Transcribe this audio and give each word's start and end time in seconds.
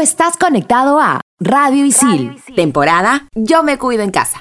estás 0.00 0.36
conectado 0.38 0.98
a 0.98 1.20
Radio 1.40 1.84
Isil, 1.84 2.36
temporada 2.56 3.28
Yo 3.34 3.62
me 3.62 3.76
cuido 3.76 4.02
en 4.02 4.10
casa. 4.10 4.40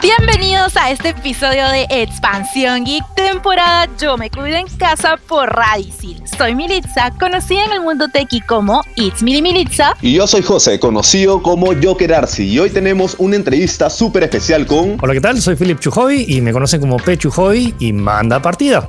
Bienvenidos 0.00 0.76
a 0.76 0.90
este 0.90 1.10
episodio 1.10 1.68
de 1.68 1.86
Expansión 1.90 2.84
Geek, 2.84 3.04
temporada 3.14 3.86
Yo 4.00 4.16
me 4.16 4.30
cuido 4.30 4.56
en 4.56 4.66
casa 4.78 5.18
por 5.28 5.50
Radicil. 5.50 6.22
Soy 6.38 6.54
Militza, 6.54 7.10
conocida 7.20 7.64
en 7.64 7.72
el 7.72 7.82
mundo 7.82 8.06
tequi 8.08 8.40
como 8.40 8.82
It's 8.96 9.22
Mili 9.22 9.42
Militza. 9.42 9.94
Y 10.00 10.14
yo 10.14 10.26
soy 10.26 10.42
José, 10.42 10.80
conocido 10.80 11.42
como 11.42 11.72
Joker 11.82 12.14
Arsi. 12.14 12.44
Y 12.44 12.58
hoy 12.58 12.70
tenemos 12.70 13.16
una 13.18 13.36
entrevista 13.36 13.90
súper 13.90 14.22
especial 14.22 14.66
con... 14.66 14.96
Hola, 15.02 15.12
¿qué 15.12 15.20
tal? 15.20 15.40
Soy 15.42 15.56
Philip 15.56 15.78
Chujovi 15.80 16.24
y 16.28 16.40
me 16.40 16.52
conocen 16.52 16.80
como 16.80 16.96
P. 16.96 17.18
Chujovi 17.18 17.74
y 17.78 17.92
manda 17.92 18.40
partida. 18.40 18.88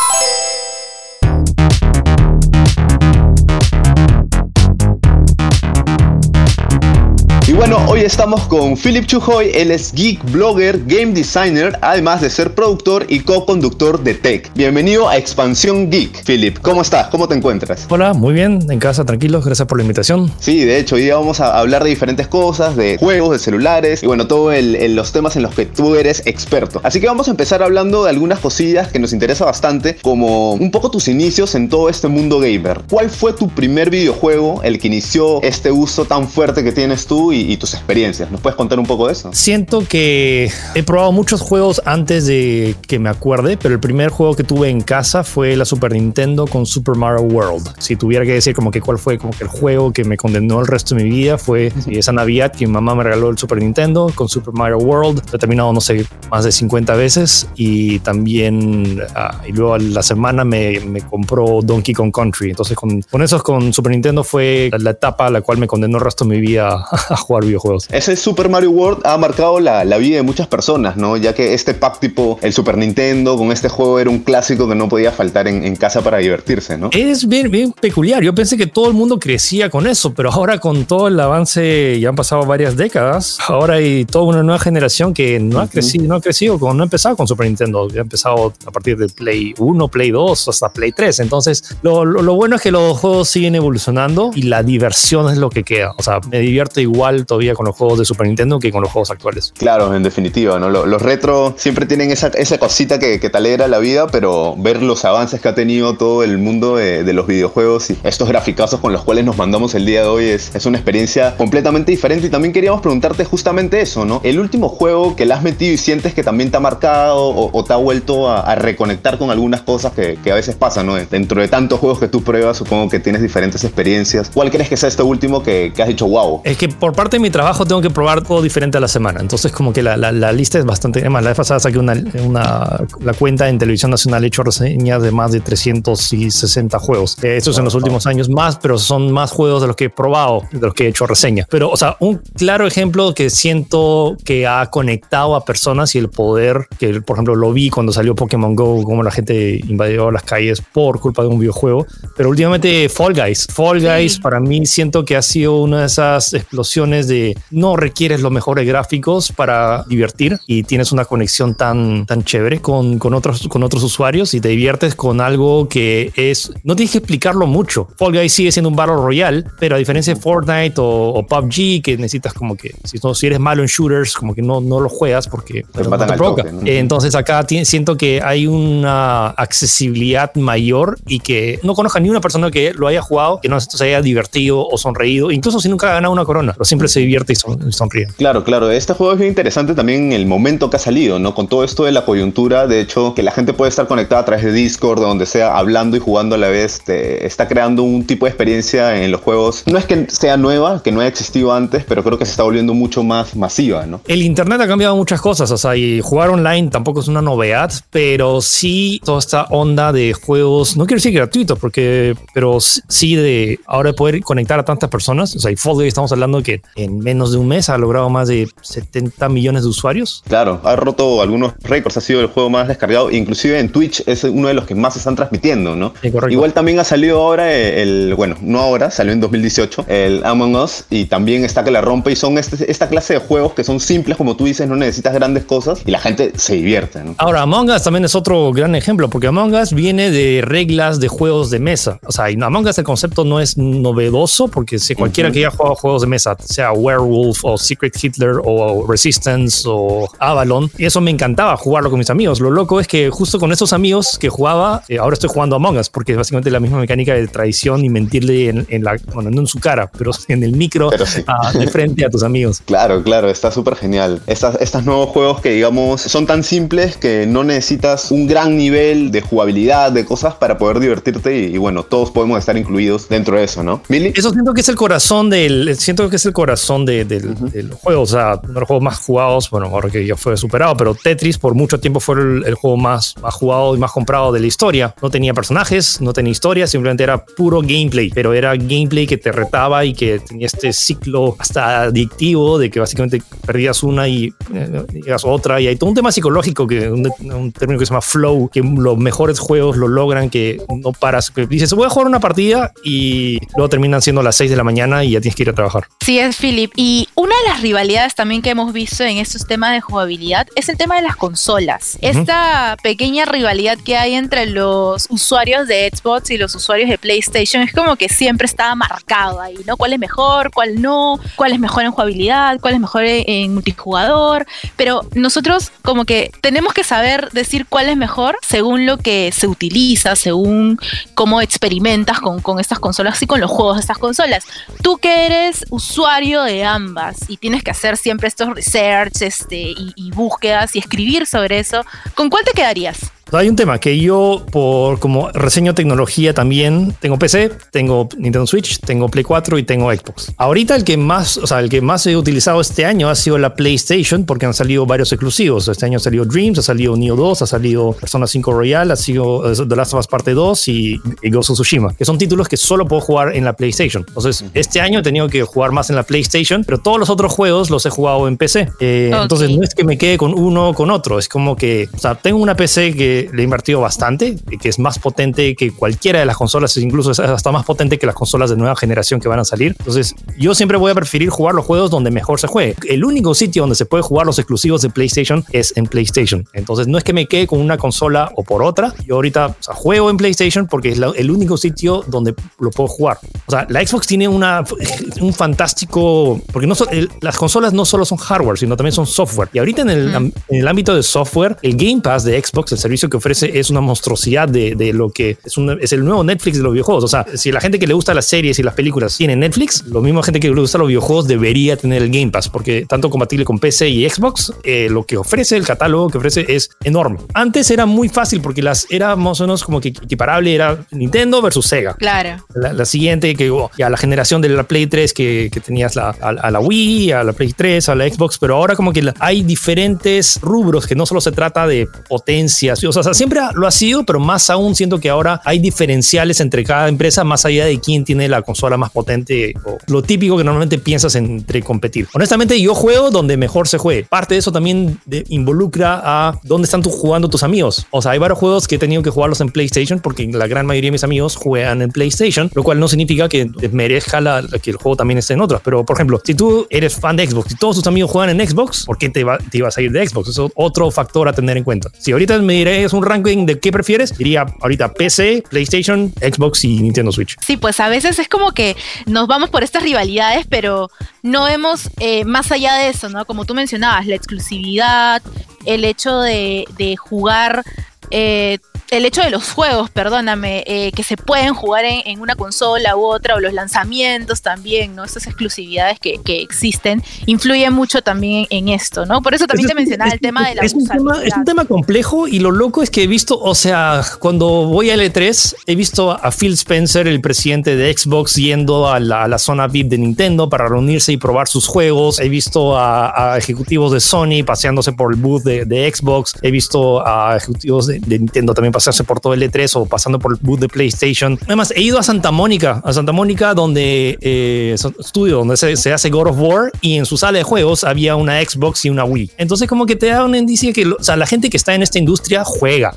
Bueno, 7.61 7.77
hoy 7.87 7.99
estamos 7.99 8.47
con 8.47 8.75
Philip 8.75 9.05
Chujoy, 9.05 9.51
él 9.53 9.69
es 9.69 9.93
geek, 9.93 10.19
blogger, 10.31 10.83
game 10.87 11.13
designer, 11.13 11.77
además 11.83 12.19
de 12.19 12.31
ser 12.31 12.55
productor 12.55 13.05
y 13.07 13.19
co-conductor 13.19 14.03
de 14.03 14.15
Tech. 14.15 14.51
Bienvenido 14.55 15.07
a 15.07 15.15
Expansión 15.15 15.91
Geek. 15.91 16.23
Philip, 16.25 16.57
¿cómo 16.57 16.81
estás? 16.81 17.09
¿Cómo 17.09 17.27
te 17.27 17.35
encuentras? 17.35 17.85
Hola, 17.89 18.13
muy 18.13 18.33
bien, 18.33 18.65
en 18.67 18.79
casa, 18.79 19.05
tranquilos, 19.05 19.45
gracias 19.45 19.67
por 19.67 19.77
la 19.77 19.83
invitación. 19.83 20.31
Sí, 20.39 20.65
de 20.65 20.79
hecho, 20.79 20.95
hoy 20.95 21.03
día 21.03 21.15
vamos 21.15 21.39
a 21.39 21.59
hablar 21.59 21.83
de 21.83 21.91
diferentes 21.91 22.27
cosas, 22.27 22.75
de 22.75 22.97
juegos, 22.97 23.29
de 23.33 23.37
celulares 23.37 24.01
y 24.01 24.07
bueno, 24.07 24.25
todos 24.25 24.55
los 24.59 25.11
temas 25.11 25.35
en 25.35 25.43
los 25.43 25.53
que 25.53 25.67
tú 25.67 25.93
eres 25.93 26.23
experto. 26.25 26.81
Así 26.83 26.99
que 26.99 27.05
vamos 27.05 27.27
a 27.27 27.31
empezar 27.31 27.61
hablando 27.61 28.05
de 28.05 28.09
algunas 28.09 28.39
cosillas 28.39 28.87
que 28.87 28.97
nos 28.97 29.13
interesa 29.13 29.45
bastante, 29.45 29.97
como 30.01 30.53
un 30.53 30.71
poco 30.71 30.89
tus 30.89 31.07
inicios 31.07 31.53
en 31.53 31.69
todo 31.69 31.89
este 31.89 32.07
mundo 32.07 32.39
gamer. 32.39 32.81
¿Cuál 32.89 33.11
fue 33.11 33.33
tu 33.33 33.49
primer 33.49 33.91
videojuego, 33.91 34.63
el 34.63 34.79
que 34.79 34.87
inició 34.87 35.43
este 35.43 35.71
uso 35.71 36.05
tan 36.05 36.27
fuerte 36.27 36.63
que 36.63 36.71
tienes 36.71 37.05
tú 37.05 37.31
y, 37.31 37.50
y 37.51 37.57
tus 37.57 37.73
experiencias? 37.73 38.31
¿Nos 38.31 38.41
puedes 38.41 38.55
contar 38.55 38.79
un 38.79 38.85
poco 38.85 39.07
de 39.07 39.13
eso? 39.13 39.29
Siento 39.33 39.85
que 39.87 40.51
he 40.75 40.83
probado 40.83 41.11
muchos 41.11 41.41
juegos 41.41 41.81
antes 41.85 42.25
de 42.25 42.75
que 42.87 42.99
me 42.99 43.09
acuerde, 43.09 43.57
pero 43.57 43.73
el 43.73 43.79
primer 43.79 44.09
juego 44.09 44.35
que 44.35 44.43
tuve 44.43 44.69
en 44.69 44.81
casa 44.81 45.23
fue 45.23 45.55
la 45.55 45.65
Super 45.65 45.93
Nintendo 45.93 46.47
con 46.47 46.65
Super 46.65 46.95
Mario 46.95 47.21
World. 47.21 47.73
Si 47.79 47.95
tuviera 47.95 48.25
que 48.25 48.33
decir 48.33 48.55
como 48.55 48.71
que 48.71 48.81
cuál 48.81 48.97
fue 48.97 49.17
como 49.17 49.31
que 49.31 49.43
el 49.43 49.49
juego 49.49 49.91
que 49.91 50.03
me 50.03 50.17
condenó 50.17 50.59
el 50.59 50.67
resto 50.67 50.95
de 50.95 51.03
mi 51.03 51.09
vida 51.09 51.37
fue 51.37 51.71
esa 51.87 52.11
Navidad 52.11 52.51
que 52.51 52.65
mi 52.67 52.73
mamá 52.73 52.95
me 52.95 53.03
regaló 53.03 53.29
el 53.29 53.37
Super 53.37 53.59
Nintendo 53.59 54.11
con 54.15 54.29
Super 54.29 54.53
Mario 54.53 54.77
World. 54.77 55.21
Lo 55.31 55.35
he 55.35 55.39
terminado, 55.39 55.73
no 55.73 55.81
sé, 55.81 56.05
más 56.29 56.43
de 56.43 56.51
50 56.51 56.95
veces 56.95 57.47
y 57.55 57.99
también, 57.99 59.01
ah, 59.15 59.41
y 59.47 59.51
luego 59.51 59.73
a 59.73 59.79
la 59.79 60.03
semana 60.03 60.43
me, 60.43 60.79
me 60.81 61.01
compró 61.01 61.59
Donkey 61.61 61.93
Kong 61.93 62.11
Country. 62.13 62.51
Entonces 62.51 62.77
con, 62.77 63.01
con 63.01 63.21
esos 63.21 63.43
con 63.43 63.73
Super 63.73 63.91
Nintendo 63.91 64.23
fue 64.23 64.69
la, 64.71 64.77
la 64.77 64.91
etapa 64.91 65.27
a 65.27 65.29
la 65.29 65.41
cual 65.41 65.57
me 65.57 65.67
condenó 65.67 65.97
el 65.97 66.03
resto 66.03 66.25
de 66.25 66.35
mi 66.35 66.41
vida 66.41 66.85
a 67.09 67.17
jugar 67.17 67.40
videojuegos. 67.45 67.87
Ese 67.91 68.15
Super 68.15 68.49
Mario 68.49 68.71
World 68.71 69.01
ha 69.05 69.17
marcado 69.17 69.59
la, 69.59 69.85
la 69.85 69.97
vida 69.97 70.17
de 70.17 70.23
muchas 70.23 70.47
personas, 70.47 70.97
¿no? 70.97 71.17
Ya 71.17 71.33
que 71.33 71.53
este 71.53 71.73
pack 71.73 71.99
tipo 71.99 72.39
el 72.41 72.53
Super 72.53 72.77
Nintendo 72.77 73.37
con 73.37 73.51
este 73.51 73.69
juego 73.69 73.99
era 73.99 74.09
un 74.09 74.19
clásico 74.19 74.67
que 74.67 74.75
no 74.75 74.89
podía 74.89 75.11
faltar 75.11 75.47
en, 75.47 75.63
en 75.63 75.75
casa 75.75 76.01
para 76.01 76.17
divertirse, 76.17 76.77
¿no? 76.77 76.89
Es 76.91 77.27
bien, 77.27 77.51
bien 77.51 77.71
peculiar. 77.71 78.23
Yo 78.23 78.33
pensé 78.33 78.57
que 78.57 78.67
todo 78.67 78.87
el 78.87 78.93
mundo 78.93 79.19
crecía 79.19 79.69
con 79.69 79.87
eso, 79.87 80.13
pero 80.13 80.31
ahora 80.31 80.59
con 80.59 80.85
todo 80.85 81.07
el 81.07 81.19
avance, 81.19 81.99
ya 81.99 82.09
han 82.09 82.15
pasado 82.15 82.45
varias 82.45 82.75
décadas, 82.75 83.37
ahora 83.47 83.75
hay 83.75 84.05
toda 84.05 84.25
una 84.25 84.43
nueva 84.43 84.59
generación 84.59 85.13
que 85.13 85.39
no 85.39 85.59
ha 85.59 85.67
crecido, 85.67 86.07
no 86.07 86.15
ha 86.15 86.21
crecido, 86.21 86.59
con, 86.59 86.77
no 86.77 86.83
ha 86.83 86.85
empezado 86.85 87.15
con 87.15 87.27
Super 87.27 87.47
Nintendo, 87.47 87.87
ya 87.89 87.99
ha 87.99 88.03
empezado 88.03 88.53
a 88.65 88.71
partir 88.71 88.97
de 88.97 89.09
Play 89.09 89.53
1, 89.57 89.87
Play 89.87 90.11
2 90.11 90.47
hasta 90.47 90.69
Play 90.69 90.91
3. 90.91 91.19
Entonces, 91.21 91.77
lo, 91.81 92.05
lo, 92.05 92.21
lo 92.21 92.35
bueno 92.35 92.55
es 92.55 92.61
que 92.61 92.71
los 92.71 92.97
juegos 92.97 93.29
siguen 93.29 93.55
evolucionando 93.55 94.31
y 94.35 94.43
la 94.43 94.63
diversión 94.63 95.31
es 95.31 95.37
lo 95.37 95.49
que 95.49 95.63
queda. 95.63 95.93
O 95.97 96.03
sea, 96.03 96.19
me 96.29 96.39
divierto 96.39 96.81
igual 96.81 97.25
todavía 97.31 97.53
con 97.53 97.65
los 97.65 97.77
juegos 97.77 97.97
de 97.97 98.03
Super 98.03 98.27
Nintendo 98.27 98.59
que 98.59 98.73
con 98.73 98.81
los 98.81 98.91
juegos 98.91 99.09
actuales. 99.09 99.53
Claro, 99.57 99.95
en 99.95 100.03
definitiva, 100.03 100.59
¿no? 100.59 100.69
Los, 100.69 100.85
los 100.85 101.01
retro 101.01 101.53
siempre 101.57 101.85
tienen 101.85 102.11
esa, 102.11 102.27
esa 102.27 102.57
cosita 102.57 102.99
que, 102.99 103.21
que 103.21 103.29
te 103.29 103.37
alegra 103.37 103.69
la 103.69 103.79
vida, 103.79 104.07
pero 104.07 104.53
ver 104.57 104.83
los 104.83 105.05
avances 105.05 105.39
que 105.39 105.47
ha 105.47 105.55
tenido 105.55 105.95
todo 105.95 106.23
el 106.23 106.37
mundo 106.37 106.75
de, 106.75 107.05
de 107.05 107.13
los 107.13 107.27
videojuegos 107.27 107.89
y 107.89 107.97
estos 108.03 108.27
graficazos 108.27 108.81
con 108.81 108.91
los 108.91 109.05
cuales 109.05 109.23
nos 109.23 109.37
mandamos 109.37 109.75
el 109.75 109.85
día 109.85 110.01
de 110.01 110.07
hoy 110.07 110.25
es, 110.25 110.53
es 110.53 110.65
una 110.65 110.77
experiencia 110.77 111.37
completamente 111.37 111.91
diferente. 111.91 112.27
Y 112.27 112.29
también 112.29 112.51
queríamos 112.51 112.81
preguntarte 112.81 113.23
justamente 113.23 113.79
eso, 113.79 114.03
¿no? 114.03 114.19
El 114.25 114.37
último 114.37 114.67
juego 114.67 115.15
que 115.15 115.25
le 115.25 115.33
has 115.33 115.41
metido 115.41 115.73
y 115.73 115.77
sientes 115.77 116.13
que 116.13 116.23
también 116.23 116.51
te 116.51 116.57
ha 116.57 116.59
marcado 116.59 117.17
o, 117.17 117.49
o 117.57 117.63
te 117.63 117.71
ha 117.71 117.77
vuelto 117.77 118.27
a, 118.27 118.41
a, 118.41 118.55
reconectar 118.55 119.17
con 119.17 119.31
algunas 119.31 119.61
cosas 119.61 119.93
que, 119.93 120.19
que 120.21 120.33
a 120.33 120.35
veces 120.35 120.55
pasan, 120.55 120.85
¿no? 120.85 120.95
Dentro 120.95 121.39
de 121.39 121.47
tantos 121.47 121.79
juegos 121.79 121.99
que 121.99 122.09
tú 122.09 122.23
pruebas, 122.23 122.57
supongo 122.57 122.89
que 122.89 122.99
tienes 122.99 123.21
diferentes 123.21 123.63
experiencias. 123.63 124.29
¿Cuál 124.33 124.51
crees 124.51 124.67
que 124.67 124.75
sea 124.75 124.89
este 124.89 125.03
último 125.03 125.41
que, 125.41 125.71
que 125.73 125.81
has 125.81 125.87
dicho 125.87 126.07
wow? 126.07 126.41
Es 126.43 126.57
que 126.57 126.67
por 126.67 126.93
parte 126.93 127.19
de 127.21 127.27
mi 127.27 127.29
trabajo 127.29 127.65
tengo 127.65 127.81
que 127.81 127.89
probar 127.89 128.23
todo 128.23 128.41
diferente 128.41 128.77
a 128.77 128.81
la 128.81 128.87
semana. 128.87 129.19
Entonces, 129.19 129.51
como 129.51 129.71
que 129.71 129.83
la, 129.83 129.95
la, 129.95 130.11
la 130.11 130.31
lista 130.31 130.57
es 130.57 130.65
bastante. 130.65 130.99
Además, 130.99 131.23
la 131.23 131.29
vez 131.29 131.37
pasada 131.37 131.59
saqué 131.59 131.77
una, 131.77 131.93
una, 132.23 132.81
la 132.99 133.13
cuenta 133.13 133.47
en 133.47 133.59
Televisión 133.59 133.91
Nacional, 133.91 134.23
he 134.23 134.27
hecho 134.27 134.43
reseñas 134.43 135.01
de 135.01 135.11
más 135.11 135.31
de 135.31 135.39
360 135.39 136.79
juegos. 136.79 137.17
Eh, 137.23 137.37
estos 137.37 137.57
en 137.57 137.65
los 137.65 137.75
últimos 137.75 138.07
años 138.07 138.29
más, 138.29 138.57
pero 138.57 138.77
son 138.77 139.11
más 139.11 139.31
juegos 139.31 139.61
de 139.61 139.67
los 139.67 139.75
que 139.75 139.85
he 139.85 139.89
probado, 139.89 140.43
de 140.51 140.59
los 140.59 140.73
que 140.73 140.85
he 140.85 140.87
hecho 140.87 141.05
reseña. 141.05 141.45
Pero, 141.49 141.69
o 141.69 141.77
sea, 141.77 141.97
un 141.99 142.17
claro 142.35 142.65
ejemplo 142.65 143.13
que 143.13 143.29
siento 143.29 144.17
que 144.25 144.47
ha 144.47 144.65
conectado 144.69 145.35
a 145.35 145.45
personas 145.45 145.95
y 145.95 145.99
el 145.99 146.09
poder 146.09 146.67
que, 146.79 147.01
por 147.01 147.17
ejemplo, 147.17 147.35
lo 147.35 147.53
vi 147.53 147.69
cuando 147.69 147.91
salió 147.91 148.15
Pokémon 148.15 148.55
Go, 148.55 148.83
como 148.83 149.03
la 149.03 149.11
gente 149.11 149.59
invadió 149.67 150.11
las 150.11 150.23
calles 150.23 150.61
por 150.61 150.99
culpa 150.99 151.21
de 151.21 151.27
un 151.27 151.39
videojuego. 151.39 151.85
Pero 152.15 152.29
últimamente, 152.29 152.89
Fall 152.89 153.13
Guys. 153.13 153.47
Fall 153.51 153.81
Guys, 153.81 154.19
para 154.19 154.39
mí, 154.39 154.65
siento 154.65 155.05
que 155.05 155.15
ha 155.15 155.21
sido 155.21 155.61
una 155.61 155.81
de 155.81 155.85
esas 155.85 156.33
explosiones 156.33 157.07
de 157.11 157.37
no 157.51 157.75
requieres 157.75 158.21
los 158.21 158.31
mejores 158.31 158.65
gráficos 158.65 159.31
para 159.31 159.83
divertir 159.87 160.39
y 160.47 160.63
tienes 160.63 160.91
una 160.91 161.05
conexión 161.05 161.55
tan, 161.55 162.05
tan 162.05 162.23
chévere 162.23 162.61
con, 162.61 162.97
con, 162.97 163.13
otros, 163.13 163.47
con 163.47 163.63
otros 163.63 163.83
usuarios 163.83 164.33
y 164.33 164.41
te 164.41 164.49
diviertes 164.49 164.95
con 164.95 165.21
algo 165.21 165.67
que 165.67 166.11
es, 166.15 166.51
no 166.63 166.75
tienes 166.75 166.91
que 166.91 166.97
explicarlo 166.99 167.45
mucho. 167.45 167.87
Fall 167.97 168.13
Guys 168.13 168.33
sigue 168.33 168.51
siendo 168.51 168.69
un 168.69 168.75
Battle 168.75 168.95
Royale, 168.95 169.43
pero 169.59 169.75
a 169.75 169.77
diferencia 169.77 170.13
de 170.13 170.19
Fortnite 170.19 170.75
o, 170.77 171.09
o 171.09 171.25
PUBG, 171.25 171.81
que 171.83 171.97
necesitas 171.97 172.33
como 172.33 172.55
que, 172.55 172.73
si, 172.83 172.97
no, 173.03 173.13
si 173.13 173.27
eres 173.27 173.39
malo 173.39 173.61
en 173.61 173.67
shooters, 173.67 174.15
como 174.15 174.33
que 174.33 174.41
no, 174.41 174.61
no 174.61 174.79
lo 174.79 174.89
juegas 174.89 175.27
porque 175.27 175.63
Te 175.71 175.83
no 175.83 175.97
te 175.97 176.13
provoca. 176.13 176.43
¿no? 176.43 176.61
Entonces 176.65 177.13
acá 177.15 177.45
siento 177.63 177.97
que 177.97 178.21
hay 178.23 178.47
una 178.47 179.27
accesibilidad 179.27 180.33
mayor 180.35 180.97
y 181.07 181.19
que 181.19 181.59
no 181.63 181.75
conozca 181.75 181.99
ni 181.99 182.09
una 182.09 182.21
persona 182.21 182.51
que 182.51 182.73
lo 182.73 182.87
haya 182.87 183.01
jugado, 183.01 183.39
que 183.41 183.49
no 183.49 183.59
se 183.59 183.83
haya 183.83 184.01
divertido 184.01 184.65
o 184.65 184.77
sonreído, 184.77 185.31
incluso 185.31 185.59
si 185.59 185.69
nunca 185.69 185.89
ha 185.89 185.93
ganado 185.95 186.13
una 186.13 186.25
corona, 186.25 186.53
pero 186.53 186.65
siempre 186.65 186.87
se 186.91 186.99
divierte 187.01 187.33
y, 187.33 187.35
son- 187.35 187.67
y 187.67 187.71
sonríe. 187.71 188.07
Claro, 188.17 188.43
claro. 188.43 188.69
Este 188.71 188.93
juego 188.93 189.13
es 189.13 189.19
bien 189.19 189.29
interesante 189.29 189.73
también 189.75 190.05
en 190.07 190.13
el 190.13 190.25
momento 190.25 190.69
que 190.69 190.75
ha 190.77 190.79
salido, 190.79 191.19
¿no? 191.19 191.33
Con 191.33 191.47
todo 191.47 191.63
esto 191.63 191.83
de 191.85 191.91
la 191.91 192.05
coyuntura, 192.05 192.67
de 192.67 192.79
hecho, 192.81 193.13
que 193.15 193.23
la 193.23 193.31
gente 193.31 193.53
puede 193.53 193.69
estar 193.69 193.87
conectada 193.87 194.21
a 194.21 194.25
través 194.25 194.45
de 194.45 194.51
Discord, 194.51 194.99
o 194.99 195.07
donde 195.07 195.25
sea, 195.25 195.57
hablando 195.57 195.97
y 195.97 195.99
jugando 195.99 196.35
a 196.35 196.37
la 196.37 196.49
vez, 196.49 196.81
te 196.85 197.25
está 197.25 197.47
creando 197.47 197.83
un 197.83 198.05
tipo 198.05 198.25
de 198.25 198.29
experiencia 198.31 199.03
en 199.03 199.11
los 199.11 199.21
juegos. 199.21 199.63
No 199.65 199.77
es 199.77 199.85
que 199.85 200.05
sea 200.09 200.37
nueva, 200.37 200.81
que 200.83 200.91
no 200.91 200.99
haya 200.99 201.09
existido 201.09 201.53
antes, 201.53 201.83
pero 201.87 202.03
creo 202.03 202.17
que 202.17 202.25
se 202.25 202.31
está 202.31 202.43
volviendo 202.43 202.73
mucho 202.73 203.03
más 203.03 203.35
masiva, 203.35 203.85
¿no? 203.85 204.01
El 204.07 204.21
Internet 204.21 204.61
ha 204.61 204.67
cambiado 204.67 204.95
muchas 204.95 205.21
cosas, 205.21 205.49
o 205.51 205.57
sea, 205.57 205.75
y 205.75 206.01
jugar 206.01 206.29
online 206.29 206.69
tampoco 206.69 206.99
es 207.01 207.07
una 207.07 207.21
novedad, 207.21 207.71
pero 207.89 208.41
sí 208.41 209.01
toda 209.03 209.19
esta 209.19 209.43
onda 209.49 209.91
de 209.91 210.13
juegos, 210.13 210.77
no 210.77 210.85
quiero 210.85 210.97
decir 210.97 211.13
gratuitos, 211.13 211.57
porque, 211.59 212.15
pero 212.33 212.59
sí 212.59 213.15
de 213.15 213.59
ahora 213.67 213.91
de 213.91 213.93
poder 213.93 214.21
conectar 214.21 214.59
a 214.59 214.65
tantas 214.65 214.89
personas, 214.89 215.35
o 215.35 215.39
sea, 215.39 215.51
y 215.51 215.55
Fall 215.55 215.81
estamos 215.85 216.11
hablando 216.11 216.41
que 216.43 216.61
en 216.83 216.99
menos 216.99 217.31
de 217.31 217.37
un 217.37 217.47
mes 217.47 217.69
ha 217.69 217.77
logrado 217.77 218.09
más 218.09 218.27
de 218.27 218.49
70 218.61 219.29
millones 219.29 219.63
de 219.63 219.69
usuarios. 219.69 220.23
Claro, 220.27 220.61
ha 220.63 220.75
roto 220.75 221.21
algunos 221.21 221.53
récords, 221.63 221.97
ha 221.97 222.01
sido 222.01 222.21
el 222.21 222.27
juego 222.27 222.49
más 222.49 222.67
descargado, 222.67 223.11
inclusive 223.11 223.59
en 223.59 223.69
Twitch 223.69 224.03
es 224.07 224.23
uno 224.23 224.47
de 224.47 224.53
los 224.53 224.65
que 224.65 224.75
más 224.75 224.93
se 224.93 224.99
están 224.99 225.15
transmitiendo, 225.15 225.75
¿no? 225.75 225.93
Sí. 226.01 226.11
Igual 226.29 226.53
también 226.53 226.79
ha 226.79 226.83
salido 226.83 227.21
ahora 227.21 227.51
el, 227.53 228.13
bueno, 228.15 228.35
no 228.41 228.59
ahora, 228.59 228.91
salió 228.91 229.13
en 229.13 229.19
2018, 229.19 229.85
el 229.87 230.23
Among 230.25 230.55
Us 230.55 230.85
y 230.89 231.05
también 231.05 231.43
está 231.43 231.63
que 231.63 231.71
la 231.71 231.81
rompe 231.81 232.11
y 232.11 232.15
son 232.15 232.37
este- 232.37 232.69
esta 232.71 232.87
clase 232.89 233.13
de 233.13 233.19
juegos 233.19 233.53
que 233.53 233.63
son 233.63 233.79
simples, 233.79 234.17
como 234.17 234.35
tú 234.35 234.45
dices, 234.45 234.67
no 234.67 234.75
necesitas 234.75 235.13
grandes 235.13 235.45
cosas 235.45 235.81
y 235.85 235.91
la 235.91 235.99
gente 235.99 236.31
se 236.37 236.55
divierte, 236.55 237.03
¿no? 237.03 237.15
Ahora, 237.17 237.41
Among 237.41 237.69
Us 237.69 237.83
también 237.83 238.05
es 238.05 238.15
otro 238.15 238.51
gran 238.51 238.75
ejemplo, 238.75 239.09
porque 239.09 239.27
Among 239.27 239.53
Us 239.53 239.73
viene 239.73 240.11
de 240.11 240.41
reglas 240.43 240.99
de 240.99 241.07
juegos 241.07 241.49
de 241.49 241.59
mesa. 241.59 241.99
O 242.05 242.11
sea, 242.11 242.29
y 242.31 242.37
Among 242.41 242.67
Us 242.67 242.77
el 242.77 242.83
concepto 242.83 243.23
no 243.25 243.39
es 243.39 243.57
novedoso, 243.57 244.47
porque 244.47 244.79
si 244.79 244.95
cualquiera 244.95 245.31
que 245.31 245.39
haya 245.39 245.51
jugado 245.51 245.75
juegos 245.75 246.01
de 246.01 246.07
mesa, 246.07 246.35
sea 246.39 246.70
Werewolf 246.73 247.43
o 247.43 247.57
Secret 247.57 247.95
Hitler 248.01 248.35
o 248.43 248.85
Resistance 248.87 249.63
o 249.67 250.09
Avalon, 250.19 250.69
y 250.77 250.85
eso 250.85 251.01
me 251.01 251.11
encantaba 251.11 251.57
jugarlo 251.57 251.89
con 251.89 251.99
mis 251.99 252.09
amigos. 252.09 252.39
Lo 252.39 252.51
loco 252.51 252.79
es 252.79 252.87
que 252.87 253.09
justo 253.09 253.39
con 253.39 253.51
esos 253.51 253.73
amigos 253.73 254.17
que 254.19 254.29
jugaba, 254.29 254.83
eh, 254.87 254.97
ahora 254.97 255.13
estoy 255.13 255.29
jugando 255.29 255.55
Among 255.55 255.77
Us, 255.77 255.89
porque 255.89 256.13
es 256.13 256.17
básicamente 256.17 256.51
la 256.51 256.59
misma 256.59 256.79
mecánica 256.79 257.13
de 257.13 257.27
traición 257.27 257.83
y 257.85 257.89
mentirle 257.89 258.49
en, 258.49 258.65
en 258.69 258.83
la, 258.83 258.97
bueno, 259.13 259.29
no 259.31 259.41
en 259.41 259.47
su 259.47 259.59
cara, 259.59 259.89
pero 259.97 260.11
en 260.27 260.43
el 260.43 260.53
micro 260.53 260.89
sí. 261.05 261.23
de 261.57 261.67
frente 261.67 262.05
a 262.05 262.09
tus 262.09 262.23
amigos. 262.23 262.61
Claro, 262.71 263.03
claro, 263.03 263.29
está 263.29 263.51
súper 263.51 263.75
genial. 263.75 264.21
Estas, 264.27 264.55
estos 264.61 264.85
nuevos 264.85 265.09
juegos 265.09 265.41
que, 265.41 265.51
digamos, 265.51 266.01
son 266.01 266.25
tan 266.25 266.41
simples 266.41 266.95
que 266.95 267.25
no 267.27 267.43
necesitas 267.43 268.11
un 268.11 268.27
gran 268.27 268.55
nivel 268.55 269.11
de 269.11 269.19
jugabilidad, 269.21 269.91
de 269.91 270.05
cosas 270.05 270.35
para 270.35 270.57
poder 270.57 270.79
divertirte 270.79 271.37
y, 271.37 271.55
y 271.55 271.57
bueno, 271.57 271.83
todos 271.83 272.11
podemos 272.11 272.39
estar 272.39 272.55
incluidos 272.55 273.09
dentro 273.09 273.37
de 273.37 273.43
eso, 273.43 273.61
¿no? 273.61 273.81
Milly. 273.89 274.13
Eso 274.15 274.31
siento 274.31 274.53
que 274.53 274.61
es 274.61 274.69
el 274.69 274.75
corazón 274.75 275.29
del, 275.29 275.75
siento 275.77 276.09
que 276.09 276.15
es 276.15 276.25
el 276.25 276.33
corazón 276.33 276.60
de- 276.85 277.05
del, 277.05 277.35
del 277.51 277.71
juego. 277.73 278.01
O 278.03 278.05
sea, 278.05 278.39
uno 278.43 278.53
de 278.53 278.59
los 278.59 278.67
juegos 278.67 278.83
más 278.83 278.99
jugados, 278.99 279.49
bueno, 279.49 279.67
ahora 279.67 279.89
que 279.89 280.05
ya 280.05 280.15
fue 280.15 280.37
superado, 280.37 280.75
pero 280.77 280.95
Tetris 280.95 281.37
por 281.37 281.53
mucho 281.55 281.79
tiempo 281.79 281.99
fue 281.99 282.15
el, 282.15 282.43
el 282.45 282.55
juego 282.55 282.77
más, 282.77 283.15
más 283.21 283.33
jugado 283.33 283.75
y 283.75 283.79
más 283.79 283.91
comprado 283.91 284.31
de 284.31 284.39
la 284.39 284.47
historia. 284.47 284.93
No 285.01 285.09
tenía 285.09 285.33
personajes, 285.33 285.99
no 286.01 286.13
tenía 286.13 286.31
historia, 286.31 286.67
simplemente 286.67 287.03
era 287.03 287.23
puro 287.25 287.61
gameplay, 287.61 288.09
pero 288.09 288.33
era 288.33 288.55
gameplay 288.55 289.05
que 289.07 289.17
te 289.17 289.31
retaba 289.31 289.83
y 289.85 289.93
que 289.93 290.19
tenía 290.19 290.45
este 290.47 290.71
ciclo 290.73 291.35
hasta 291.39 291.83
adictivo 291.83 292.57
de 292.57 292.69
que 292.69 292.79
básicamente 292.79 293.21
perdías 293.45 293.83
una 293.83 294.07
y 294.07 294.33
eh, 294.53 294.83
llegas 294.93 295.25
a 295.25 295.27
otra. 295.27 295.59
Y 295.59 295.67
hay 295.67 295.75
todo 295.75 295.89
un 295.89 295.95
tema 295.95 296.11
psicológico, 296.11 296.67
que 296.67 296.89
un, 296.89 297.11
un 297.33 297.51
término 297.51 297.79
que 297.79 297.85
se 297.85 297.89
llama 297.91 298.01
flow, 298.01 298.49
que 298.49 298.61
los 298.61 298.97
mejores 298.97 299.39
juegos 299.39 299.77
lo 299.77 299.87
logran, 299.87 300.29
que 300.29 300.61
no 300.81 300.91
paras, 300.93 301.29
que 301.31 301.45
dices, 301.47 301.73
voy 301.73 301.85
a 301.85 301.89
jugar 301.89 302.07
una 302.07 302.19
partida 302.19 302.71
y 302.83 303.39
luego 303.55 303.69
terminan 303.69 304.01
siendo 304.01 304.21
las 304.23 304.35
6 304.35 304.49
de 304.51 304.55
la 304.57 304.63
mañana 304.63 305.03
y 305.03 305.11
ya 305.11 305.21
tienes 305.21 305.35
que 305.35 305.43
ir 305.43 305.49
a 305.49 305.53
trabajar. 305.53 305.83
Sí, 306.01 306.19
es 306.19 306.35
Philip. 306.51 306.71
Y 306.75 307.07
una 307.15 307.33
de 307.43 307.49
las 307.49 307.61
rivalidades 307.61 308.13
también 308.13 308.41
que 308.41 308.49
hemos 308.49 308.73
visto 308.73 309.05
en 309.05 309.17
estos 309.17 309.47
temas 309.47 309.71
de 309.71 309.79
jugabilidad 309.79 310.47
es 310.55 310.67
el 310.67 310.77
tema 310.77 310.97
de 310.97 311.01
las 311.01 311.15
consolas. 311.15 311.97
Esta 312.01 312.75
pequeña 312.83 313.23
rivalidad 313.25 313.77
que 313.77 313.95
hay 313.95 314.15
entre 314.15 314.47
los 314.47 315.07
usuarios 315.09 315.67
de 315.69 315.89
Xbox 315.93 316.29
y 316.31 316.37
los 316.37 316.53
usuarios 316.53 316.89
de 316.89 316.97
PlayStation 316.97 317.63
es 317.63 317.71
como 317.71 317.95
que 317.95 318.09
siempre 318.09 318.45
está 318.47 318.75
marcado 318.75 319.39
ahí, 319.39 319.55
¿no? 319.65 319.77
¿Cuál 319.77 319.93
es 319.93 319.99
mejor? 319.99 320.51
¿Cuál 320.51 320.81
no? 320.81 321.19
¿Cuál 321.37 321.53
es 321.53 321.59
mejor 321.59 321.83
en 321.83 321.91
jugabilidad? 321.91 322.59
¿Cuál 322.59 322.73
es 322.73 322.79
mejor 322.81 323.05
en, 323.05 323.23
en 323.27 323.53
multijugador? 323.53 324.45
Pero 324.75 325.01
nosotros 325.13 325.71
como 325.83 326.03
que 326.03 326.31
tenemos 326.41 326.73
que 326.73 326.83
saber 326.83 327.29
decir 327.31 327.65
cuál 327.65 327.87
es 327.87 327.95
mejor 327.95 328.37
según 328.45 328.85
lo 328.85 328.97
que 328.97 329.31
se 329.31 329.47
utiliza, 329.47 330.17
según 330.17 330.77
cómo 331.13 331.39
experimentas 331.41 332.19
con, 332.19 332.41
con 332.41 332.59
estas 332.59 332.79
consolas 332.79 333.21
y 333.21 333.27
con 333.27 333.39
los 333.39 333.49
juegos 333.49 333.77
de 333.77 333.81
estas 333.81 333.97
consolas. 333.97 334.43
Tú 334.81 334.97
que 334.97 335.25
eres 335.25 335.65
usuario 335.69 336.40
de 336.43 336.63
ambas 336.63 337.17
y 337.27 337.37
tienes 337.37 337.63
que 337.63 337.71
hacer 337.71 337.97
siempre 337.97 338.27
estos 338.27 338.53
research 338.55 339.21
este, 339.21 339.57
y, 339.57 339.93
y 339.95 340.11
búsquedas 340.11 340.75
y 340.75 340.79
escribir 340.79 341.25
sobre 341.25 341.59
eso, 341.59 341.85
¿con 342.15 342.29
cuál 342.29 342.43
te 342.43 342.51
quedarías? 342.51 343.11
Hay 343.33 343.47
un 343.47 343.55
tema 343.55 343.79
que 343.79 343.97
yo, 343.97 344.45
por 344.51 344.99
como 344.99 345.29
reseño 345.29 345.73
tecnología 345.73 346.33
también, 346.33 346.93
tengo 346.99 347.17
PC, 347.17 347.51
tengo 347.71 348.09
Nintendo 348.17 348.45
Switch, 348.45 348.79
tengo 348.81 349.07
Play 349.07 349.23
4 349.23 349.57
y 349.57 349.63
tengo 349.63 349.89
Xbox. 349.89 350.33
Ahorita 350.35 350.75
el 350.75 350.83
que 350.83 350.97
más, 350.97 351.37
o 351.37 351.47
sea, 351.47 351.61
el 351.61 351.69
que 351.69 351.79
más 351.79 352.05
he 352.07 352.17
utilizado 352.17 352.59
este 352.59 352.85
año 352.85 353.09
ha 353.09 353.15
sido 353.15 353.37
la 353.37 353.55
PlayStation 353.55 354.25
porque 354.25 354.45
han 354.45 354.53
salido 354.53 354.85
varios 354.85 355.13
exclusivos. 355.13 355.69
Este 355.69 355.85
año 355.85 355.97
ha 355.97 356.01
salido 356.01 356.25
Dreams, 356.25 356.59
ha 356.59 356.61
salido 356.61 356.97
Neo 356.97 357.15
2, 357.15 357.41
ha 357.41 357.47
salido 357.47 357.93
Persona 357.93 358.27
5 358.27 358.51
Royal, 358.51 358.91
ha 358.91 358.97
sido 358.97 359.49
eh, 359.49 359.55
The 359.55 359.75
Last 359.77 359.93
of 359.93 360.01
Us 360.01 360.07
Parte 360.07 360.33
2 360.33 360.67
y, 360.67 361.01
y 361.21 361.29
Ghost 361.29 361.51
of 361.51 361.55
Tsushima, 361.55 361.93
que 361.95 362.03
son 362.03 362.17
títulos 362.17 362.49
que 362.49 362.57
solo 362.57 362.85
puedo 362.85 363.01
jugar 363.01 363.33
en 363.33 363.45
la 363.45 363.53
PlayStation. 363.53 364.03
Entonces, 364.05 364.43
este 364.53 364.81
año 364.81 364.99
he 364.99 365.03
tenido 365.03 365.29
que 365.29 365.43
jugar 365.43 365.71
más 365.71 365.89
en 365.89 365.95
la 365.95 366.03
PlayStation, 366.03 366.65
pero 366.65 366.79
todos 366.79 366.99
los 366.99 367.09
otros 367.09 367.31
juegos 367.31 367.69
los 367.69 367.85
he 367.85 367.89
jugado 367.89 368.27
en 368.27 368.35
PC. 368.35 368.69
Eh. 368.81 369.11
Entonces, 369.13 369.51
no 369.51 369.63
es 369.63 369.73
que 369.73 369.85
me 369.85 369.97
quede 369.97 370.17
con 370.17 370.33
uno 370.33 370.69
o 370.69 370.73
con 370.73 370.91
otro, 370.91 371.17
es 371.17 371.29
como 371.29 371.55
que, 371.55 371.87
o 371.93 371.97
sea, 371.97 372.15
tengo 372.15 372.39
una 372.39 372.55
PC 372.55 372.93
que 372.93 373.20
le 373.33 373.41
he 373.41 373.43
invertido 373.43 373.81
bastante, 373.81 374.35
que 374.61 374.69
es 374.69 374.79
más 374.79 374.99
potente 374.99 375.55
que 375.55 375.71
cualquiera 375.71 376.19
de 376.19 376.25
las 376.25 376.37
consolas, 376.37 376.75
incluso 376.77 377.11
es 377.11 377.19
hasta 377.19 377.51
más 377.51 377.65
potente 377.65 377.97
que 377.99 378.05
las 378.05 378.15
consolas 378.15 378.49
de 378.49 378.57
nueva 378.57 378.75
generación 378.75 379.19
que 379.19 379.27
van 379.27 379.39
a 379.39 379.45
salir. 379.45 379.75
Entonces, 379.79 380.15
yo 380.37 380.55
siempre 380.55 380.77
voy 380.77 380.91
a 380.91 380.95
preferir 380.95 381.29
jugar 381.29 381.55
los 381.55 381.65
juegos 381.65 381.91
donde 381.91 382.11
mejor 382.11 382.39
se 382.39 382.47
juegue. 382.47 382.75
El 382.87 383.03
único 383.05 383.33
sitio 383.33 383.63
donde 383.63 383.75
se 383.75 383.85
puede 383.85 384.03
jugar 384.03 384.25
los 384.25 384.39
exclusivos 384.39 384.81
de 384.81 384.89
PlayStation 384.89 385.43
es 385.51 385.73
en 385.77 385.85
PlayStation. 385.85 386.45
Entonces, 386.53 386.87
no 386.87 386.97
es 386.97 387.03
que 387.03 387.13
me 387.13 387.27
quede 387.27 387.47
con 387.47 387.59
una 387.59 387.77
consola 387.77 388.31
o 388.35 388.43
por 388.43 388.63
otra. 388.63 388.93
Yo 389.05 389.15
ahorita 389.15 389.47
o 389.47 389.55
sea, 389.59 389.73
juego 389.75 390.09
en 390.09 390.17
PlayStation 390.17 390.67
porque 390.67 390.89
es 390.89 390.97
la- 390.97 391.11
el 391.15 391.29
único 391.31 391.57
sitio 391.57 392.03
donde 392.07 392.33
lo 392.59 392.69
puedo 392.71 392.87
jugar. 392.87 393.17
O 393.47 393.51
sea, 393.51 393.65
la 393.69 393.85
Xbox 393.85 394.07
tiene 394.07 394.27
una, 394.27 394.63
un 395.21 395.33
fantástico, 395.33 396.41
porque 396.51 396.67
no 396.67 396.75
so- 396.75 396.89
el- 396.89 397.09
las 397.21 397.37
consolas 397.37 397.73
no 397.73 397.85
solo 397.85 398.05
son 398.05 398.17
hardware, 398.17 398.57
sino 398.57 398.75
también 398.75 398.93
son 398.93 399.05
software. 399.07 399.49
Y 399.53 399.59
ahorita 399.59 399.81
en 399.83 399.89
el, 399.89 400.15
am- 400.15 400.31
en 400.49 400.59
el 400.59 400.67
ámbito 400.67 400.93
de 400.95 401.03
software, 401.03 401.57
el 401.61 401.75
Game 401.77 402.01
Pass 402.01 402.23
de 402.23 402.41
Xbox, 402.41 402.71
el 402.73 402.77
servicio 402.77 403.09
que 403.11 403.17
ofrece, 403.17 403.59
es 403.59 403.69
una 403.69 403.81
monstruosidad 403.81 404.47
de, 404.49 404.73
de 404.75 404.91
lo 404.93 405.09
que 405.11 405.37
es, 405.45 405.57
un- 405.57 405.77
es 405.79 405.93
el 405.93 406.03
nuevo 406.03 406.23
Netflix 406.23 406.57
de 406.57 406.63
los 406.63 406.73
videojuegos. 406.73 407.03
O 407.03 407.07
sea, 407.07 407.27
si 407.35 407.51
la 407.51 407.61
gente 407.61 407.77
que 407.77 407.85
le 407.85 407.93
gusta 407.93 408.15
las 408.15 408.25
series 408.25 408.57
y 408.57 408.63
las 408.63 408.73
películas 408.73 409.15
tiene 409.15 409.35
Netflix, 409.35 409.83
lo 409.85 410.01
mismo 410.01 410.23
gente 410.23 410.39
que 410.39 410.49
le 410.49 410.59
gusta 410.59 410.79
los 410.79 410.87
videojuegos 410.87 411.27
debería 411.27 411.77
tener 411.77 412.01
el 412.01 412.09
Game 412.09 412.31
Pass, 412.31 412.49
porque 412.49 412.85
tanto 412.87 413.11
compatible 413.11 413.45
con 413.45 413.59
PC 413.59 413.89
y 413.89 414.09
Xbox, 414.09 414.51
eh, 414.63 414.87
lo 414.89 415.03
que 415.05 415.17
ofrece, 415.17 415.57
el 415.57 415.65
catálogo 415.65 416.09
que 416.09 416.17
ofrece 416.17 416.45
es 416.47 416.71
enorme. 416.83 417.19
Antes 417.35 417.69
era 417.69 417.85
muy 417.85 418.09
fácil 418.09 418.41
porque 418.41 418.63
las 418.63 418.87
era 418.89 419.15
más 419.15 419.39
o 419.41 419.43
menos 419.43 419.63
como 419.63 419.79
que 419.79 419.89
equiparable, 419.89 420.55
era 420.55 420.79
Nintendo 420.91 421.41
versus 421.41 421.65
Sega. 421.67 421.93
Claro. 421.95 422.43
La, 422.55 422.73
la 422.73 422.85
siguiente, 422.85 423.35
que 423.35 423.51
oh, 423.51 423.69
ya 423.77 423.89
la 423.89 423.97
generación 423.97 424.41
de 424.41 424.49
la 424.49 424.63
Play 424.63 424.87
3, 424.87 425.13
que, 425.13 425.49
que 425.53 425.59
tenías 425.59 425.95
la, 425.95 426.15
a, 426.21 426.29
a 426.29 426.49
la 426.51 426.59
Wii, 426.59 427.11
a 427.11 427.23
la 427.23 427.33
Play 427.33 427.51
3, 427.53 427.89
a 427.89 427.95
la 427.95 428.07
Xbox, 428.09 428.37
pero 428.39 428.55
ahora 428.55 428.75
como 428.75 428.93
que 428.93 429.11
hay 429.19 429.43
diferentes 429.43 430.39
rubros 430.41 430.87
que 430.87 430.95
no 430.95 431.05
solo 431.05 431.19
se 431.21 431.31
trata 431.31 431.67
de 431.67 431.87
potencias, 432.07 432.79
o 433.01 433.03
sea, 433.03 433.13
siempre 433.15 433.39
lo 433.55 433.65
ha 433.65 433.71
sido, 433.71 434.05
pero 434.05 434.19
más 434.19 434.49
aún 434.51 434.75
siento 434.75 434.99
que 434.99 435.09
ahora 435.09 435.41
hay 435.43 435.57
diferenciales 435.57 436.39
entre 436.39 436.63
cada 436.63 436.87
empresa 436.87 437.23
más 437.23 437.45
allá 437.45 437.65
de 437.65 437.79
quién 437.79 438.05
tiene 438.05 438.27
la 438.29 438.43
consola 438.43 438.77
más 438.77 438.91
potente 438.91 439.55
o 439.65 439.79
lo 439.87 440.03
típico 440.03 440.37
que 440.37 440.43
normalmente 440.43 440.77
piensas 440.77 441.15
entre 441.15 441.63
competir. 441.63 442.07
Honestamente, 442.13 442.61
yo 442.61 442.75
juego 442.75 443.09
donde 443.09 443.37
mejor 443.37 443.67
se 443.67 443.79
juegue. 443.79 444.03
Parte 444.03 444.35
de 444.35 444.39
eso 444.39 444.51
también 444.51 444.99
involucra 445.29 445.99
a 446.03 446.39
dónde 446.43 446.65
están 446.65 446.83
tú 446.83 446.91
jugando 446.91 447.27
tus 447.27 447.41
amigos. 447.41 447.87
O 447.89 448.03
sea, 448.03 448.11
hay 448.11 448.19
varios 448.19 448.37
juegos 448.37 448.67
que 448.67 448.75
he 448.75 448.77
tenido 448.77 449.01
que 449.01 449.09
jugarlos 449.09 449.41
en 449.41 449.49
PlayStation 449.49 449.99
porque 449.99 450.27
la 450.27 450.45
gran 450.45 450.67
mayoría 450.67 450.89
de 450.89 450.91
mis 450.91 451.03
amigos 451.03 451.35
juegan 451.35 451.81
en 451.81 451.89
PlayStation, 451.89 452.51
lo 452.53 452.61
cual 452.61 452.79
no 452.79 452.87
significa 452.87 453.27
que 453.27 453.45
desmerezca 453.45 454.21
la, 454.21 454.45
que 454.61 454.69
el 454.69 454.77
juego 454.77 454.95
también 454.95 455.17
esté 455.17 455.33
en 455.33 455.41
otras. 455.41 455.61
Pero, 455.63 455.83
por 455.83 455.97
ejemplo, 455.97 456.21
si 456.23 456.35
tú 456.35 456.67
eres 456.69 456.93
fan 456.93 457.15
de 457.15 457.25
Xbox 457.25 457.53
y 457.53 457.55
todos 457.55 457.77
tus 457.77 457.87
amigos 457.87 458.11
juegan 458.11 458.39
en 458.39 458.47
Xbox, 458.47 458.85
¿por 458.85 458.99
qué 458.99 459.09
te, 459.09 459.25
te 459.49 459.57
ibas 459.57 459.75
a 459.75 459.81
ir 459.81 459.91
de 459.91 460.07
Xbox? 460.07 460.29
Eso 460.29 460.45
es 460.45 460.51
otro 460.55 460.91
factor 460.91 461.27
a 461.27 461.33
tener 461.33 461.57
en 461.57 461.63
cuenta. 461.63 461.89
Si 461.97 462.11
ahorita 462.11 462.37
me 462.39 462.53
diré 462.53 462.80
es 462.85 462.93
un 462.93 463.03
ranking 463.03 463.45
de 463.45 463.59
qué 463.59 463.71
prefieres, 463.71 464.17
diría 464.17 464.45
ahorita 464.61 464.93
PC, 464.93 465.43
PlayStation, 465.49 466.13
Xbox 466.19 466.63
y 466.63 466.81
Nintendo 466.81 467.11
Switch. 467.11 467.37
Sí, 467.45 467.57
pues 467.57 467.79
a 467.79 467.89
veces 467.89 468.19
es 468.19 468.27
como 468.27 468.51
que 468.51 468.75
nos 469.05 469.27
vamos 469.27 469.49
por 469.49 469.63
estas 469.63 469.83
rivalidades, 469.83 470.45
pero 470.49 470.89
no 471.21 471.45
vemos 471.45 471.89
eh, 471.99 472.25
más 472.25 472.51
allá 472.51 472.75
de 472.75 472.89
eso, 472.89 473.09
¿no? 473.09 473.25
Como 473.25 473.45
tú 473.45 473.53
mencionabas, 473.53 474.07
la 474.07 474.15
exclusividad, 474.15 475.21
el 475.65 475.85
hecho 475.85 476.19
de, 476.21 476.65
de 476.77 476.95
jugar, 476.97 477.63
eh, 478.09 478.59
el 478.91 479.05
hecho 479.05 479.21
de 479.23 479.29
los 479.31 479.49
juegos, 479.51 479.89
perdóname, 479.89 480.63
eh, 480.67 480.91
que 480.93 481.01
se 481.03 481.15
pueden 481.17 481.53
jugar 481.53 481.85
en, 481.85 482.01
en 482.05 482.19
una 482.19 482.35
consola 482.35 482.95
u 482.97 483.05
otra, 483.05 483.35
o 483.35 483.39
los 483.39 483.53
lanzamientos 483.53 484.41
también, 484.41 484.95
¿no? 484.95 485.03
Estas 485.05 485.25
exclusividades 485.27 485.97
que, 485.99 486.19
que 486.23 486.41
existen, 486.41 487.01
influyen 487.25 487.73
mucho 487.73 488.01
también 488.01 488.45
en, 488.49 488.67
en 488.67 488.75
esto, 488.75 489.05
¿no? 489.05 489.21
Por 489.21 489.33
eso 489.33 489.47
también 489.47 489.67
te 489.67 489.71
Es- 489.73 489.75
mencionaba 489.77 490.09
es- 490.09 490.13
el 490.15 490.19
tema 490.19 490.47
de 490.49 490.55
la 490.55 490.61
es 490.63 490.73
un 490.73 490.85
tema, 490.85 491.23
es 491.23 491.35
un 491.35 491.45
tema 491.45 491.65
complejo 491.65 492.27
y 492.27 492.39
lo 492.39 492.51
loco 492.51 492.83
es 492.83 492.89
que 492.91 493.03
he 493.03 493.07
visto, 493.07 493.39
o 493.39 493.55
sea, 493.55 494.03
cuando 494.19 494.65
voy 494.65 494.89
a 494.89 494.95
L3, 494.95 495.55
he 495.67 495.75
visto 495.75 496.11
a 496.11 496.29
Phil 496.31 496.53
Spencer, 496.53 497.07
el 497.07 497.21
presidente 497.21 497.77
de 497.77 497.97
Xbox, 497.97 498.35
yendo 498.35 498.89
a 498.89 498.99
la, 498.99 499.23
a 499.23 499.27
la 499.29 499.37
zona 499.39 499.67
VIP 499.67 499.87
de 499.87 499.97
Nintendo 499.99 500.49
para 500.49 500.67
reunirse 500.67 501.13
y 501.13 501.17
probar 501.17 501.47
sus 501.47 501.65
juegos. 501.65 502.19
He 502.19 502.27
visto 502.27 502.77
a, 502.77 503.33
a 503.33 503.37
ejecutivos 503.37 503.93
de 503.93 504.01
Sony 504.01 504.43
paseándose 504.45 504.91
por 504.91 505.13
el 505.13 505.19
booth 505.19 505.43
de, 505.43 505.63
de 505.63 505.89
Xbox. 505.89 506.33
He 506.41 506.51
visto 506.51 507.07
a 507.07 507.37
ejecutivos 507.37 507.87
de, 507.87 507.99
de 507.99 508.19
Nintendo 508.19 508.53
también 508.53 508.71
paseándose 508.73 508.80
pasearse 508.81 509.03
por 509.03 509.19
todo 509.19 509.35
el 509.35 509.43
E3 509.43 509.75
o 509.75 509.85
pasando 509.85 510.17
por 510.17 510.33
el 510.33 510.39
boot 510.41 510.59
de 510.59 510.67
PlayStation. 510.67 511.37
Además, 511.45 511.71
he 511.75 511.81
ido 511.81 511.99
a 511.99 512.03
Santa 512.03 512.31
Mónica, 512.31 512.81
a 512.83 512.93
Santa 512.93 513.11
Mónica, 513.11 513.53
donde 513.53 514.17
eh, 514.21 514.75
estudio 514.99 515.37
donde 515.37 515.55
se, 515.55 515.93
hace 515.93 516.09
God 516.09 516.27
of 516.27 516.37
War 516.39 516.71
y 516.81 516.97
en 516.97 517.05
su 517.05 517.15
sala 517.15 517.37
de 517.37 517.43
juegos 517.43 517.83
había 517.83 518.15
una 518.15 518.41
Xbox 518.41 518.85
y 518.85 518.89
una 518.89 519.05
Wii. 519.05 519.31
Entonces, 519.37 519.69
como 519.69 519.85
que 519.85 519.95
te 519.95 520.07
da 520.07 520.25
un 520.25 520.33
indicio 520.33 520.73
que 520.73 520.85
la 520.85 521.27
gente 521.27 521.51
que 521.51 521.57
está 521.57 521.75
en 521.75 521.83
esta 521.83 521.99
industria 521.99 522.43
juega, 522.43 522.95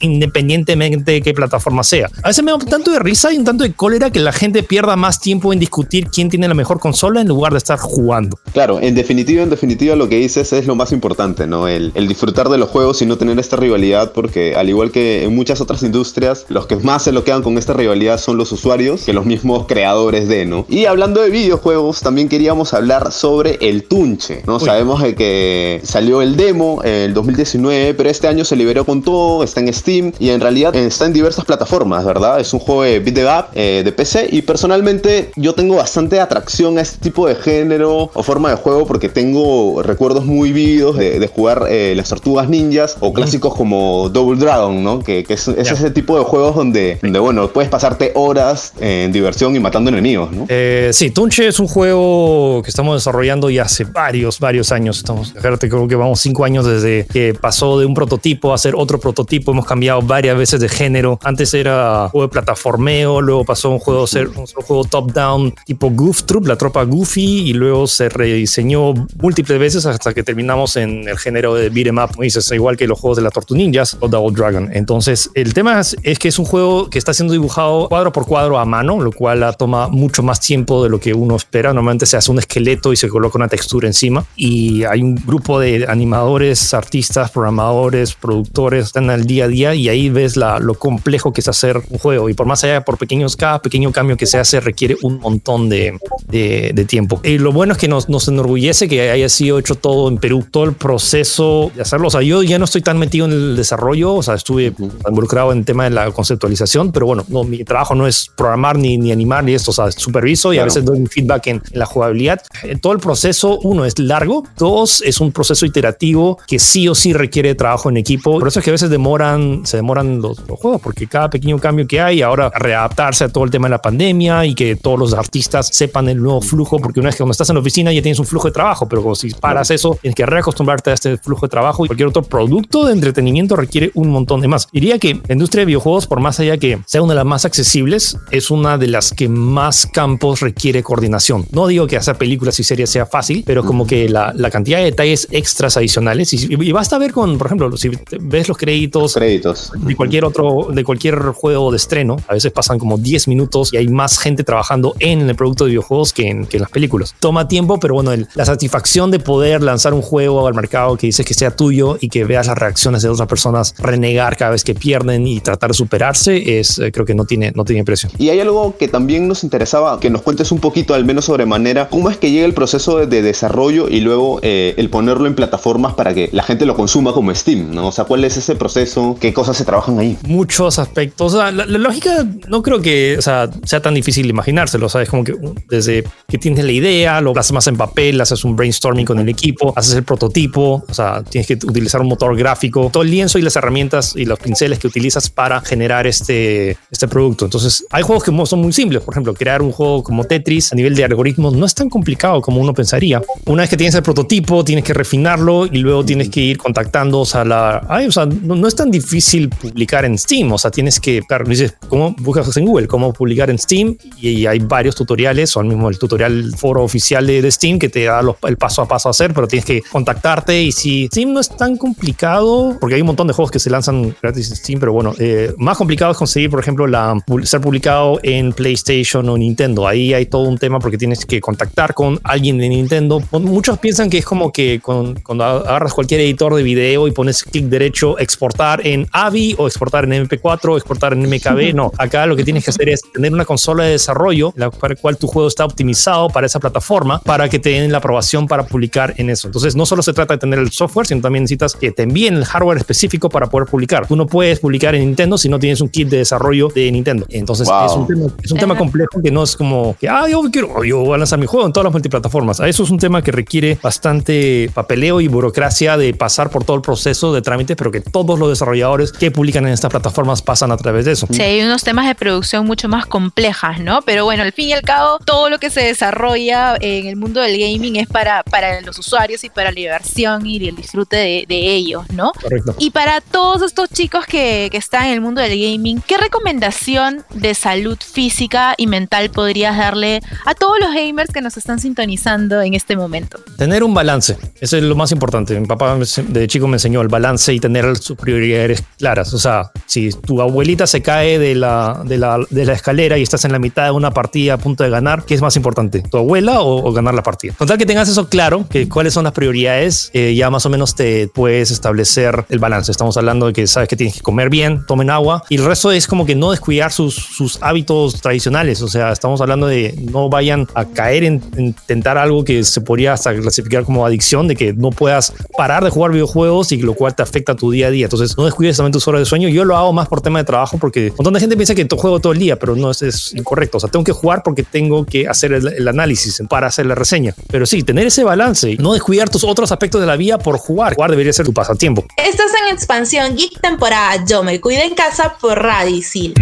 independientemente 0.00 1.12
de 1.12 1.22
qué 1.22 1.32
plataforma 1.32 1.84
sea. 1.84 2.10
A 2.24 2.28
veces 2.28 2.42
me 2.42 2.50
da 2.50 2.56
un 2.56 2.64
tanto 2.64 2.90
de 2.90 2.98
risa 2.98 3.32
y 3.32 3.38
un 3.38 3.44
tanto 3.44 3.62
de 3.62 3.72
cólera 3.72 4.10
que 4.10 4.18
la 4.18 4.32
gente 4.32 4.64
pierda 4.64 4.96
más 4.96 5.20
tiempo 5.20 5.52
en 5.52 5.60
discutir 5.60 6.08
quién 6.08 6.30
tiene 6.30 6.48
la 6.48 6.54
mejor 6.54 6.80
consola 6.80 7.20
en 7.20 7.28
lugar 7.28 7.52
de 7.52 7.58
estar 7.58 7.78
jugando. 7.78 8.38
Claro, 8.52 8.80
en 8.80 8.96
definitiva, 8.96 9.44
en 9.44 9.50
definitiva 9.50 9.94
lo 9.94 10.08
que 10.08 10.16
dices 10.16 10.52
es 10.52 10.66
lo 10.66 10.74
más 10.74 10.90
importante, 10.90 11.46
¿no? 11.46 11.68
El 11.68 12.08
disfrutar 12.08 12.48
de 12.48 12.58
los 12.58 12.70
juegos 12.70 13.00
y 13.02 13.06
no 13.06 13.16
tener 13.16 13.38
esta 13.38 13.56
rivalidad, 13.56 14.12
porque 14.12 14.56
al 14.56 14.68
igual 14.68 14.90
que 14.90 14.95
en 14.96 15.34
muchas 15.34 15.60
otras 15.60 15.82
industrias, 15.82 16.46
los 16.48 16.66
que 16.66 16.76
más 16.76 17.02
se 17.04 17.12
lo 17.12 17.24
quedan 17.24 17.42
con 17.42 17.58
esta 17.58 17.72
rivalidad 17.72 18.18
son 18.18 18.36
los 18.36 18.52
usuarios 18.52 19.02
que 19.02 19.12
los 19.12 19.26
mismos 19.26 19.66
creadores 19.66 20.28
de, 20.28 20.46
¿no? 20.46 20.64
Y 20.68 20.86
hablando 20.86 21.22
de 21.22 21.30
videojuegos, 21.30 22.00
también 22.00 22.28
queríamos 22.28 22.74
hablar 22.74 23.12
sobre 23.12 23.58
el 23.60 23.84
Tunche, 23.84 24.42
¿no? 24.46 24.56
Uy. 24.56 24.64
Sabemos 24.64 25.02
de 25.02 25.14
que 25.14 25.80
salió 25.84 26.22
el 26.22 26.36
demo 26.36 26.82
en 26.84 26.92
el 26.92 27.14
2019, 27.14 27.94
pero 27.94 28.10
este 28.10 28.28
año 28.28 28.44
se 28.44 28.56
liberó 28.56 28.84
con 28.84 29.02
todo, 29.02 29.42
está 29.44 29.60
en 29.60 29.72
Steam 29.72 30.12
y 30.18 30.30
en 30.30 30.40
realidad 30.40 30.74
está 30.74 31.06
en 31.06 31.12
diversas 31.12 31.44
plataformas, 31.44 32.04
¿verdad? 32.04 32.40
Es 32.40 32.52
un 32.52 32.60
juego 32.60 32.82
de 32.82 33.00
beat 33.00 33.18
'em 33.18 33.26
up, 33.26 33.46
eh, 33.54 33.82
de 33.84 33.92
PC 33.92 34.28
y 34.30 34.42
personalmente 34.42 35.30
yo 35.36 35.54
tengo 35.54 35.76
bastante 35.76 36.20
atracción 36.20 36.78
a 36.78 36.82
este 36.82 36.98
tipo 36.98 37.26
de 37.26 37.34
género 37.34 38.10
o 38.12 38.22
forma 38.22 38.50
de 38.50 38.56
juego 38.56 38.86
porque 38.86 39.08
tengo 39.08 39.82
recuerdos 39.82 40.24
muy 40.24 40.52
vividos 40.52 40.96
de, 40.96 41.18
de 41.18 41.26
jugar 41.28 41.66
eh, 41.68 41.94
las 41.96 42.08
tortugas 42.08 42.48
ninjas 42.48 42.96
o 43.00 43.12
clásicos 43.12 43.54
como 43.54 44.08
Double 44.08 44.38
Dragon, 44.38 44.82
¿no? 44.86 45.00
Que, 45.00 45.24
que 45.24 45.34
es, 45.34 45.48
ese 45.48 45.90
tipo 45.90 46.16
de 46.16 46.24
juegos 46.24 46.54
donde, 46.54 46.98
donde, 47.02 47.18
bueno, 47.18 47.48
puedes 47.48 47.68
pasarte 47.68 48.12
horas 48.14 48.72
en 48.80 49.10
diversión 49.10 49.56
y 49.56 49.60
matando 49.60 49.90
enemigos, 49.90 50.30
¿no? 50.30 50.46
Eh, 50.48 50.90
sí, 50.92 51.10
Tunche 51.10 51.48
es 51.48 51.58
un 51.58 51.66
juego 51.66 52.62
que 52.62 52.70
estamos 52.70 52.96
desarrollando 52.96 53.50
ya 53.50 53.64
hace 53.64 53.84
varios, 53.84 54.38
varios 54.38 54.70
años. 54.70 54.98
Estamos, 54.98 55.32
fíjate, 55.32 55.68
creo 55.68 55.88
que 55.88 55.96
vamos 55.96 56.20
cinco 56.20 56.44
años 56.44 56.64
desde 56.64 57.06
que 57.12 57.34
pasó 57.34 57.80
de 57.80 57.86
un 57.86 57.94
prototipo 57.94 58.54
a 58.54 58.58
ser 58.58 58.74
otro 58.76 59.00
prototipo. 59.00 59.50
Hemos 59.50 59.66
cambiado 59.66 60.00
varias 60.02 60.38
veces 60.38 60.60
de 60.60 60.68
género. 60.68 61.18
Antes 61.24 61.52
era 61.52 62.08
juego 62.10 62.28
de 62.28 62.32
plataformeo, 62.32 63.20
luego 63.20 63.44
pasó 63.44 63.68
a 63.68 63.72
un 63.72 63.80
juego 63.80 64.04
a 64.04 64.06
ser 64.06 64.28
un 64.28 64.46
juego 64.46 64.84
top-down 64.84 65.52
tipo 65.64 65.90
Goof 65.90 66.22
Troop, 66.22 66.46
la 66.46 66.56
tropa 66.56 66.84
Goofy, 66.84 67.50
y 67.50 67.52
luego 67.52 67.86
se 67.88 68.08
rediseñó 68.08 68.94
múltiples 69.20 69.58
veces 69.58 69.86
hasta 69.86 70.14
que 70.14 70.22
terminamos 70.22 70.76
en 70.76 71.08
el 71.08 71.18
género 71.18 71.54
de 71.54 71.70
beat'em 71.70 71.98
up, 71.98 72.10
como 72.12 72.22
dices, 72.22 72.50
igual 72.52 72.76
que 72.76 72.86
los 72.86 73.00
juegos 73.00 73.16
de 73.16 73.22
la 73.22 73.30
Tortu 73.30 73.56
Ninjas 73.56 73.96
o 74.00 74.08
Double 74.08 74.34
Dragon. 74.36 74.70
Entonces, 74.76 75.30
el 75.34 75.54
tema 75.54 75.80
es, 75.80 75.96
es 76.02 76.18
que 76.18 76.28
es 76.28 76.38
un 76.38 76.44
juego 76.44 76.88
que 76.90 76.98
está 76.98 77.12
siendo 77.14 77.32
dibujado 77.32 77.88
cuadro 77.88 78.12
por 78.12 78.26
cuadro 78.26 78.58
a 78.58 78.64
mano, 78.64 79.00
lo 79.00 79.12
cual 79.12 79.44
toma 79.58 79.88
mucho 79.88 80.22
más 80.22 80.40
tiempo 80.40 80.82
de 80.82 80.90
lo 80.90 81.00
que 81.00 81.14
uno 81.14 81.36
espera. 81.36 81.72
Normalmente 81.72 82.06
se 82.06 82.16
hace 82.16 82.30
un 82.30 82.38
esqueleto 82.38 82.92
y 82.92 82.96
se 82.96 83.08
coloca 83.08 83.38
una 83.38 83.48
textura 83.48 83.86
encima. 83.86 84.24
Y 84.36 84.84
hay 84.84 85.02
un 85.02 85.14
grupo 85.14 85.58
de 85.60 85.86
animadores, 85.88 86.74
artistas, 86.74 87.30
programadores, 87.30 88.14
productores, 88.14 88.86
están 88.86 89.10
al 89.10 89.26
día 89.26 89.44
a 89.44 89.48
día 89.48 89.74
y 89.74 89.88
ahí 89.88 90.08
ves 90.08 90.36
la, 90.36 90.58
lo 90.58 90.74
complejo 90.74 91.32
que 91.32 91.40
es 91.40 91.48
hacer 91.48 91.80
un 91.90 91.98
juego. 91.98 92.28
Y 92.28 92.34
por 92.34 92.46
más 92.46 92.62
allá, 92.64 92.84
por 92.84 92.98
pequeños, 92.98 93.36
cada 93.36 93.60
pequeño 93.60 93.92
cambio 93.92 94.16
que 94.16 94.26
se 94.26 94.38
hace 94.38 94.60
requiere 94.60 94.96
un 95.02 95.18
montón 95.20 95.68
de, 95.68 95.98
de- 96.26 96.72
de 96.74 96.84
tiempo. 96.84 97.20
Y 97.24 97.38
lo 97.38 97.52
bueno 97.52 97.72
es 97.72 97.78
que 97.78 97.88
nos, 97.88 98.08
nos 98.08 98.28
enorgullece 98.28 98.88
que 98.88 99.10
haya 99.10 99.28
sido 99.28 99.58
hecho 99.58 99.74
todo 99.74 100.08
en 100.08 100.18
Perú, 100.18 100.44
todo 100.50 100.64
el 100.64 100.72
proceso 100.74 101.70
de 101.74 101.82
hacerlo. 101.82 102.08
O 102.08 102.10
sea, 102.10 102.22
yo 102.22 102.42
ya 102.42 102.58
no 102.58 102.64
estoy 102.64 102.82
tan 102.82 102.98
metido 102.98 103.26
en 103.26 103.32
el 103.32 103.56
desarrollo, 103.56 104.14
o 104.14 104.22
sea, 104.22 104.34
estuve 104.34 104.65
involucrado 105.08 105.52
en 105.52 105.58
el 105.58 105.64
tema 105.64 105.84
de 105.84 105.90
la 105.90 106.10
conceptualización, 106.10 106.92
pero 106.92 107.06
bueno, 107.06 107.24
no, 107.28 107.44
mi 107.44 107.64
trabajo 107.64 107.94
no 107.94 108.06
es 108.06 108.30
programar 108.36 108.78
ni, 108.78 108.96
ni 108.98 109.12
animar 109.12 109.44
ni 109.44 109.54
esto, 109.54 109.70
o 109.70 109.74
sea, 109.74 109.90
superviso 109.92 110.52
y 110.52 110.56
a 110.58 110.62
Claro. 110.62 110.66
veces 110.66 110.84
doy 110.84 111.06
feedback 111.06 111.46
en, 111.48 111.62
en 111.70 111.78
la 111.78 111.86
jugabilidad. 111.86 112.40
Eh, 112.64 112.76
Todo 112.80 112.92
el 112.92 112.98
proceso, 112.98 113.58
uno, 113.62 113.84
es 113.84 113.98
largo, 113.98 114.44
dos, 114.58 115.02
es 115.02 115.20
un 115.20 115.32
proceso 115.32 115.64
iterativo 115.66 116.38
que 116.46 116.58
sí 116.58 116.88
o 116.88 116.94
sí 116.94 117.12
requiere 117.12 117.54
trabajo 117.54 117.88
en 117.90 117.96
equipo. 117.96 118.38
Por 118.38 118.48
eso 118.48 118.58
es 118.60 118.64
que 118.64 118.70
a 118.70 118.72
veces 118.72 118.90
demoran, 118.90 119.62
se 119.64 119.76
demoran 119.76 120.20
los, 120.20 120.38
los 120.48 120.58
juegos, 120.58 120.80
porque 120.82 121.06
cada 121.06 121.30
pequeño 121.30 121.58
cambio 121.58 121.86
que 121.86 122.00
hay, 122.00 122.22
ahora 122.22 122.50
readaptarse 122.54 123.24
a 123.24 123.28
todo 123.28 123.44
el 123.44 123.50
tema 123.50 123.66
de 123.68 123.70
la 123.70 123.82
pandemia 123.82 124.44
y 124.46 124.54
que 124.54 124.76
todos 124.76 124.98
los 124.98 125.14
artistas 125.14 125.68
sepan 125.72 126.08
el 126.08 126.22
nuevo 126.22 126.40
flujo, 126.40 126.78
porque 126.78 127.00
una 127.00 127.08
vez 127.08 127.16
que 127.16 127.18
cuando 127.22 127.32
estás 127.32 127.48
en 127.50 127.54
la 127.54 127.60
oficina 127.60 127.92
ya 127.92 128.02
tienes 128.02 128.18
un 128.18 128.26
flujo 128.26 128.48
de 128.48 128.52
trabajo, 128.52 128.88
pero 128.88 129.14
si 129.14 129.30
paras 129.30 129.70
eso, 129.70 129.98
tienes 130.00 130.14
que 130.14 130.26
reacostumbrarte 130.26 130.90
a 130.90 130.94
este 130.94 131.16
flujo 131.18 131.46
de 131.46 131.50
trabajo 131.50 131.84
y 131.84 131.88
cualquier 131.88 132.08
otro 132.08 132.22
producto 132.22 132.86
de 132.86 132.92
entretenimiento 132.92 133.56
requiere 133.56 133.90
un 133.94 134.08
montón 134.10 134.40
de 134.40 134.45
más. 134.48 134.68
Diría 134.72 134.98
que 134.98 135.14
la 135.26 135.32
industria 135.34 135.62
de 135.62 135.66
videojuegos, 135.66 136.06
por 136.06 136.20
más 136.20 136.38
allá 136.40 136.56
que 136.58 136.78
sea 136.86 137.02
una 137.02 137.12
de 137.12 137.16
las 137.16 137.24
más 137.26 137.44
accesibles, 137.44 138.16
es 138.30 138.50
una 138.50 138.78
de 138.78 138.86
las 138.86 139.12
que 139.12 139.28
más 139.28 139.86
campos 139.86 140.40
requiere 140.40 140.82
coordinación. 140.82 141.46
No 141.50 141.66
digo 141.66 141.86
que 141.86 141.96
hacer 141.96 142.16
películas 142.16 142.58
y 142.60 142.64
series 142.64 142.90
sea 142.90 143.06
fácil, 143.06 143.42
pero 143.46 143.64
como 143.64 143.86
que 143.86 144.08
la, 144.08 144.32
la 144.34 144.50
cantidad 144.50 144.78
de 144.78 144.84
detalles 144.84 145.28
extras 145.30 145.76
adicionales 145.76 146.32
y, 146.32 146.46
y 146.52 146.72
basta 146.72 146.98
ver 146.98 147.12
con, 147.12 147.38
por 147.38 147.46
ejemplo, 147.48 147.76
si 147.76 147.90
ves 148.20 148.48
los 148.48 148.56
créditos 148.56 149.14
Créditos. 149.14 149.72
de 149.76 149.96
cualquier 149.96 150.24
otro, 150.24 150.68
de 150.72 150.84
cualquier 150.84 151.16
juego 151.32 151.70
de 151.70 151.76
estreno. 151.76 152.16
A 152.28 152.34
veces 152.34 152.52
pasan 152.52 152.78
como 152.78 152.98
10 152.98 153.28
minutos 153.28 153.72
y 153.72 153.76
hay 153.78 153.88
más 153.88 154.18
gente 154.18 154.44
trabajando 154.44 154.94
en 154.98 155.28
el 155.28 155.36
producto 155.36 155.64
de 155.64 155.70
videojuegos 155.70 156.12
que 156.12 156.28
en, 156.28 156.46
que 156.46 156.56
en 156.58 156.62
las 156.62 156.70
películas. 156.70 157.14
Toma 157.20 157.48
tiempo, 157.48 157.78
pero 157.80 157.94
bueno, 157.94 158.12
el- 158.12 158.28
la 158.34 158.44
satisfacción 158.44 159.10
de 159.10 159.18
poder 159.18 159.62
lanzar 159.62 159.94
un 159.94 160.02
juego 160.02 160.46
al 160.46 160.54
mercado 160.54 160.96
que 160.96 161.06
dices 161.06 161.24
que 161.26 161.34
sea 161.34 161.50
tuyo 161.54 161.96
y 162.00 162.08
que 162.08 162.24
veas 162.24 162.46
las 162.46 162.58
reacciones 162.58 163.02
de 163.02 163.08
otras 163.08 163.28
personas 163.28 163.74
renegar 163.78 164.35
cada 164.36 164.52
vez 164.52 164.64
que 164.64 164.74
pierden 164.74 165.26
y 165.26 165.40
tratar 165.40 165.70
de 165.70 165.74
superarse 165.74 166.58
es, 166.58 166.78
eh, 166.78 166.92
creo 166.92 167.06
que 167.06 167.14
no 167.14 167.24
tiene, 167.24 167.52
no 167.54 167.64
tiene 167.64 167.84
precio. 167.84 168.10
Y 168.18 168.28
hay 168.28 168.40
algo 168.40 168.76
que 168.78 168.88
también 168.88 169.28
nos 169.28 169.44
interesaba 169.44 169.98
que 170.00 170.10
nos 170.10 170.22
cuentes 170.22 170.52
un 170.52 170.60
poquito, 170.60 170.94
al 170.94 171.04
menos 171.04 171.24
sobre 171.24 171.46
manera, 171.46 171.88
cómo 171.88 172.10
es 172.10 172.16
que 172.16 172.30
llega 172.30 172.46
el 172.46 172.54
proceso 172.54 172.98
de, 172.98 173.06
de 173.06 173.22
desarrollo 173.22 173.88
y 173.88 174.00
luego 174.00 174.40
eh, 174.42 174.74
el 174.76 174.90
ponerlo 174.90 175.26
en 175.26 175.34
plataformas 175.34 175.94
para 175.94 176.14
que 176.14 176.28
la 176.32 176.42
gente 176.42 176.66
lo 176.66 176.74
consuma 176.74 177.12
como 177.12 177.34
Steam, 177.34 177.74
¿no? 177.74 177.88
O 177.88 177.92
sea, 177.92 178.04
¿cuál 178.04 178.24
es 178.24 178.36
ese 178.36 178.54
proceso? 178.56 179.16
¿Qué 179.20 179.32
cosas 179.32 179.56
se 179.56 179.64
trabajan 179.64 179.98
ahí? 179.98 180.16
muchos 180.26 180.78
aspectos. 180.78 181.34
O 181.34 181.36
sea, 181.38 181.50
la, 181.50 181.66
la 181.66 181.78
lógica 181.78 182.26
no 182.48 182.62
creo 182.62 182.80
que 182.80 183.16
o 183.18 183.22
sea, 183.22 183.50
sea 183.64 183.80
tan 183.80 183.94
difícil 183.94 184.26
imaginárselo. 184.28 184.88
¿sabes? 184.88 185.08
Como 185.08 185.24
que 185.24 185.34
desde 185.68 186.04
que 186.28 186.38
tienes 186.38 186.64
la 186.64 186.72
idea, 186.72 187.20
lo 187.20 187.32
plasmas 187.32 187.66
en 187.66 187.76
papel, 187.76 188.20
haces 188.20 188.44
un 188.44 188.56
brainstorming 188.56 189.06
con 189.06 189.18
el 189.18 189.28
equipo, 189.28 189.72
haces 189.76 189.94
el 189.94 190.04
prototipo, 190.04 190.84
o 190.88 190.94
sea, 190.94 191.22
tienes 191.22 191.46
que 191.46 191.54
utilizar 191.54 192.00
un 192.00 192.08
motor 192.08 192.36
gráfico, 192.36 192.90
todo 192.92 193.02
el 193.02 193.10
lienzo 193.10 193.38
y 193.38 193.42
las 193.42 193.56
herramientas 193.56 194.14
y 194.16 194.25
los 194.26 194.38
pinceles 194.38 194.78
que 194.78 194.86
utilizas 194.86 195.30
para 195.30 195.60
generar 195.60 196.06
este, 196.06 196.76
este 196.90 197.08
producto. 197.08 197.44
Entonces, 197.44 197.84
hay 197.90 198.02
juegos 198.02 198.24
que 198.24 198.46
son 198.46 198.60
muy 198.60 198.72
simples. 198.72 199.02
Por 199.02 199.14
ejemplo, 199.14 199.34
crear 199.34 199.62
un 199.62 199.72
juego 199.72 200.02
como 200.02 200.24
Tetris 200.24 200.72
a 200.72 200.76
nivel 200.76 200.94
de 200.94 201.04
algoritmos 201.04 201.54
no 201.54 201.66
es 201.66 201.74
tan 201.74 201.88
complicado 201.88 202.40
como 202.40 202.60
uno 202.60 202.74
pensaría. 202.74 203.22
Una 203.46 203.62
vez 203.62 203.70
que 203.70 203.76
tienes 203.76 203.94
el 203.94 204.02
prototipo, 204.02 204.64
tienes 204.64 204.84
que 204.84 204.94
refinarlo 204.94 205.66
y 205.66 205.78
luego 205.78 206.04
tienes 206.04 206.28
que 206.28 206.40
ir 206.40 206.58
contactando 206.58 207.24
sea, 207.24 207.44
la. 207.44 207.86
Ay, 207.88 208.06
o 208.06 208.12
sea, 208.12 208.26
no, 208.26 208.66
es 208.66 208.74
tan 208.74 208.90
difícil 208.90 209.48
publicar 209.48 210.04
en 210.04 210.18
Steam. 210.18 210.52
O 210.52 210.58
sea, 210.58 210.70
tienes 210.70 211.00
que, 211.00 211.22
claro, 211.22 211.44
dices, 211.44 211.74
¿cómo 211.88 212.14
buscas 212.18 212.56
en 212.56 212.64
Google? 212.64 212.86
¿Cómo 212.86 213.12
publicar 213.12 213.50
en 213.50 213.58
Steam? 213.58 213.96
Y, 214.20 214.46
hay 214.46 214.58
varios 214.60 214.94
tutoriales, 214.94 215.56
o 215.56 215.60
el 215.60 215.66
mismo 215.66 215.88
el 215.88 215.98
tutorial 215.98 216.52
foro 216.56 216.82
oficial 216.82 217.26
de, 217.26 217.50
Steam 217.50 217.78
que 217.78 217.88
te 217.88 218.04
da 218.04 218.20
el 218.44 218.56
paso 218.56 218.82
a 218.82 218.88
paso 218.88 219.08
a 219.08 219.10
hacer, 219.10 219.32
pero 219.32 219.46
tienes 219.46 219.64
que 219.64 219.82
contactarte. 219.82 220.62
Y 220.62 220.72
si 220.72 221.06
Steam 221.06 221.32
no 221.32 221.40
es 221.40 221.48
tan 221.48 221.76
complicado, 221.76 222.76
porque 222.80 222.96
hay 222.96 223.00
un 223.00 223.08
montón 223.08 223.26
de 223.26 223.32
juegos 223.32 223.50
que 223.50 223.58
se 223.58 223.70
lanzan 223.70 224.15
gratis 224.22 224.50
en 224.50 224.56
Steam, 224.56 224.80
pero 224.80 224.92
bueno, 224.92 225.14
eh, 225.18 225.52
más 225.58 225.76
complicado 225.78 226.12
es 226.12 226.18
conseguir, 226.18 226.50
por 226.50 226.60
ejemplo, 226.60 226.86
la, 226.86 227.22
ser 227.44 227.60
publicado 227.60 228.18
en 228.22 228.52
PlayStation 228.52 229.28
o 229.28 229.36
Nintendo. 229.36 229.86
Ahí 229.86 230.14
hay 230.14 230.26
todo 230.26 230.42
un 230.42 230.58
tema 230.58 230.78
porque 230.78 230.98
tienes 230.98 231.24
que 231.24 231.40
contactar 231.40 231.94
con 231.94 232.18
alguien 232.24 232.58
de 232.58 232.68
Nintendo. 232.68 233.22
Muchos 233.32 233.78
piensan 233.78 234.10
que 234.10 234.18
es 234.18 234.24
como 234.24 234.52
que 234.52 234.80
con- 234.80 235.14
cuando 235.20 235.44
agarras 235.44 235.92
cualquier 235.94 236.20
editor 236.20 236.54
de 236.54 236.62
video 236.62 237.06
y 237.08 237.12
pones 237.12 237.44
clic 237.44 237.66
derecho, 237.66 238.18
exportar 238.18 238.86
en 238.86 239.06
AVI 239.12 239.54
o 239.58 239.66
exportar 239.66 240.04
en 240.04 240.12
MP4 240.26 240.72
o 240.72 240.76
exportar 240.76 241.12
en 241.12 241.20
MKB. 241.28 241.66
No, 241.76 241.92
acá 241.98 242.24
lo 242.26 242.36
que 242.36 242.44
tienes 242.44 242.64
que 242.64 242.70
hacer 242.70 242.88
es 242.88 243.02
tener 243.12 243.32
una 243.34 243.44
consola 243.44 243.84
de 243.84 243.90
desarrollo 243.90 244.52
la 244.56 244.70
para 244.70 244.94
el 244.94 245.00
cual 245.00 245.18
tu 245.18 245.26
juego 245.26 245.46
está 245.48 245.64
optimizado 245.64 246.28
para 246.30 246.46
esa 246.46 246.58
plataforma 246.58 247.20
para 247.20 247.48
que 247.48 247.58
te 247.58 247.70
den 247.70 247.92
la 247.92 247.98
aprobación 247.98 248.46
para 248.46 248.64
publicar 248.66 249.12
en 249.18 249.28
eso. 249.30 249.48
Entonces, 249.48 249.76
no 249.76 249.84
solo 249.84 250.02
se 250.02 250.12
trata 250.12 250.34
de 250.34 250.38
tener 250.38 250.58
el 250.58 250.70
software, 250.70 251.06
sino 251.06 251.20
también 251.20 251.42
necesitas 251.44 251.74
que 251.74 251.90
te 251.92 252.04
envíen 252.04 252.34
el 252.34 252.44
hardware 252.44 252.78
específico 252.78 253.28
para 253.28 253.46
poder 253.48 253.68
publicar. 253.68 254.05
Tú 254.08 254.16
no 254.16 254.26
puedes 254.26 254.60
publicar 254.60 254.94
en 254.94 255.02
Nintendo 255.02 255.36
si 255.38 255.48
no 255.48 255.58
tienes 255.58 255.80
un 255.80 255.88
kit 255.88 256.08
de 256.08 256.18
desarrollo 256.18 256.68
de 256.74 256.90
Nintendo. 256.92 257.26
Entonces, 257.28 257.66
Wow. 257.68 257.86
es 257.86 257.92
un 257.92 258.06
tema, 258.06 258.26
es 258.42 258.52
un 258.52 258.58
tema 258.58 258.76
complejo 258.76 259.20
que 259.22 259.30
no 259.30 259.42
es 259.42 259.56
como 259.56 259.96
que, 259.98 260.08
ah, 260.08 260.26
yo 260.28 260.42
quiero, 260.52 260.84
yo 260.84 260.98
voy 261.00 261.14
a 261.14 261.18
lanzar 261.18 261.38
mi 261.38 261.46
juego 261.46 261.66
en 261.66 261.72
todas 261.72 261.84
las 261.84 261.92
multiplataformas. 261.92 262.60
A 262.60 262.68
Eso 262.68 262.82
es 262.82 262.90
un 262.90 262.98
tema 262.98 263.22
que 263.22 263.32
requiere 263.32 263.78
bastante 263.82 264.70
papeleo 264.74 265.20
y 265.20 265.28
burocracia 265.28 265.96
de 265.96 266.12
pasar 266.14 266.50
por 266.50 266.64
todo 266.64 266.76
el 266.76 266.82
proceso 266.82 267.32
de 267.32 267.42
trámites, 267.42 267.76
pero 267.76 267.90
que 267.90 268.00
todos 268.00 268.38
los 268.38 268.48
desarrolladores 268.48 269.12
que 269.12 269.30
publican 269.30 269.66
en 269.66 269.72
estas 269.72 269.90
plataformas 269.90 270.42
pasan 270.42 270.70
a 270.72 270.76
través 270.76 271.04
de 271.04 271.12
eso. 271.12 271.26
Sí, 271.30 271.40
hay 271.42 271.62
unos 271.62 271.82
temas 271.84 272.06
de 272.06 272.14
producción 272.14 272.66
mucho 272.66 272.88
más 272.88 273.06
complejas, 273.06 273.80
¿no? 273.80 274.02
Pero 274.02 274.24
bueno, 274.24 274.42
al 274.42 274.52
fin 274.52 274.68
y 274.68 274.72
al 274.72 274.82
cabo, 274.82 275.18
todo 275.24 275.48
lo 275.50 275.58
que 275.58 275.70
se 275.70 275.80
desarrolla 275.82 276.76
en 276.80 277.06
el 277.06 277.16
mundo 277.16 277.40
del 277.40 277.58
gaming 277.58 277.96
es 277.96 278.06
para, 278.08 278.42
para 278.42 278.80
los 278.82 278.98
usuarios 278.98 279.42
y 279.44 279.50
para 279.50 279.70
la 279.70 279.74
diversión 279.76 280.46
y 280.46 280.68
el 280.68 280.76
disfrute 280.76 281.16
de, 281.16 281.44
de 281.48 281.74
ellos, 281.74 282.04
¿no? 282.12 282.32
Correcto. 282.40 282.74
Y 282.78 282.90
para 282.90 283.20
todos 283.20 283.62
estos 283.62 283.76
estos 283.76 283.90
chicos 283.96 284.26
que, 284.26 284.68
que 284.70 284.76
están 284.76 285.06
en 285.06 285.12
el 285.12 285.22
mundo 285.22 285.40
del 285.40 285.58
gaming, 285.58 286.02
¿qué 286.06 286.18
recomendación 286.18 287.24
de 287.32 287.54
salud 287.54 287.96
física 287.98 288.74
y 288.76 288.86
mental 288.86 289.30
podrías 289.30 289.78
darle 289.78 290.20
a 290.44 290.54
todos 290.54 290.78
los 290.78 290.92
gamers 290.92 291.32
que 291.32 291.40
nos 291.40 291.56
están 291.56 291.80
sintonizando 291.80 292.60
en 292.60 292.74
este 292.74 292.94
momento? 292.94 293.38
Tener 293.56 293.82
un 293.82 293.94
balance, 293.94 294.36
eso 294.60 294.76
es 294.76 294.82
lo 294.82 294.94
más 294.96 295.12
importante. 295.12 295.58
Mi 295.58 295.66
papá 295.66 295.96
de 295.96 296.46
chico 296.46 296.68
me 296.68 296.74
enseñó 296.74 297.00
el 297.00 297.08
balance 297.08 297.54
y 297.54 297.58
tener 297.58 297.96
sus 297.96 298.18
prioridades 298.18 298.84
claras. 298.98 299.32
O 299.32 299.38
sea, 299.38 299.70
si 299.86 300.10
tu 300.10 300.42
abuelita 300.42 300.86
se 300.86 301.00
cae 301.00 301.38
de 301.38 301.54
la, 301.54 302.02
de 302.04 302.18
la, 302.18 302.38
de 302.50 302.66
la 302.66 302.74
escalera 302.74 303.16
y 303.16 303.22
estás 303.22 303.46
en 303.46 303.52
la 303.52 303.58
mitad 303.58 303.86
de 303.86 303.92
una 303.92 304.10
partida 304.10 304.54
a 304.54 304.58
punto 304.58 304.84
de 304.84 304.90
ganar, 304.90 305.24
¿qué 305.24 305.32
es 305.32 305.40
más 305.40 305.56
importante? 305.56 306.02
¿Tu 306.02 306.18
abuela 306.18 306.60
o, 306.60 306.86
o 306.86 306.92
ganar 306.92 307.14
la 307.14 307.22
partida? 307.22 307.54
Con 307.56 307.66
tal 307.66 307.78
que 307.78 307.86
tengas 307.86 308.10
eso 308.10 308.28
claro, 308.28 308.68
que 308.68 308.90
cuáles 308.90 309.14
son 309.14 309.24
las 309.24 309.32
prioridades, 309.32 310.10
eh, 310.12 310.34
ya 310.34 310.50
más 310.50 310.66
o 310.66 310.68
menos 310.68 310.94
te 310.94 311.28
puedes 311.28 311.70
establecer 311.70 312.44
el 312.50 312.58
balance. 312.58 312.92
Estamos 312.92 313.16
hablando 313.16 313.46
de 313.46 313.54
que 313.54 313.66
sabes 313.66 313.85
que 313.88 313.96
tienes 313.96 314.14
que 314.14 314.20
comer 314.20 314.50
bien, 314.50 314.84
tomen 314.86 315.10
agua 315.10 315.42
y 315.48 315.56
el 315.56 315.64
resto 315.64 315.90
es 315.90 316.06
como 316.06 316.26
que 316.26 316.34
no 316.34 316.50
descuidar 316.50 316.92
sus, 316.92 317.14
sus 317.14 317.58
hábitos 317.62 318.20
tradicionales. 318.20 318.82
O 318.82 318.88
sea, 318.88 319.12
estamos 319.12 319.40
hablando 319.40 319.66
de 319.66 319.94
no 320.12 320.28
vayan 320.28 320.66
a 320.74 320.84
caer 320.84 321.24
en, 321.24 321.42
en 321.56 321.66
intentar 321.66 322.18
algo 322.18 322.44
que 322.44 322.62
se 322.64 322.80
podría 322.80 323.12
hasta 323.12 323.34
clasificar 323.34 323.84
como 323.84 324.06
adicción, 324.06 324.48
de 324.48 324.56
que 324.56 324.72
no 324.72 324.90
puedas 324.90 325.32
parar 325.56 325.84
de 325.84 325.90
jugar 325.90 326.12
videojuegos 326.12 326.72
y 326.72 326.78
lo 326.78 326.94
cual 326.94 327.14
te 327.14 327.22
afecta 327.22 327.54
tu 327.54 327.70
día 327.70 327.88
a 327.88 327.90
día. 327.90 328.06
Entonces, 328.06 328.36
no 328.36 328.44
descuides 328.44 328.76
también 328.76 328.92
tus 328.92 329.06
horas 329.08 329.20
de 329.20 329.24
sueño. 329.24 329.48
Yo 329.48 329.64
lo 329.64 329.76
hago 329.76 329.92
más 329.92 330.08
por 330.08 330.20
tema 330.20 330.38
de 330.38 330.44
trabajo 330.44 330.78
porque 330.78 331.08
un 331.10 331.16
montón 331.18 331.34
de 331.34 331.40
gente 331.40 331.56
piensa 331.56 331.74
que 331.74 331.86
juego 331.96 332.20
todo 332.20 332.32
el 332.32 332.38
día, 332.38 332.58
pero 332.58 332.76
no 332.76 332.90
es, 332.90 333.02
es 333.02 333.34
incorrecto. 333.34 333.78
O 333.78 333.80
sea, 333.80 333.90
tengo 333.90 334.04
que 334.04 334.12
jugar 334.12 334.42
porque 334.44 334.62
tengo 334.62 335.04
que 335.04 335.26
hacer 335.26 335.52
el, 335.52 335.66
el 335.66 335.88
análisis 335.88 336.42
para 336.48 336.68
hacer 336.68 336.86
la 336.86 336.94
reseña. 336.94 337.34
Pero 337.48 337.66
sí, 337.66 337.82
tener 337.82 338.06
ese 338.06 338.24
balance, 338.24 338.76
no 338.78 338.92
descuidar 338.92 339.28
tus 339.28 339.44
otros 339.44 339.72
aspectos 339.72 340.00
de 340.00 340.06
la 340.06 340.16
vida 340.16 340.38
por 340.38 340.58
jugar. 340.58 340.94
Jugar 340.94 341.10
debería 341.10 341.32
ser 341.32 341.46
tu 341.46 341.52
pasatiempo. 341.52 342.04
Estás 342.16 342.50
en 342.62 342.74
Expansión 342.74 343.36
Geek 343.36 343.60
temporada 343.76 344.24
Yo 344.24 344.42
me 344.42 344.58
cuido 344.58 344.80
en 344.80 344.94
casa 344.94 345.36
por 345.38 345.62
Radicil. 345.62 346.32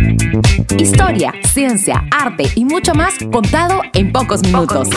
Historia, 0.79 1.35
ciencia, 1.53 2.05
arte 2.13 2.45
y 2.55 2.65
mucho 2.65 2.95
más 2.95 3.15
contado 3.33 3.83
en 3.93 4.13
pocos 4.13 4.41
minutos. 4.43 4.89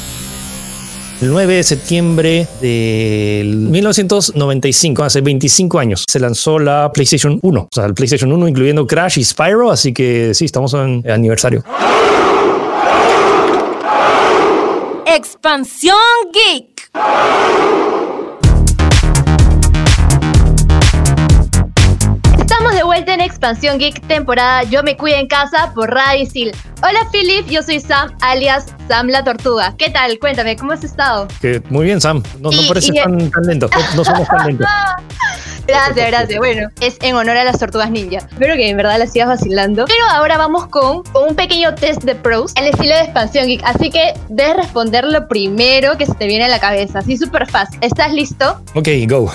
545. 1.18 1.24
El 1.24 1.30
9 1.30 1.54
de 1.54 1.62
septiembre 1.64 2.48
del 2.60 3.56
1995, 3.56 5.02
hace 5.04 5.20
25 5.20 5.78
años, 5.78 6.04
se 6.08 6.20
lanzó 6.20 6.58
la 6.58 6.90
PlayStation 6.92 7.38
1. 7.42 7.60
O 7.60 7.68
sea, 7.72 7.86
el 7.86 7.94
PlayStation 7.94 8.32
1 8.32 8.48
incluyendo 8.48 8.86
Crash 8.86 9.18
y 9.18 9.24
Spyro, 9.24 9.70
así 9.70 9.92
que 9.92 10.32
sí, 10.34 10.44
estamos 10.44 10.74
en 10.74 11.08
aniversario. 11.10 11.64
Expansión 15.06 15.96
Geek. 16.32 17.87
Expansión 23.28 23.78
Geek 23.78 24.00
temporada 24.08 24.62
Yo 24.64 24.82
me 24.82 24.96
cuido 24.96 25.18
en 25.18 25.26
casa 25.28 25.72
por 25.74 25.90
Radicil. 25.92 26.52
Hola 26.82 27.00
Philip, 27.12 27.46
yo 27.48 27.62
soy 27.62 27.80
Sam, 27.80 28.12
alias 28.20 28.66
Sam 28.88 29.08
la 29.08 29.22
Tortuga. 29.24 29.74
¿Qué 29.78 29.90
tal? 29.90 30.18
Cuéntame, 30.18 30.56
¿cómo 30.56 30.72
has 30.72 30.84
estado? 30.84 31.28
Que 31.40 31.62
muy 31.70 31.84
bien, 31.86 32.00
Sam. 32.00 32.22
No, 32.40 32.50
no 32.50 32.62
Y- 32.62 32.68
parece 32.68 32.92
y- 32.92 32.96
tan, 32.96 33.30
tan 33.30 33.42
lento. 33.44 33.68
No, 33.72 33.96
no 33.96 34.04
somos 34.04 34.26
tan 34.28 34.46
lentos. 34.46 34.66
Gracias, 35.66 36.06
gracias. 36.08 36.38
Bueno, 36.38 36.70
es 36.80 36.96
en 37.02 37.14
honor 37.14 37.36
a 37.36 37.44
las 37.44 37.58
tortugas 37.58 37.90
ninja. 37.90 38.16
Espero 38.30 38.54
que 38.54 38.70
en 38.70 38.76
verdad 38.78 38.98
las 38.98 39.12
sigas 39.12 39.28
vacilando. 39.28 39.84
Pero 39.84 40.02
ahora 40.12 40.38
vamos 40.38 40.66
con, 40.68 41.02
con 41.02 41.28
un 41.28 41.34
pequeño 41.34 41.74
test 41.74 42.04
de 42.04 42.14
pros 42.14 42.54
al 42.56 42.68
estilo 42.68 42.94
de 42.94 43.02
Expansión 43.02 43.46
Geek. 43.48 43.60
Así 43.64 43.90
que 43.90 44.14
debes 44.30 44.56
responder 44.56 45.04
lo 45.04 45.28
primero 45.28 45.98
que 45.98 46.06
se 46.06 46.14
te 46.14 46.26
viene 46.26 46.46
a 46.46 46.48
la 46.48 46.58
cabeza. 46.58 47.00
Así 47.00 47.18
súper 47.18 47.46
fácil. 47.50 47.78
¿Estás 47.82 48.14
listo? 48.14 48.62
Ok, 48.74 48.88
go. 49.06 49.30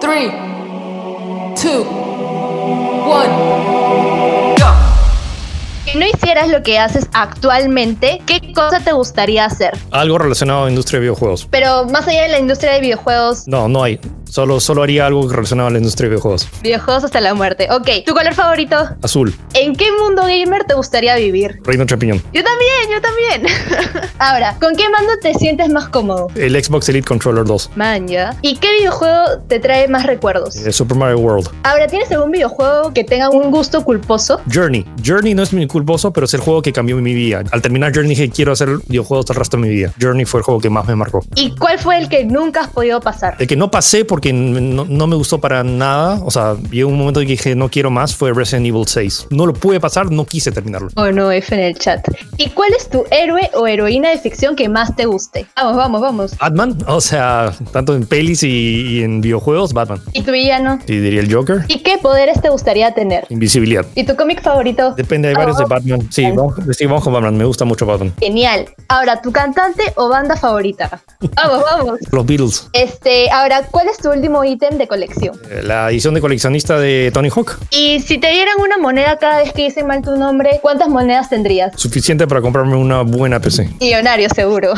3, 0.00 0.32
2, 1.62 1.86
1. 3.10 3.59
Si 5.92 5.98
no 5.98 6.06
hicieras 6.06 6.48
lo 6.48 6.62
que 6.62 6.78
haces 6.78 7.08
actualmente, 7.12 8.22
¿qué 8.26 8.52
cosa 8.54 8.78
te 8.80 8.92
gustaría 8.92 9.44
hacer? 9.44 9.76
Algo 9.90 10.18
relacionado 10.18 10.60
a 10.60 10.64
la 10.64 10.70
industria 10.70 10.98
de 11.00 11.06
videojuegos. 11.06 11.48
Pero 11.50 11.84
más 11.86 12.06
allá 12.06 12.22
de 12.22 12.28
la 12.28 12.38
industria 12.38 12.74
de 12.74 12.80
videojuegos, 12.80 13.48
No, 13.48 13.66
no 13.68 13.82
hay. 13.82 13.98
Solo, 14.28 14.60
solo 14.60 14.84
haría 14.84 15.06
algo 15.06 15.28
relacionado 15.28 15.66
a 15.68 15.72
la 15.72 15.78
industria 15.78 16.04
de 16.08 16.10
videojuegos. 16.10 16.46
videojuegos 16.62 17.02
hasta 17.02 17.20
la 17.20 17.34
muerte. 17.34 17.66
Ok, 17.72 17.88
¿tu 18.06 18.14
color 18.14 18.32
favorito? 18.34 18.76
Azul, 19.02 19.34
¿En 19.54 19.74
qué 19.74 19.86
mundo 20.00 20.22
gamer 20.22 20.62
te 20.62 20.74
gustaría 20.74 21.16
vivir? 21.16 21.58
Reino 21.64 21.84
Champiñón. 21.84 22.22
Yo 22.32 22.44
también, 22.44 22.92
yo 22.92 23.00
también. 23.00 24.10
Ahora, 24.20 24.54
¿con 24.60 24.76
qué 24.76 24.88
mando 24.88 25.14
te 25.20 25.34
sientes 25.34 25.68
más 25.70 25.88
cómodo? 25.88 26.28
El 26.36 26.62
Xbox 26.62 26.88
Elite 26.90 27.08
Controller 27.08 27.44
2. 27.44 27.70
Man, 27.74 28.06
ya. 28.06 28.36
¿Y 28.42 28.56
qué 28.58 28.72
videojuego 28.78 29.40
te 29.48 29.58
trae 29.58 29.88
más 29.88 30.06
recuerdos? 30.06 30.54
eh, 30.54 30.70
Super 30.72 30.96
Mario 30.96 31.18
World. 31.18 31.48
Ahora, 31.64 31.88
¿tienes 31.88 32.12
algún 32.12 32.30
videojuego 32.30 32.92
que 32.94 33.02
tenga 33.02 33.30
un 33.30 33.50
gusto 33.50 33.82
culposo? 33.84 34.40
Journey. 34.52 34.86
Journey 35.04 35.34
no 35.34 35.42
es 35.42 35.52
mi 35.52 35.62
culposo, 35.80 36.12
pero 36.12 36.26
es 36.26 36.34
el 36.34 36.40
juego 36.40 36.62
que 36.62 36.72
cambió 36.72 36.96
mi 36.96 37.14
vida. 37.14 37.42
Al 37.50 37.62
terminar 37.62 37.92
Journey 37.94 38.10
dije, 38.10 38.30
quiero 38.30 38.52
hacer 38.52 38.68
videojuegos 38.86 39.30
el 39.30 39.36
resto 39.36 39.56
de 39.56 39.62
mi 39.62 39.68
vida. 39.70 39.92
Journey 40.00 40.24
fue 40.24 40.40
el 40.40 40.44
juego 40.44 40.60
que 40.60 40.70
más 40.70 40.86
me 40.86 40.94
marcó. 40.96 41.24
¿Y 41.34 41.54
cuál 41.56 41.78
fue 41.78 41.98
el 41.98 42.08
que 42.08 42.24
nunca 42.24 42.60
has 42.62 42.68
podido 42.68 43.00
pasar? 43.00 43.36
El 43.38 43.46
que 43.46 43.56
no 43.56 43.70
pasé 43.70 44.04
porque 44.04 44.32
no, 44.32 44.84
no 44.84 45.06
me 45.06 45.16
gustó 45.16 45.38
para 45.40 45.64
nada, 45.64 46.20
o 46.24 46.30
sea, 46.30 46.56
llegó 46.70 46.90
un 46.90 46.98
momento 46.98 47.20
en 47.20 47.26
que 47.26 47.32
dije, 47.32 47.54
no 47.54 47.68
quiero 47.70 47.90
más, 47.90 48.14
fue 48.14 48.32
Resident 48.32 48.66
Evil 48.66 48.86
6. 48.86 49.28
No 49.30 49.46
lo 49.46 49.54
pude 49.54 49.80
pasar, 49.80 50.10
no 50.10 50.24
quise 50.26 50.52
terminarlo. 50.52 50.88
Oh, 50.96 51.10
no, 51.10 51.30
F 51.32 51.54
en 51.54 51.60
el 51.60 51.78
chat. 51.78 52.06
¿Y 52.36 52.50
cuál 52.50 52.72
es 52.76 52.88
tu 52.90 53.04
héroe 53.10 53.50
o 53.54 53.66
heroína 53.66 54.10
de 54.10 54.18
ficción 54.18 54.56
que 54.56 54.68
más 54.68 54.94
te 54.96 55.06
guste? 55.06 55.46
Vamos, 55.56 55.76
vamos, 55.76 56.00
vamos. 56.00 56.38
Batman, 56.38 56.76
o 56.86 57.00
sea, 57.00 57.52
tanto 57.72 57.94
en 57.94 58.06
pelis 58.06 58.42
y, 58.42 58.48
y 58.98 59.02
en 59.02 59.20
videojuegos, 59.20 59.72
Batman. 59.72 60.00
¿Y 60.12 60.22
tu 60.22 60.32
villano? 60.32 60.78
Y 60.86 60.96
diría 60.98 61.20
el 61.20 61.32
Joker, 61.32 61.64
¿Y 61.68 61.78
qué 61.80 61.98
poderes 61.98 62.40
te 62.42 62.48
gustaría 62.48 62.92
tener? 62.92 63.26
invisibilidad. 63.30 63.86
¿Y 63.94 64.04
tu 64.04 64.16
cómic 64.16 64.42
favorito? 64.42 64.92
Depende, 64.96 65.28
hay 65.28 65.34
varios 65.34 65.56
de 65.58 65.64
Batman. 65.70 66.06
Sí, 66.10 66.24
vamos, 66.30 66.54
sí, 66.76 66.84
vamos 66.84 67.02
con 67.04 67.12
Batman, 67.14 67.36
me 67.38 67.44
gusta 67.44 67.64
mucho 67.64 67.86
Batman. 67.86 68.12
Genial. 68.20 68.68
Ahora, 68.88 69.22
¿tu 69.22 69.32
cantante 69.32 69.82
o 69.96 70.08
banda 70.08 70.36
favorita? 70.36 71.00
Vamos, 71.36 71.64
vamos. 71.64 71.98
Los 72.10 72.26
Beatles. 72.26 72.68
Este, 72.72 73.30
ahora, 73.30 73.62
¿cuál 73.70 73.88
es 73.88 73.98
tu 73.98 74.10
último 74.10 74.44
ítem 74.44 74.76
de 74.78 74.86
colección? 74.88 75.38
Eh, 75.50 75.62
La 75.62 75.90
edición 75.90 76.14
de 76.14 76.20
coleccionista 76.20 76.78
de 76.78 77.10
Tony 77.14 77.28
Hawk. 77.34 77.58
Y 77.70 78.00
si 78.00 78.18
te 78.18 78.30
dieran 78.30 78.54
una 78.60 78.78
moneda 78.78 79.16
cada 79.18 79.38
vez 79.38 79.52
que 79.52 79.62
dicen 79.62 79.86
mal 79.86 80.02
tu 80.02 80.16
nombre, 80.16 80.58
¿cuántas 80.60 80.88
monedas 80.88 81.30
tendrías? 81.30 81.72
Suficiente 81.76 82.26
para 82.26 82.40
comprarme 82.42 82.76
una 82.76 83.02
buena 83.02 83.40
PC. 83.40 83.70
Millonario, 83.80 84.28
seguro. 84.34 84.74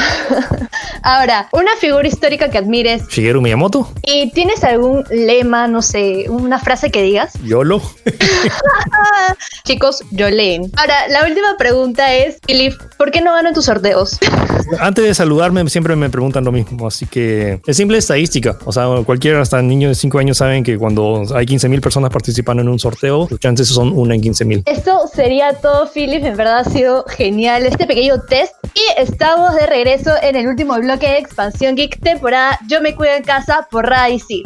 Ahora, 1.03 1.49
una 1.53 1.75
figura 1.81 2.07
histórica 2.07 2.49
que 2.51 2.59
admires. 2.59 3.09
Shigeru 3.09 3.41
Miyamoto, 3.41 3.91
¿Y 4.03 4.31
tienes 4.33 4.63
algún 4.65 5.05
lema, 5.11 5.67
no 5.67 5.83
sé, 5.83 6.27
una 6.29 6.59
frase 6.59 6.91
que 6.91 7.03
digas? 7.03 7.33
YOLO. 7.43 7.81
Chicos, 9.65 10.03
yo 10.11 10.29
leen. 10.31 10.71
Ahora, 10.83 11.07
la 11.07 11.25
última 11.25 11.57
pregunta 11.57 12.13
es, 12.13 12.41
Philip, 12.45 12.75
¿por 12.99 13.13
qué 13.13 13.21
no 13.21 13.33
ganan 13.33 13.55
tus 13.55 13.67
sorteos? 13.67 14.19
Antes 14.81 15.05
de 15.05 15.15
saludarme 15.15 15.69
siempre 15.71 15.95
me 15.95 16.11
preguntan 16.11 16.45
lo 16.45 16.51
mismo, 16.51 16.89
así 16.89 17.07
que 17.07 17.61
es 17.65 17.77
simple 17.77 17.99
estadística. 17.99 18.59
O 18.65 18.73
sea, 18.73 18.89
cualquier 19.07 19.37
hasta 19.37 19.63
niños 19.63 19.91
de 19.91 19.95
5 19.95 20.19
años 20.19 20.39
saben 20.39 20.65
que 20.65 20.77
cuando 20.77 21.23
hay 21.37 21.47
15 21.47 21.69
mil 21.69 21.81
personas 21.81 22.11
participando 22.11 22.65
en 22.65 22.69
un 22.69 22.81
sorteo, 22.81 23.29
los 23.31 23.39
chances 23.39 23.69
son 23.69 23.97
una 23.97 24.17
en 24.17 24.23
15 24.23 24.45
mil. 24.45 24.63
Esto 24.67 25.09
sería 25.15 25.53
todo, 25.53 25.89
Philip. 25.89 26.25
En 26.25 26.37
verdad 26.37 26.59
ha 26.59 26.65
sido 26.65 27.05
genial 27.05 27.65
este 27.65 27.87
pequeño 27.87 28.21
test. 28.23 28.53
Y 28.75 29.01
estamos 29.01 29.55
de 29.55 29.67
regreso 29.67 30.11
en 30.21 30.35
el 30.35 30.49
último 30.49 30.75
bloque 30.81 31.07
de 31.07 31.19
Expansión 31.19 31.77
Geek 31.77 32.01
temporada 32.01 32.59
Yo 32.67 32.81
me 32.81 32.97
cuido 32.97 33.15
en 33.15 33.23
casa 33.23 33.69
por 33.71 33.89
Radicil. 33.89 34.43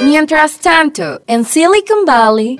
Mientras 0.00 0.58
tanto, 0.58 1.20
en 1.26 1.44
Silicon 1.44 2.06
Valley. 2.06 2.58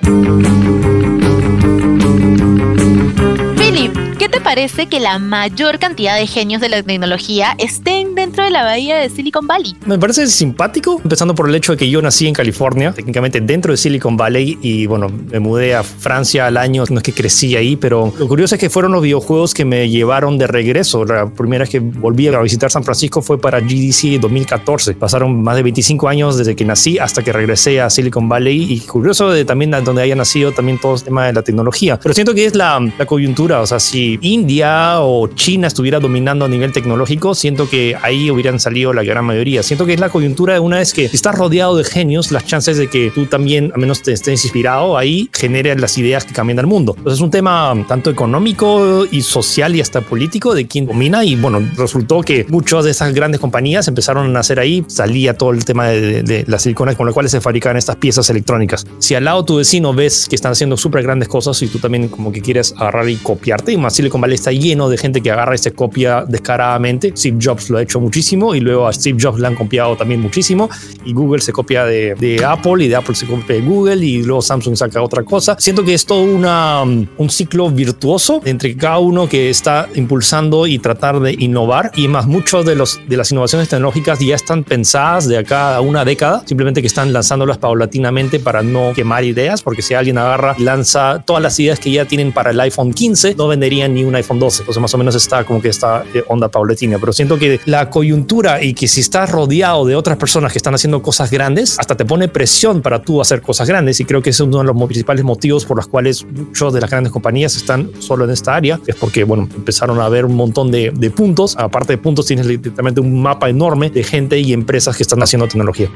Te 4.39 4.45
parece 4.45 4.87
que 4.87 4.99
la 5.01 5.19
mayor 5.19 5.79
cantidad 5.79 6.17
de 6.17 6.25
genios 6.25 6.61
de 6.61 6.69
la 6.69 6.81
tecnología 6.81 7.55
estén 7.57 8.15
dentro 8.15 8.43
de 8.43 8.51
la 8.51 8.63
bahía 8.63 8.97
de 8.97 9.09
Silicon 9.09 9.45
Valley? 9.47 9.75
Me 9.85 9.99
parece 9.99 10.27
simpático, 10.27 11.01
empezando 11.03 11.35
por 11.35 11.49
el 11.49 11.55
hecho 11.55 11.73
de 11.73 11.77
que 11.77 11.89
yo 11.89 12.01
nací 12.01 12.25
en 12.25 12.33
California, 12.33 12.93
técnicamente 12.93 13.41
dentro 13.41 13.73
de 13.73 13.77
Silicon 13.77 14.15
Valley, 14.15 14.57
y 14.61 14.85
bueno, 14.85 15.09
me 15.09 15.39
mudé 15.39 15.75
a 15.75 15.83
Francia 15.83 16.47
al 16.47 16.55
año, 16.55 16.85
no 16.89 16.97
es 16.97 17.03
que 17.03 17.11
crecí 17.11 17.55
ahí, 17.57 17.75
pero 17.75 18.13
lo 18.17 18.27
curioso 18.27 18.55
es 18.55 18.61
que 18.61 18.69
fueron 18.69 18.93
los 18.93 19.01
videojuegos 19.01 19.53
que 19.53 19.65
me 19.65 19.89
llevaron 19.89 20.37
de 20.37 20.47
regreso. 20.47 21.03
La 21.03 21.29
primera 21.29 21.63
vez 21.63 21.69
que 21.69 21.79
volví 21.79 22.27
a 22.27 22.39
visitar 22.39 22.71
San 22.71 22.83
Francisco 22.83 23.21
fue 23.21 23.41
para 23.41 23.59
GDC 23.59 24.21
2014. 24.21 24.93
Pasaron 24.93 25.43
más 25.43 25.57
de 25.57 25.63
25 25.63 26.07
años 26.07 26.37
desde 26.37 26.55
que 26.55 26.63
nací 26.63 26.97
hasta 26.97 27.23
que 27.23 27.33
regresé 27.33 27.81
a 27.81 27.89
Silicon 27.89 28.29
Valley, 28.29 28.71
y 28.71 28.79
curioso 28.81 29.31
de 29.31 29.43
también 29.43 29.71
donde 29.83 30.01
haya 30.01 30.15
nacido 30.15 30.53
también 30.53 30.77
todo 30.77 30.95
el 30.95 31.03
tema 31.03 31.25
de 31.25 31.33
la 31.33 31.41
tecnología. 31.41 31.99
Pero 32.01 32.13
siento 32.13 32.33
que 32.33 32.45
es 32.45 32.55
la, 32.55 32.79
la 32.97 33.05
coyuntura, 33.05 33.59
o 33.59 33.65
sea, 33.65 33.79
si 33.81 34.17
India 34.29 35.01
o 35.01 35.27
China 35.27 35.67
estuviera 35.67 35.99
dominando 35.99 36.45
a 36.45 36.47
nivel 36.47 36.71
tecnológico, 36.71 37.33
siento 37.33 37.67
que 37.67 37.95
ahí 37.99 38.29
hubieran 38.29 38.59
salido 38.59 38.93
la 38.93 39.03
gran 39.03 39.25
mayoría. 39.25 39.63
Siento 39.63 39.87
que 39.87 39.93
es 39.93 39.99
la 39.99 40.09
coyuntura 40.09 40.53
de 40.53 40.59
una 40.59 40.77
vez 40.77 40.93
que 40.93 41.05
estás 41.05 41.35
rodeado 41.35 41.75
de 41.75 41.83
genios, 41.83 42.31
las 42.31 42.45
chances 42.45 42.77
de 42.77 42.87
que 42.87 43.09
tú 43.09 43.25
también, 43.25 43.71
al 43.73 43.79
menos 43.79 44.03
te 44.03 44.13
estés 44.13 44.43
inspirado 44.43 44.97
ahí, 44.97 45.29
generen 45.33 45.81
las 45.81 45.97
ideas 45.97 46.25
que 46.25 46.33
cambian 46.33 46.59
el 46.59 46.67
mundo. 46.67 46.93
Entonces 46.95 47.17
es 47.17 47.23
un 47.23 47.31
tema 47.31 47.73
tanto 47.87 48.11
económico 48.11 49.07
y 49.09 49.21
social 49.21 49.75
y 49.75 49.81
hasta 49.81 50.01
político 50.01 50.53
de 50.53 50.67
quién 50.67 50.85
domina 50.85 51.25
y 51.25 51.35
bueno, 51.35 51.67
resultó 51.75 52.21
que 52.21 52.45
muchas 52.49 52.85
de 52.85 52.91
esas 52.91 53.13
grandes 53.15 53.41
compañías 53.41 53.87
empezaron 53.87 54.27
a 54.27 54.29
nacer 54.29 54.59
ahí, 54.59 54.85
salía 54.87 55.33
todo 55.35 55.51
el 55.51 55.65
tema 55.65 55.87
de, 55.87 56.21
de 56.21 56.45
las 56.47 56.61
siliconas 56.61 56.95
con 56.95 57.07
las 57.07 57.13
cuales 57.13 57.31
se 57.31 57.41
fabricaban 57.41 57.77
estas 57.77 57.95
piezas 57.95 58.29
electrónicas. 58.29 58.85
Si 58.99 59.15
al 59.15 59.25
lado 59.25 59.43
tu 59.43 59.55
vecino 59.55 59.91
ves 59.91 60.27
que 60.29 60.35
están 60.35 60.51
haciendo 60.51 60.77
súper 60.77 61.01
grandes 61.01 61.27
cosas 61.27 61.59
y 61.63 61.67
tú 61.67 61.79
también 61.79 62.09
como 62.09 62.31
que 62.31 62.41
quieres 62.41 62.75
agarrar 62.77 63.09
y 63.09 63.15
copiarte, 63.15 63.71
y 63.71 63.77
más 63.77 63.95
Silicon 63.95 64.18
Valley 64.21 64.35
está 64.35 64.51
lleno 64.51 64.89
de 64.89 64.97
gente 64.97 65.21
que 65.21 65.31
agarra 65.31 65.55
y 65.55 65.57
se 65.57 65.71
copia 65.71 66.25
descaradamente. 66.27 67.13
Steve 67.15 67.37
Jobs 67.41 67.69
lo 67.69 67.77
ha 67.77 67.81
hecho 67.81 67.99
muchísimo 67.99 68.55
y 68.55 68.59
luego 68.59 68.87
a 68.87 68.93
Steve 68.93 69.17
Jobs 69.21 69.39
le 69.39 69.47
han 69.47 69.55
copiado 69.55 69.95
también 69.95 70.21
muchísimo 70.21 70.69
y 71.05 71.13
Google 71.13 71.41
se 71.41 71.51
copia 71.51 71.85
de, 71.85 72.15
de 72.15 72.43
Apple 72.43 72.83
y 72.85 72.87
de 72.87 72.95
Apple 72.95 73.15
se 73.15 73.25
copia 73.25 73.55
de 73.55 73.61
Google 73.61 74.05
y 74.05 74.23
luego 74.23 74.41
Samsung 74.41 74.75
saca 74.75 75.01
otra 75.01 75.23
cosa. 75.23 75.55
Siento 75.59 75.83
que 75.83 75.93
es 75.93 76.05
todo 76.05 76.23
una, 76.23 76.81
um, 76.83 77.05
un 77.17 77.29
ciclo 77.29 77.69
virtuoso 77.69 78.41
entre 78.45 78.75
cada 78.75 78.99
uno 78.99 79.27
que 79.27 79.49
está 79.49 79.87
impulsando 79.95 80.67
y 80.67 80.79
tratar 80.79 81.19
de 81.19 81.35
innovar 81.37 81.91
y 81.95 82.07
más 82.07 82.27
muchos 82.27 82.65
de, 82.65 82.75
los, 82.75 82.99
de 83.07 83.17
las 83.17 83.31
innovaciones 83.31 83.69
tecnológicas 83.69 84.19
ya 84.19 84.35
están 84.35 84.63
pensadas 84.63 85.27
de 85.27 85.37
acá 85.37 85.75
a 85.75 85.81
una 85.81 86.05
década, 86.05 86.43
simplemente 86.45 86.81
que 86.81 86.87
están 86.87 87.13
lanzándolas 87.13 87.57
paulatinamente 87.57 88.39
para 88.39 88.61
no 88.61 88.93
quemar 88.93 89.23
ideas, 89.23 89.63
porque 89.63 89.81
si 89.81 89.93
alguien 89.93 90.17
agarra 90.17 90.55
y 90.57 90.63
lanza 90.63 91.23
todas 91.25 91.41
las 91.41 91.59
ideas 91.59 91.79
que 91.79 91.91
ya 91.91 92.05
tienen 92.05 92.31
para 92.31 92.51
el 92.51 92.59
iPhone 92.59 92.93
15, 92.93 93.35
no 93.35 93.47
venderían 93.47 93.93
ni 93.93 94.03
un 94.09 94.15
iPhone 94.15 94.39
12. 94.39 94.63
Entonces 94.63 94.81
más 94.81 94.93
o 94.93 94.97
menos 94.97 95.15
está 95.15 95.43
como 95.43 95.61
que 95.61 95.69
esta 95.69 96.03
eh, 96.13 96.23
onda 96.27 96.49
paulatina, 96.49 96.97
pero 96.99 97.13
siento 97.13 97.37
que 97.37 97.59
la 97.65 97.89
coyuntura 97.89 98.61
y 98.61 98.73
que 98.73 98.87
si 98.87 99.01
estás 99.01 99.31
rodeado 99.31 99.85
de 99.85 99.95
otras 99.95 100.17
personas 100.17 100.51
que 100.51 100.57
están 100.57 100.75
haciendo 100.75 101.01
cosas 101.01 101.31
grandes, 101.31 101.79
hasta 101.79 101.95
te 101.95 102.05
pone 102.05 102.27
presión 102.27 102.81
para 102.81 103.01
tú 103.01 103.21
hacer 103.21 103.41
cosas 103.41 103.67
grandes 103.67 103.99
y 103.99 104.05
creo 104.05 104.21
que 104.21 104.31
ese 104.31 104.43
es 104.43 104.47
uno 104.47 104.59
de 104.59 104.65
los 104.65 104.75
principales 104.85 105.23
motivos 105.23 105.65
por 105.65 105.77
los 105.77 105.87
cuales 105.87 106.25
muchos 106.25 106.73
de 106.73 106.81
las 106.81 106.89
grandes 106.89 107.13
compañías 107.13 107.55
están 107.55 107.91
solo 107.99 108.25
en 108.25 108.31
esta 108.31 108.55
área, 108.55 108.79
es 108.87 108.95
porque, 108.95 109.23
bueno, 109.23 109.47
empezaron 109.55 109.99
a 109.99 110.09
ver 110.09 110.25
un 110.25 110.35
montón 110.35 110.71
de, 110.71 110.91
de 110.91 111.11
puntos, 111.11 111.55
aparte 111.57 111.93
de 111.93 111.97
puntos 111.97 112.25
tienes 112.25 112.45
literalmente 112.45 113.01
un 113.01 113.21
mapa 113.21 113.49
enorme 113.49 113.89
de 113.89 114.03
gente 114.03 114.39
y 114.39 114.53
empresas 114.53 114.95
que 114.97 115.03
están 115.03 115.21
haciendo 115.21 115.47
tecnología. 115.47 115.89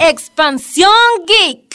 Expansión 0.00 0.90
Geek. 1.26 1.67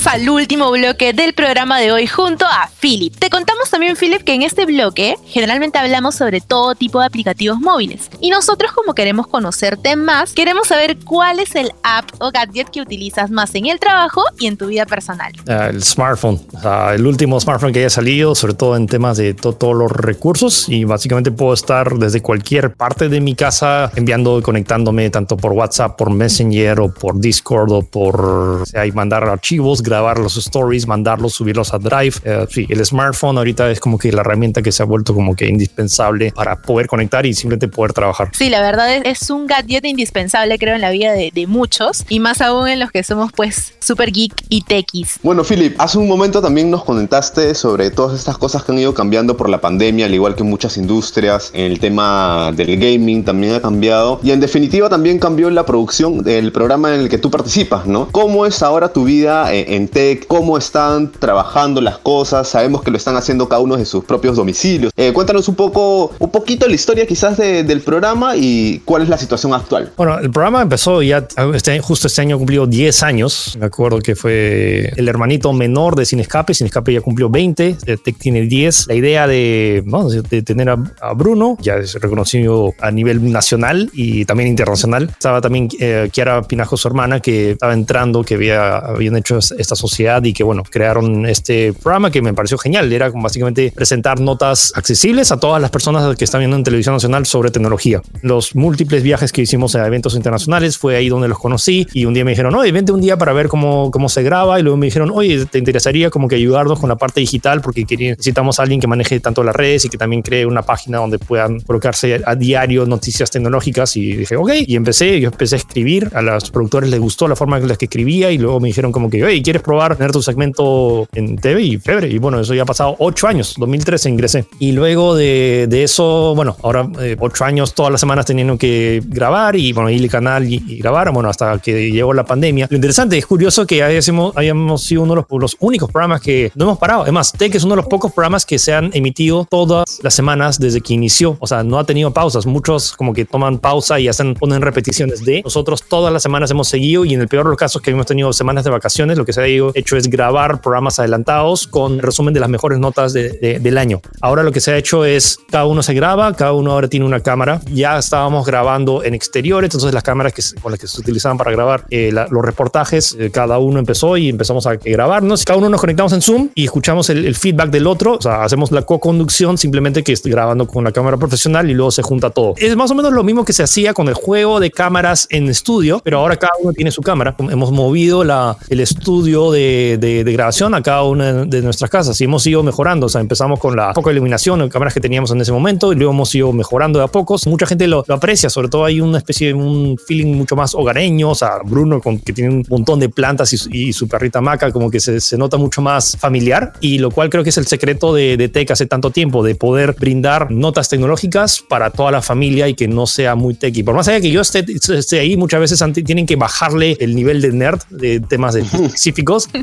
Llegamos 0.00 0.06
al 0.06 0.28
último 0.28 0.70
bloque 0.70 1.12
del 1.12 1.34
programa 1.34 1.78
de 1.78 1.92
hoy 1.92 2.06
junto 2.06 2.44
a 2.44 2.70
Philip. 2.80 3.14
Te 3.16 3.28
contamos 3.28 3.70
también, 3.70 3.96
Philip, 3.96 4.22
que 4.22 4.34
en 4.34 4.42
este 4.42 4.64
bloque 4.64 5.16
generalmente 5.26 5.78
hablamos 5.78 6.14
sobre 6.14 6.40
todo 6.40 6.74
tipo 6.74 7.00
de 7.00 7.06
aplicativos 7.06 7.58
móviles. 7.60 8.10
Y 8.20 8.30
nosotros, 8.30 8.72
como 8.72 8.94
queremos 8.94 9.26
conocerte 9.26 9.96
más, 9.96 10.32
queremos 10.32 10.68
saber 10.68 10.98
cuál 11.04 11.40
es 11.40 11.54
el 11.54 11.72
app 11.82 12.06
o 12.18 12.30
gadget 12.30 12.70
que 12.70 12.80
utilizas 12.80 13.30
más 13.30 13.54
en 13.54 13.66
el 13.66 13.78
trabajo 13.78 14.22
y 14.38 14.46
en 14.46 14.56
tu 14.56 14.66
vida 14.66 14.86
personal. 14.86 15.32
Uh, 15.46 15.70
el 15.70 15.82
smartphone, 15.82 16.40
uh, 16.64 16.92
el 16.94 17.06
último 17.06 17.40
smartphone 17.40 17.72
que 17.72 17.80
haya 17.80 17.90
salido, 17.90 18.34
sobre 18.34 18.54
todo 18.54 18.76
en 18.76 18.86
temas 18.86 19.16
de 19.16 19.34
to 19.34 19.52
todos 19.52 19.76
los 19.76 19.90
recursos. 19.90 20.68
Y 20.68 20.84
básicamente 20.84 21.30
puedo 21.30 21.52
estar 21.52 21.94
desde 21.94 22.22
cualquier 22.22 22.72
parte 22.72 23.08
de 23.08 23.20
mi 23.20 23.34
casa 23.34 23.90
enviando 23.94 24.38
y 24.38 24.42
conectándome 24.42 25.10
tanto 25.10 25.36
por 25.36 25.52
WhatsApp, 25.52 25.96
por 25.96 26.10
Messenger 26.10 26.80
o 26.80 26.94
por 26.94 27.20
Discord 27.20 27.72
o 27.72 27.82
por 27.82 28.20
o 28.20 28.66
sea, 28.66 28.86
y 28.86 28.92
mandar 28.92 29.24
archivos, 29.24 29.82
grabar 29.90 30.18
los 30.18 30.36
stories, 30.36 30.86
mandarlos, 30.86 31.34
subirlos 31.34 31.74
a 31.74 31.78
Drive. 31.78 32.14
Eh, 32.24 32.46
sí, 32.48 32.66
el 32.68 32.84
smartphone 32.84 33.36
ahorita 33.36 33.70
es 33.70 33.80
como 33.80 33.98
que 33.98 34.12
la 34.12 34.22
herramienta 34.22 34.62
que 34.62 34.72
se 34.72 34.82
ha 34.82 34.86
vuelto 34.86 35.12
como 35.14 35.34
que 35.34 35.46
indispensable 35.46 36.32
para 36.34 36.56
poder 36.56 36.86
conectar 36.86 37.26
y 37.26 37.34
simplemente 37.34 37.68
poder 37.68 37.92
trabajar. 37.92 38.30
Sí, 38.32 38.48
la 38.48 38.62
verdad 38.62 38.94
es, 38.94 39.02
es 39.04 39.30
un 39.30 39.46
gadget 39.46 39.84
indispensable, 39.84 40.58
creo, 40.58 40.74
en 40.74 40.80
la 40.80 40.90
vida 40.90 41.12
de, 41.12 41.30
de, 41.34 41.46
muchos 41.46 42.04
y 42.08 42.20
más 42.20 42.40
aún 42.40 42.68
en 42.68 42.78
los 42.78 42.90
que 42.90 43.02
somos, 43.02 43.32
pues, 43.32 43.74
super 43.80 44.12
geek 44.12 44.32
y 44.48 44.62
techies. 44.62 45.18
Bueno, 45.22 45.42
Philip, 45.44 45.74
hace 45.78 45.98
un 45.98 46.08
momento 46.08 46.40
también 46.40 46.70
nos 46.70 46.84
comentaste 46.84 47.54
sobre 47.54 47.90
todas 47.90 48.18
estas 48.18 48.38
cosas 48.38 48.62
que 48.62 48.72
han 48.72 48.78
ido 48.78 48.94
cambiando 48.94 49.36
por 49.36 49.48
la 49.48 49.60
pandemia, 49.60 50.06
al 50.06 50.14
igual 50.14 50.34
que 50.34 50.44
muchas 50.44 50.76
industrias. 50.76 51.50
El 51.52 51.80
tema 51.80 52.52
del 52.52 52.78
gaming 52.78 53.24
también 53.24 53.54
ha 53.54 53.60
cambiado 53.60 54.20
y, 54.22 54.30
en 54.30 54.40
definitiva, 54.40 54.88
también 54.88 55.18
cambió 55.18 55.50
la 55.50 55.66
producción 55.66 56.22
del 56.22 56.52
programa 56.52 56.94
en 56.94 57.00
el 57.00 57.08
que 57.08 57.18
tú 57.18 57.30
participas, 57.30 57.86
¿no? 57.86 58.08
¿Cómo 58.12 58.46
es 58.46 58.62
ahora 58.62 58.92
tu 58.92 59.04
vida? 59.04 59.50
en 59.52 59.79
tech, 59.88 60.26
cómo 60.26 60.58
están 60.58 61.10
trabajando 61.12 61.80
las 61.80 61.98
cosas, 61.98 62.48
sabemos 62.48 62.82
que 62.82 62.90
lo 62.90 62.96
están 62.96 63.16
haciendo 63.16 63.48
cada 63.48 63.60
uno 63.60 63.76
de 63.76 63.84
sus 63.84 64.04
propios 64.04 64.36
domicilios. 64.36 64.92
Eh, 64.96 65.12
cuéntanos 65.12 65.48
un 65.48 65.54
poco, 65.54 66.12
un 66.18 66.30
poquito 66.30 66.66
la 66.66 66.74
historia 66.74 67.06
quizás 67.06 67.36
de, 67.36 67.64
del 67.64 67.80
programa 67.80 68.36
y 68.36 68.80
cuál 68.84 69.02
es 69.02 69.08
la 69.08 69.18
situación 69.18 69.54
actual. 69.54 69.92
Bueno, 69.96 70.18
el 70.18 70.30
programa 70.30 70.62
empezó 70.62 71.02
ya, 71.02 71.26
este, 71.54 71.78
justo 71.80 72.06
este 72.06 72.22
año 72.22 72.38
cumplió 72.38 72.66
10 72.66 73.02
años, 73.02 73.56
me 73.58 73.66
acuerdo 73.66 74.00
que 74.00 74.14
fue 74.16 74.92
el 74.96 75.08
hermanito 75.08 75.52
menor 75.52 75.96
de 75.96 76.04
Sin 76.04 76.20
Escape, 76.20 76.54
Sin 76.54 76.66
Escape 76.66 76.92
ya 76.92 77.00
cumplió 77.00 77.28
20, 77.28 77.76
Tech 78.02 78.18
tiene 78.18 78.42
10. 78.42 78.88
La 78.88 78.94
idea 78.94 79.26
de, 79.26 79.82
de 80.30 80.42
tener 80.42 80.68
a, 80.68 80.82
a, 81.00 81.12
Bruno, 81.14 81.56
ya 81.60 81.76
es 81.76 81.94
reconocido 81.94 82.74
a 82.80 82.90
nivel 82.90 83.30
nacional 83.30 83.90
y 83.92 84.24
también 84.24 84.48
internacional. 84.48 85.08
Estaba 85.10 85.40
también 85.40 85.68
eh, 85.78 86.08
Kiara 86.12 86.42
Pinajo, 86.42 86.76
su 86.76 86.88
hermana, 86.88 87.20
que 87.20 87.52
estaba 87.52 87.72
entrando, 87.72 88.22
que 88.22 88.34
había, 88.34 88.78
habían 88.78 89.16
hecho 89.16 89.38
esta 89.70 89.76
sociedad 89.76 90.22
y 90.24 90.32
que, 90.32 90.42
bueno, 90.42 90.64
crearon 90.68 91.26
este 91.26 91.72
programa 91.72 92.10
que 92.10 92.20
me 92.22 92.34
pareció 92.34 92.58
genial. 92.58 92.92
Era 92.92 93.10
básicamente 93.10 93.72
presentar 93.74 94.20
notas 94.20 94.72
accesibles 94.74 95.30
a 95.30 95.38
todas 95.38 95.62
las 95.62 95.70
personas 95.70 96.16
que 96.16 96.24
están 96.24 96.40
viendo 96.40 96.56
en 96.56 96.64
televisión 96.64 96.94
nacional 96.94 97.24
sobre 97.26 97.50
tecnología. 97.50 98.02
Los 98.22 98.56
múltiples 98.56 99.02
viajes 99.02 99.30
que 99.30 99.42
hicimos 99.42 99.76
a 99.76 99.86
eventos 99.86 100.16
internacionales 100.16 100.76
fue 100.76 100.96
ahí 100.96 101.08
donde 101.08 101.28
los 101.28 101.38
conocí 101.38 101.86
y 101.92 102.04
un 102.04 102.14
día 102.14 102.24
me 102.24 102.32
dijeron, 102.32 102.54
oye, 102.54 102.72
vente 102.72 102.90
un 102.90 103.00
día 103.00 103.16
para 103.16 103.32
ver 103.32 103.48
cómo, 103.48 103.90
cómo 103.90 104.08
se 104.08 104.22
graba 104.22 104.58
y 104.58 104.62
luego 104.62 104.76
me 104.76 104.86
dijeron, 104.86 105.10
oye, 105.14 105.46
¿te 105.46 105.58
interesaría 105.58 106.10
como 106.10 106.26
que 106.26 106.34
ayudarnos 106.34 106.80
con 106.80 106.88
la 106.88 106.96
parte 106.96 107.20
digital? 107.20 107.60
Porque 107.60 107.84
necesitamos 107.88 108.58
a 108.58 108.62
alguien 108.62 108.80
que 108.80 108.88
maneje 108.88 109.20
tanto 109.20 109.44
las 109.44 109.54
redes 109.54 109.84
y 109.84 109.88
que 109.88 109.98
también 109.98 110.22
cree 110.22 110.46
una 110.46 110.62
página 110.62 110.98
donde 110.98 111.18
puedan 111.18 111.60
colocarse 111.60 112.20
a 112.24 112.34
diario 112.34 112.86
noticias 112.86 113.30
tecnológicas 113.30 113.96
y 113.96 114.16
dije, 114.16 114.36
ok, 114.36 114.50
y 114.66 114.74
empecé, 114.74 115.20
yo 115.20 115.28
empecé 115.28 115.54
a 115.54 115.58
escribir, 115.58 116.10
a 116.14 116.22
los 116.22 116.50
productores 116.50 116.90
les 116.90 116.98
gustó 116.98 117.28
la 117.28 117.36
forma 117.36 117.58
en 117.58 117.68
la 117.68 117.76
que 117.76 117.84
escribía 117.84 118.30
y 118.30 118.38
luego 118.38 118.60
me 118.60 118.68
dijeron 118.68 118.92
como 118.92 119.10
que, 119.10 119.22
oye, 119.22 119.42
¿quieres 119.42 119.59
probar 119.62 119.96
tener 119.96 120.12
tu 120.12 120.22
segmento 120.22 121.08
en 121.12 121.36
TV? 121.36 121.62
Y 121.62 121.76
febre, 121.78 122.08
y 122.08 122.18
bueno, 122.18 122.40
eso 122.40 122.54
ya 122.54 122.62
ha 122.62 122.66
pasado 122.66 122.96
ocho 122.98 123.26
años, 123.26 123.54
2013 123.58 124.08
ingresé. 124.08 124.44
Y 124.58 124.72
luego 124.72 125.14
de, 125.14 125.66
de 125.68 125.84
eso, 125.84 126.34
bueno, 126.34 126.56
ahora 126.62 126.88
eh, 127.00 127.16
ocho 127.18 127.44
años, 127.44 127.74
todas 127.74 127.92
las 127.92 128.00
semanas 128.00 128.26
teniendo 128.26 128.56
que 128.56 129.02
grabar 129.06 129.56
y 129.56 129.72
bueno, 129.72 129.90
ir 129.90 130.02
al 130.02 130.10
canal 130.10 130.46
y, 130.46 130.62
y, 130.66 130.78
grabar, 130.78 131.12
bueno, 131.12 131.28
hasta 131.28 131.58
que 131.58 131.90
llegó 131.90 132.12
la 132.12 132.24
pandemia. 132.24 132.66
Lo 132.70 132.76
interesante, 132.76 133.18
es 133.18 133.26
curioso 133.26 133.66
que 133.66 133.82
hayamos, 133.82 134.36
hayamos 134.36 134.82
sido 134.82 135.02
uno 135.02 135.14
de 135.14 135.22
los, 135.28 135.40
los 135.40 135.56
únicos 135.60 135.90
programas 135.90 136.20
que 136.20 136.50
no 136.54 136.64
hemos 136.64 136.78
parado. 136.78 137.02
Además, 137.02 137.32
Tech 137.32 137.54
es 137.54 137.64
uno 137.64 137.74
de 137.74 137.82
los 137.82 137.86
pocos 137.86 138.12
programas 138.12 138.46
que 138.46 138.58
se 138.58 138.72
han 138.72 138.90
emitido 138.94 139.46
todas 139.48 140.00
las 140.02 140.14
semanas 140.14 140.58
desde 140.58 140.80
que 140.80 140.94
inició. 140.94 141.36
O 141.40 141.46
sea, 141.46 141.62
no 141.62 141.78
ha 141.78 141.84
tenido 141.84 142.12
pausas. 142.12 142.46
Muchos 142.46 142.92
como 142.92 143.12
que 143.12 143.24
toman 143.24 143.58
pausa 143.58 144.00
y 144.00 144.08
hacen, 144.08 144.34
ponen 144.34 144.62
repeticiones 144.62 145.24
de. 145.24 145.42
Nosotros 145.42 145.82
todas 145.88 146.12
las 146.12 146.22
semanas 146.22 146.50
hemos 146.50 146.68
seguido 146.68 147.04
y 147.04 147.14
en 147.14 147.20
el 147.20 147.28
peor 147.28 147.44
de 147.44 147.50
los 147.50 147.58
casos 147.58 147.82
que 147.82 147.90
hemos 147.90 148.06
tenido 148.06 148.32
semanas 148.32 148.64
de 148.64 148.70
vacaciones, 148.70 149.18
lo 149.18 149.24
que 149.24 149.32
se 149.32 149.39
ha 149.40 149.46
hecho 149.74 149.96
es 149.96 150.08
grabar 150.08 150.60
programas 150.60 150.98
adelantados 150.98 151.66
con 151.66 151.98
resumen 151.98 152.34
de 152.34 152.40
las 152.40 152.48
mejores 152.48 152.78
notas 152.78 153.12
de, 153.12 153.30
de, 153.30 153.58
del 153.58 153.78
año. 153.78 154.00
Ahora 154.20 154.42
lo 154.42 154.52
que 154.52 154.60
se 154.60 154.72
ha 154.72 154.76
hecho 154.76 155.04
es 155.04 155.38
cada 155.50 155.66
uno 155.66 155.82
se 155.82 155.94
graba, 155.94 156.32
cada 156.34 156.52
uno 156.52 156.72
ahora 156.72 156.88
tiene 156.88 157.06
una 157.06 157.20
cámara. 157.20 157.60
Ya 157.72 157.98
estábamos 157.98 158.46
grabando 158.46 159.02
en 159.04 159.14
exteriores, 159.14 159.68
entonces 159.68 159.94
las 159.94 160.02
cámaras 160.02 160.32
que, 160.32 160.42
con 160.60 160.72
las 160.72 160.80
que 160.80 160.86
se 160.86 161.00
utilizaban 161.00 161.38
para 161.38 161.50
grabar 161.52 161.84
eh, 161.90 162.10
la, 162.12 162.26
los 162.30 162.44
reportajes, 162.44 163.16
eh, 163.18 163.30
cada 163.30 163.58
uno 163.58 163.78
empezó 163.78 164.16
y 164.16 164.28
empezamos 164.28 164.66
a 164.66 164.76
grabarnos. 164.76 165.44
Cada 165.44 165.58
uno 165.58 165.68
nos 165.68 165.80
conectamos 165.80 166.12
en 166.12 166.22
Zoom 166.22 166.48
y 166.54 166.64
escuchamos 166.64 167.10
el, 167.10 167.24
el 167.24 167.34
feedback 167.34 167.70
del 167.70 167.86
otro. 167.86 168.14
O 168.14 168.22
sea, 168.22 168.42
hacemos 168.42 168.70
la 168.72 168.82
co-conducción 168.82 169.58
simplemente 169.58 170.02
que 170.02 170.12
estoy 170.12 170.32
grabando 170.32 170.66
con 170.66 170.84
la 170.84 170.92
cámara 170.92 171.16
profesional 171.16 171.70
y 171.70 171.74
luego 171.74 171.90
se 171.90 172.02
junta 172.02 172.30
todo. 172.30 172.54
Es 172.56 172.76
más 172.76 172.90
o 172.90 172.94
menos 172.94 173.12
lo 173.12 173.22
mismo 173.22 173.44
que 173.44 173.52
se 173.52 173.62
hacía 173.62 173.94
con 173.94 174.08
el 174.08 174.14
juego 174.14 174.60
de 174.60 174.70
cámaras 174.70 175.26
en 175.30 175.48
estudio, 175.48 176.00
pero 176.04 176.18
ahora 176.18 176.36
cada 176.36 176.52
uno 176.60 176.72
tiene 176.72 176.90
su 176.90 177.02
cámara. 177.02 177.34
Hemos 177.38 177.70
movido 177.70 178.24
la, 178.24 178.56
el 178.68 178.80
estudio 178.80 179.29
de, 179.30 179.96
de, 180.00 180.24
de, 180.24 180.32
grabación 180.32 180.74
a 180.74 180.82
cada 180.82 181.04
una 181.04 181.44
de 181.44 181.62
nuestras 181.62 181.90
casas 181.90 182.20
y 182.20 182.24
hemos 182.24 182.46
ido 182.46 182.62
mejorando. 182.62 183.06
O 183.06 183.08
sea, 183.08 183.20
empezamos 183.20 183.58
con 183.60 183.76
la 183.76 183.92
poca 183.92 184.10
iluminación, 184.10 184.68
cámaras 184.68 184.94
que 184.94 185.00
teníamos 185.00 185.30
en 185.30 185.40
ese 185.40 185.52
momento 185.52 185.92
y 185.92 185.96
luego 185.96 186.12
hemos 186.12 186.34
ido 186.34 186.52
mejorando 186.52 186.98
de 186.98 187.04
a 187.04 187.08
pocos. 187.08 187.46
Mucha 187.46 187.66
gente 187.66 187.86
lo, 187.86 188.04
lo 188.06 188.14
aprecia, 188.14 188.50
sobre 188.50 188.68
todo 188.68 188.84
hay 188.84 189.00
una 189.00 189.18
especie 189.18 189.48
de 189.48 189.54
un 189.54 189.96
feeling 189.98 190.34
mucho 190.34 190.56
más 190.56 190.74
hogareño. 190.74 191.30
O 191.30 191.34
sea, 191.34 191.58
Bruno, 191.64 192.00
con, 192.00 192.18
que 192.18 192.32
tiene 192.32 192.50
un 192.50 192.64
montón 192.68 192.98
de 192.98 193.08
plantas 193.08 193.52
y, 193.52 193.88
y 193.88 193.92
su 193.92 194.08
perrita 194.08 194.40
Maca, 194.40 194.72
como 194.72 194.90
que 194.90 195.00
se, 195.00 195.20
se, 195.20 195.38
nota 195.38 195.56
mucho 195.56 195.80
más 195.80 196.16
familiar 196.18 196.72
y 196.80 196.98
lo 196.98 197.10
cual 197.10 197.30
creo 197.30 197.44
que 197.44 197.50
es 197.50 197.58
el 197.58 197.66
secreto 197.66 198.12
de, 198.12 198.36
de 198.36 198.48
Tech 198.48 198.70
hace 198.70 198.86
tanto 198.86 199.10
tiempo, 199.10 199.44
de 199.44 199.54
poder 199.54 199.94
brindar 199.98 200.50
notas 200.50 200.88
tecnológicas 200.88 201.62
para 201.68 201.90
toda 201.90 202.10
la 202.10 202.22
familia 202.22 202.68
y 202.68 202.74
que 202.74 202.88
no 202.88 203.06
sea 203.06 203.34
muy 203.34 203.54
techy. 203.54 203.82
Por 203.82 203.94
más 203.94 204.08
allá 204.08 204.20
que 204.20 204.30
yo 204.30 204.40
esté, 204.40 204.64
esté 204.68 205.20
ahí, 205.20 205.36
muchas 205.36 205.60
veces 205.60 205.80
tienen 206.04 206.26
que 206.26 206.36
bajarle 206.36 206.96
el 207.00 207.14
nivel 207.14 207.40
de 207.40 207.52
nerd 207.52 207.80
de 207.90 208.20
temas 208.20 208.54
de 208.54 208.64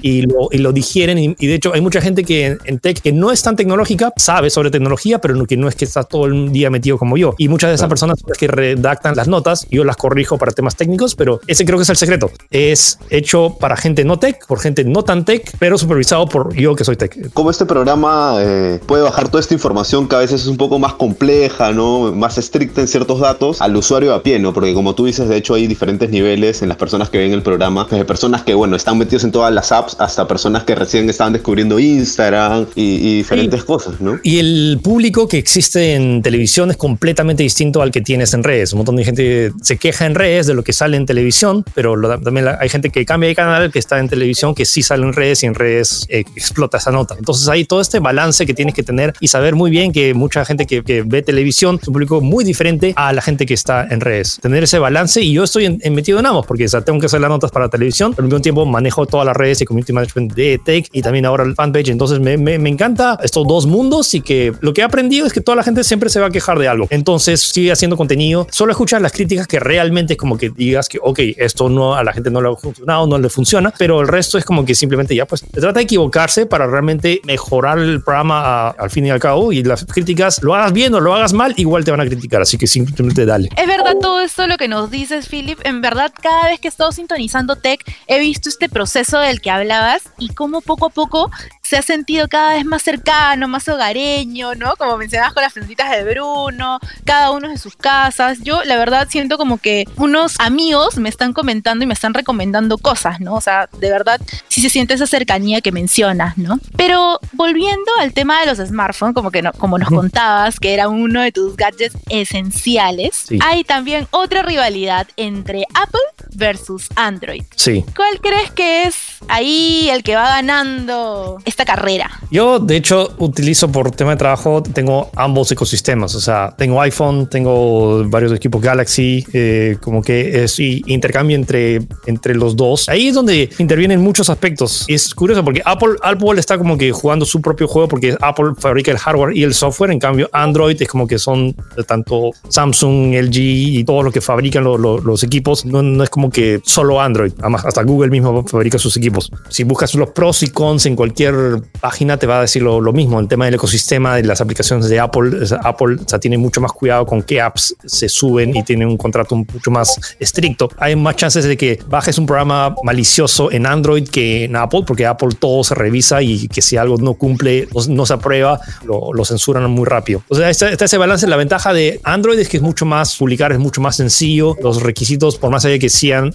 y 0.02 0.22
lo, 0.24 0.50
y 0.52 0.58
lo 0.60 0.72
digieren. 0.72 1.18
Y, 1.18 1.36
y 1.40 1.48
de 1.48 1.56
hecho, 1.56 1.74
hay 1.74 1.82
mucha 1.82 2.02
gente 2.02 2.24
que 2.24 2.46
en, 2.46 2.58
en 2.66 2.80
tech 2.80 3.00
que 3.02 3.12
no 3.12 3.32
es 3.32 3.42
tan 3.42 3.56
tecnológica, 3.56 4.14
sabe 4.18 4.50
sobre 4.50 4.72
tecnología, 4.72 5.20
pero 5.20 5.36
no, 5.36 5.46
que 5.46 5.58
no 5.58 5.68
es 5.68 5.76
que 5.76 5.86
está 5.86 6.04
todo 6.04 6.26
el 6.26 6.52
día 6.52 6.70
metido 6.70 6.98
como 6.98 7.18
yo. 7.18 7.34
Y 7.38 7.48
muchas 7.48 7.70
de 7.70 7.76
esas 7.76 7.90
personas 7.90 8.20
son 8.20 8.30
las 8.30 8.38
que 8.38 8.48
redactan 8.48 9.16
las 9.16 9.28
notas, 9.28 9.68
yo 9.70 9.84
las 9.84 9.98
corrijo 9.98 10.38
para 10.38 10.52
temas 10.52 10.76
técnicos, 10.76 11.16
pero 11.16 11.40
ese 11.48 11.66
creo 11.66 11.78
que 11.78 11.84
es 11.84 11.90
el 11.90 11.98
secreto. 11.98 12.32
Es 12.52 13.00
hecho 13.10 13.58
para 13.60 13.76
gente 13.78 14.04
no 14.04 14.20
tech, 14.20 14.46
por 14.48 14.60
gente 14.60 14.84
no 14.84 15.04
tan 15.04 15.26
tech, 15.26 15.56
pero 15.60 15.78
supervisado 15.78 16.28
por 16.28 16.54
yo 16.56 16.76
que 16.76 16.84
soy 16.84 16.96
tech. 16.96 17.32
Como 17.34 17.50
este 17.50 17.66
programa 17.66 18.36
eh, 18.40 18.80
puede 18.86 19.04
bajar 19.04 19.30
toda 19.30 19.42
esta 19.42 19.54
información 19.54 20.08
que 20.08 20.16
a 20.16 20.20
veces 20.20 20.42
es 20.42 20.48
un 20.48 20.58
poco 20.58 20.80
más 20.80 20.94
compleja, 20.94 21.72
¿no? 21.72 22.12
Más 22.14 22.38
estricta 22.38 22.82
en 22.82 22.88
ciertos 22.88 23.20
datos 23.20 23.62
al 23.62 23.76
usuario 23.76 24.14
a 24.14 24.24
pie, 24.24 24.40
¿no? 24.40 24.54
Porque 24.54 24.74
como 24.74 24.96
tú 24.96 25.06
dices, 25.06 25.30
de 25.30 25.38
hecho 25.38 25.54
hay 25.54 25.68
diferentes 25.68 26.10
niveles 26.10 26.62
en 26.62 26.70
las 26.70 26.78
personas 26.78 27.10
que 27.10 27.18
ven 27.18 27.34
el 27.34 27.42
programa, 27.42 27.88
desde 27.90 28.06
personas 28.06 28.44
que, 28.44 28.54
bueno, 28.54 28.76
están 28.76 28.98
metidos 28.98 29.24
en 29.24 29.32
todas 29.48 29.56
las 29.56 29.72
apps 29.72 29.96
hasta 30.00 30.28
personas 30.28 30.64
que 30.64 30.76
recién 30.76 31.10
estaban 31.10 31.32
descubriendo 31.32 31.80
Instagram 31.80 32.66
y, 32.76 32.82
y 32.82 33.18
diferentes 33.18 33.64
cosas, 33.64 34.02
¿no? 34.02 34.20
Y 34.24 34.40
el 34.40 34.80
público 34.84 35.28
que 35.28 35.38
existe 35.38 35.94
en 35.96 36.22
televisión 36.22 36.70
es 36.72 36.76
completamente 36.78 37.44
distinto 37.44 37.82
al 37.82 37.92
que 37.92 38.02
tienes 38.02 38.34
en 38.34 38.44
redes. 38.44 38.74
Un 38.74 38.80
montón 38.80 38.98
de 38.98 39.06
gente 39.06 39.52
se 39.62 39.78
queja 39.78 40.06
en 40.06 40.16
redes 40.16 40.48
de 40.48 40.54
lo 40.54 40.64
que 40.64 40.74
sale 40.74 40.98
en 40.98 41.06
televisión, 41.06 41.64
pero 41.74 41.96
lo- 41.96 42.20
también 42.20 42.46
la- 42.46 42.58
hay 42.60 42.68
gente 42.68 42.90
que 42.90 43.06
cambia 43.06 43.30
de 43.30 43.36
canal, 43.36 43.72
que 43.72 43.80
está 43.80 44.00
en 44.00 44.10
televisión, 44.10 44.54
que 44.54 44.66
sí 44.66 44.82
sale 44.82 45.04
en 45.06 45.14
redes 45.14 45.44
y 45.44 45.46
en 45.46 45.56
redes 45.56 46.06
eh, 46.10 46.26
explota 46.36 46.78
esa 46.78 46.92
nota. 46.92 47.16
Entonces 47.18 47.48
hay 47.48 47.64
todo 47.64 47.80
este 47.80 48.00
balance 48.00 48.46
que 48.46 48.54
tienes 48.54 48.74
que 48.76 48.84
tener 48.84 49.14
y 49.22 49.30
saber 49.30 49.56
muy 49.56 49.72
bien 49.72 49.94
que 49.94 50.14
mucha 50.14 50.44
gente 50.44 50.66
que, 50.66 50.84
que 50.84 51.04
ve 51.04 51.22
televisión 51.22 51.80
es 51.82 51.88
un 51.88 51.94
público 51.94 52.20
muy 52.20 52.44
diferente 52.44 52.94
a 52.98 53.14
la 53.14 53.22
gente 53.22 53.46
que 53.46 53.54
está 53.54 53.88
en 53.90 54.02
redes. 54.02 54.40
Tener 54.42 54.64
ese 54.64 54.78
balance 54.80 55.22
y 55.22 55.32
yo 55.32 55.44
estoy 55.46 55.66
en- 55.66 55.80
en 55.84 55.94
metido 55.96 56.20
en 56.20 56.26
ambos 56.26 56.46
porque 56.46 56.66
o 56.66 56.70
sea, 56.70 56.82
tengo 56.82 57.00
que 57.00 57.06
hacer 57.06 57.22
las 57.22 57.30
notas 57.30 57.52
para 57.52 57.70
televisión, 57.70 58.12
pero 58.14 58.24
al 58.26 58.30
mismo 58.30 58.42
tiempo 58.42 58.66
manejo 58.66 59.06
todas 59.06 59.26
las 59.26 59.37
redes 59.38 59.62
y 59.62 59.66
community 59.66 59.94
management 59.94 60.34
de 60.34 60.60
tech 60.64 60.88
y 60.92 61.02
también 61.02 61.26
ahora 61.26 61.44
el 61.44 61.56
fanpage. 61.56 61.90
Entonces 61.90 62.20
me, 62.20 62.38
me, 62.38 62.68
encanta 62.70 63.18
estos 63.24 63.48
dos 63.48 63.66
mundos 63.66 64.14
y 64.14 64.22
que 64.22 64.54
lo 64.62 64.74
que 64.74 64.82
he 64.82 64.84
aprendido 64.84 65.26
es 65.26 65.34
que 65.34 65.42
toda 65.42 65.56
la 65.56 65.64
gente 65.64 65.84
siempre 65.84 66.10
se 66.10 66.20
va 66.20 66.28
a 66.28 66.30
quejar 66.30 66.60
de 66.60 66.68
algo. 66.68 66.88
Entonces 66.90 67.40
sigue 67.42 67.72
haciendo 67.72 67.98
contenido, 67.98 68.48
solo 68.52 68.72
escuchas 68.72 69.02
las 69.02 69.12
críticas 69.12 69.48
que 69.48 69.60
realmente 69.60 70.14
es 70.14 70.20
como 70.20 70.38
que 70.38 70.50
digas 70.50 70.90
que, 70.90 71.00
ok, 71.02 71.20
esto 71.38 71.70
no 71.70 71.96
a 71.96 72.04
la 72.04 72.14
gente 72.14 72.30
no 72.32 72.42
le 72.42 72.50
ha 72.50 72.56
funcionado, 72.56 73.08
no 73.08 73.18
le 73.18 73.30
funciona, 73.30 73.74
pero 73.78 74.02
el 74.02 74.08
resto 74.08 74.38
es 74.38 74.46
como 74.46 74.66
que 74.66 74.76
simplemente 74.76 75.16
ya 75.16 75.26
pues 75.26 75.42
se 75.42 75.62
trata 75.62 75.80
de 75.80 75.84
equivocarse 75.84 76.46
para 76.46 76.68
realmente 76.68 77.22
mejorar 77.26 77.80
el 77.80 78.02
programa 78.02 78.42
a- 78.42 78.70
al 78.72 78.90
fin 78.90 79.06
y 79.06 79.10
al 79.10 79.20
cabo 79.20 79.52
y 79.52 79.64
las 79.64 79.86
críticas, 79.86 80.42
lo 80.44 80.56
hagas 80.56 80.74
bien 80.74 80.94
o 80.94 81.00
lo 81.00 81.14
hagas 81.14 81.34
mal, 81.34 81.54
igual 81.58 81.84
te 81.84 81.92
van 81.92 82.02
a 82.02 82.06
criticar, 82.06 82.42
así 82.42 82.58
que 82.58 82.68
simplemente 82.68 83.26
dale. 83.26 83.50
Es 83.58 83.68
verdad 83.68 83.96
todo 84.02 84.20
esto 84.22 84.48
lo 84.48 84.58
que 84.58 84.68
nos 84.68 84.90
dices, 84.92 85.28
Philip. 85.30 85.60
En 85.64 85.82
verdad, 85.82 86.12
cada 86.22 86.48
vez 86.50 86.60
que 86.60 86.68
he 86.68 86.70
estado 86.70 86.92
sintonizando 86.92 87.56
tech, 87.56 87.82
he 88.08 88.20
visto 88.20 88.50
este 88.50 88.70
proceso 88.70 89.20
del 89.28 89.42
que 89.42 89.52
hablabas 89.52 90.10
y 90.18 90.34
cómo 90.34 90.62
poco 90.62 90.88
a 90.88 90.90
poco 90.90 91.30
se 91.68 91.78
ha 91.78 91.82
sentido 91.82 92.28
cada 92.28 92.54
vez 92.54 92.66
más 92.66 92.82
cercano, 92.84 93.48
más 93.48 93.68
hogareño, 93.68 94.56
¿no? 94.56 94.76
Como 94.78 94.98
mencionabas 94.98 95.34
con 95.34 95.44
las 95.44 95.54
plantitas 95.54 95.92
de 95.92 96.04
Bruno, 96.04 96.80
cada 97.06 97.32
uno 97.32 97.50
de 97.50 97.58
sus 97.58 97.76
casas. 97.76 98.40
Yo, 98.42 98.64
la 98.64 98.78
verdad, 98.78 99.08
siento 99.10 99.38
como 99.38 99.58
que 99.58 99.86
unos 99.98 100.36
amigos 100.40 100.98
me 100.98 101.10
están 101.10 101.34
comentando 101.34 101.84
y 101.84 101.88
me 101.88 101.94
están 101.94 102.14
recomendando 102.14 102.78
cosas, 102.78 103.20
¿no? 103.20 103.36
O 103.36 103.42
sea, 103.42 103.70
de 103.80 103.92
verdad, 103.92 104.20
sí 104.48 104.62
se 104.62 104.70
siente 104.70 104.94
esa 104.94 105.08
cercanía 105.08 105.62
que 105.62 105.72
mencionas, 105.72 106.38
¿no? 106.38 106.60
Pero 106.78 107.20
volviendo 107.34 107.92
al 108.00 108.14
tema 108.14 108.40
de 108.40 108.46
los 108.48 108.58
smartphones, 108.60 109.14
como 109.14 109.32
que 109.32 109.42
no, 109.42 109.52
como 109.54 109.78
nos 109.78 109.90
contabas, 109.90 110.60
que 110.60 110.74
era 110.74 110.88
uno 110.88 111.22
de 111.22 111.32
tus 111.32 111.56
gadgets 111.58 111.96
esenciales, 112.10 113.16
Sí. 113.28 113.40
hay 113.44 113.64
también 113.64 114.08
otra 114.12 114.42
rivalidad 114.42 115.08
entre 115.18 115.66
Apple 115.74 116.00
versus 116.36 116.88
Android. 116.96 117.44
Sí. 117.56 117.84
¿Cuál 117.96 118.20
crees 118.22 118.52
que 118.52 118.84
es 118.84 118.96
ahí 119.28 119.90
el 119.92 120.04
que 120.04 120.16
va 120.16 120.30
ganando 120.30 121.40
carrera? 121.66 122.10
Yo, 122.32 122.60
de 122.60 122.76
hecho, 122.76 123.14
utilizo 123.18 123.72
por 123.72 123.92
tema 123.92 124.12
de 124.12 124.18
trabajo, 124.18 124.62
tengo 124.64 125.10
ambos 125.16 125.52
ecosistemas. 125.52 126.14
O 126.16 126.20
sea, 126.22 126.54
tengo 126.58 126.82
iPhone, 126.82 127.28
tengo 127.28 128.04
varios 128.10 128.32
equipos 128.34 128.62
Galaxy, 128.62 129.26
eh, 129.34 129.78
como 129.82 130.02
que 130.02 130.44
es 130.44 130.60
intercambio 130.60 131.36
entre, 131.36 131.82
entre 132.06 132.36
los 132.36 132.56
dos. 132.56 132.90
Ahí 132.90 133.08
es 133.08 133.16
donde 133.16 133.50
intervienen 133.60 134.02
muchos 134.02 134.30
aspectos. 134.30 134.86
Es 134.88 135.14
curioso 135.14 135.44
porque 135.44 135.62
Apple, 135.66 135.96
Apple 136.04 136.40
está 136.40 136.58
como 136.58 136.78
que 136.78 136.92
jugando 136.92 137.26
su 137.26 137.42
propio 137.42 137.68
juego 137.68 137.88
porque 137.88 138.16
Apple 138.22 138.52
fabrica 138.58 138.92
el 138.92 138.98
hardware 138.98 139.36
y 139.36 139.44
el 139.44 139.54
software. 139.54 139.92
En 139.92 140.00
cambio, 140.00 140.30
Android 140.34 140.82
es 140.82 140.88
como 140.88 141.08
que 141.08 141.18
son 141.20 141.56
tanto 141.88 142.32
Samsung, 142.50 143.14
LG 143.16 143.38
y 143.38 143.84
todo 143.84 144.04
lo 144.04 144.12
que 144.12 144.22
fabrican 144.22 144.64
lo- 144.64 144.78
lo- 144.78 145.00
los 145.00 145.24
equipos. 145.24 145.66
No 145.66 146.04
es 146.04 146.10
como 146.10 146.30
que 146.30 146.60
solo 146.66 147.00
Android. 147.02 147.32
Además, 147.40 147.66
hasta 147.66 147.84
Google 147.84 148.10
mismo 148.10 148.46
fabrica 148.48 148.78
sus 148.80 148.96
equipos. 148.98 149.32
Si 149.50 149.64
buscas 149.64 149.94
los 149.96 150.10
pros 150.10 150.44
y 150.44 150.50
cons 150.50 150.86
en 150.86 150.96
cualquier 150.96 151.47
página, 151.80 152.18
te 152.18 152.28
va 152.28 152.40
a 152.40 152.42
decir 152.42 152.62
lo, 152.62 152.82
lo 152.82 152.94
mismo. 152.94 153.20
El 153.20 153.28
tema 153.28 153.46
del 153.46 153.56
ecosistema 153.56 154.16
de 154.16 154.24
las 154.24 154.42
aplicaciones 154.42 154.90
de 154.90 155.00
Apple, 155.00 155.46
Apple 155.64 155.98
o 156.12 156.20
tiene 156.20 156.38
mucho 156.38 156.62
más 156.62 156.72
cuidado 156.72 157.06
con 157.06 157.22
qué 157.22 157.42
apps 157.42 157.76
se 157.86 158.10
suben 158.10 158.56
y 158.56 158.64
tiene 158.64 158.86
un 158.86 158.98
contrato 158.98 159.36
mucho 159.36 159.72
más 159.72 160.00
estricto. 160.20 160.70
Hay 160.78 160.96
más 160.96 161.16
chances 161.16 161.46
de 161.46 161.58
que 161.58 161.80
bajes 161.88 162.18
un 162.18 162.26
programa 162.26 162.76
malicioso 162.84 163.52
en 163.52 163.66
Android 163.66 164.08
que 164.08 164.46
en 164.46 164.56
Apple, 164.56 164.84
porque 164.86 165.06
Apple 165.06 165.30
todo 165.40 165.64
se 165.64 165.76
revisa 165.76 166.22
y 166.22 166.48
que 166.48 166.62
si 166.62 166.78
algo 166.78 166.98
no 166.98 167.14
cumple, 167.14 167.68
no, 167.90 168.06
se 168.06 168.14
aprueba, 168.14 168.60
lo, 168.86 169.26
censuran 169.26 169.70
muy 169.70 169.86
rápido. 169.86 170.24
O 170.30 170.36
sea, 170.36 170.50
está, 170.50 170.70
ese 170.72 170.98
balance. 170.98 171.28
La 171.28 171.36
ventaja 171.36 171.74
de 171.74 172.00
Android 172.04 172.40
es 172.40 172.50
que 172.50 172.58
es 172.58 172.64
mucho 172.64 172.86
más 172.86 173.16
publicar, 173.18 173.52
es 173.52 173.60
mucho 173.60 173.82
más 173.82 173.96
sencillo. 173.96 174.56
Los 174.62 174.82
requisitos, 174.82 175.38
por 175.38 175.52
más 175.52 175.66
allá 175.66 175.74
de 175.74 175.80
que 175.80 175.90
sí 175.90 176.12
han, 176.12 176.34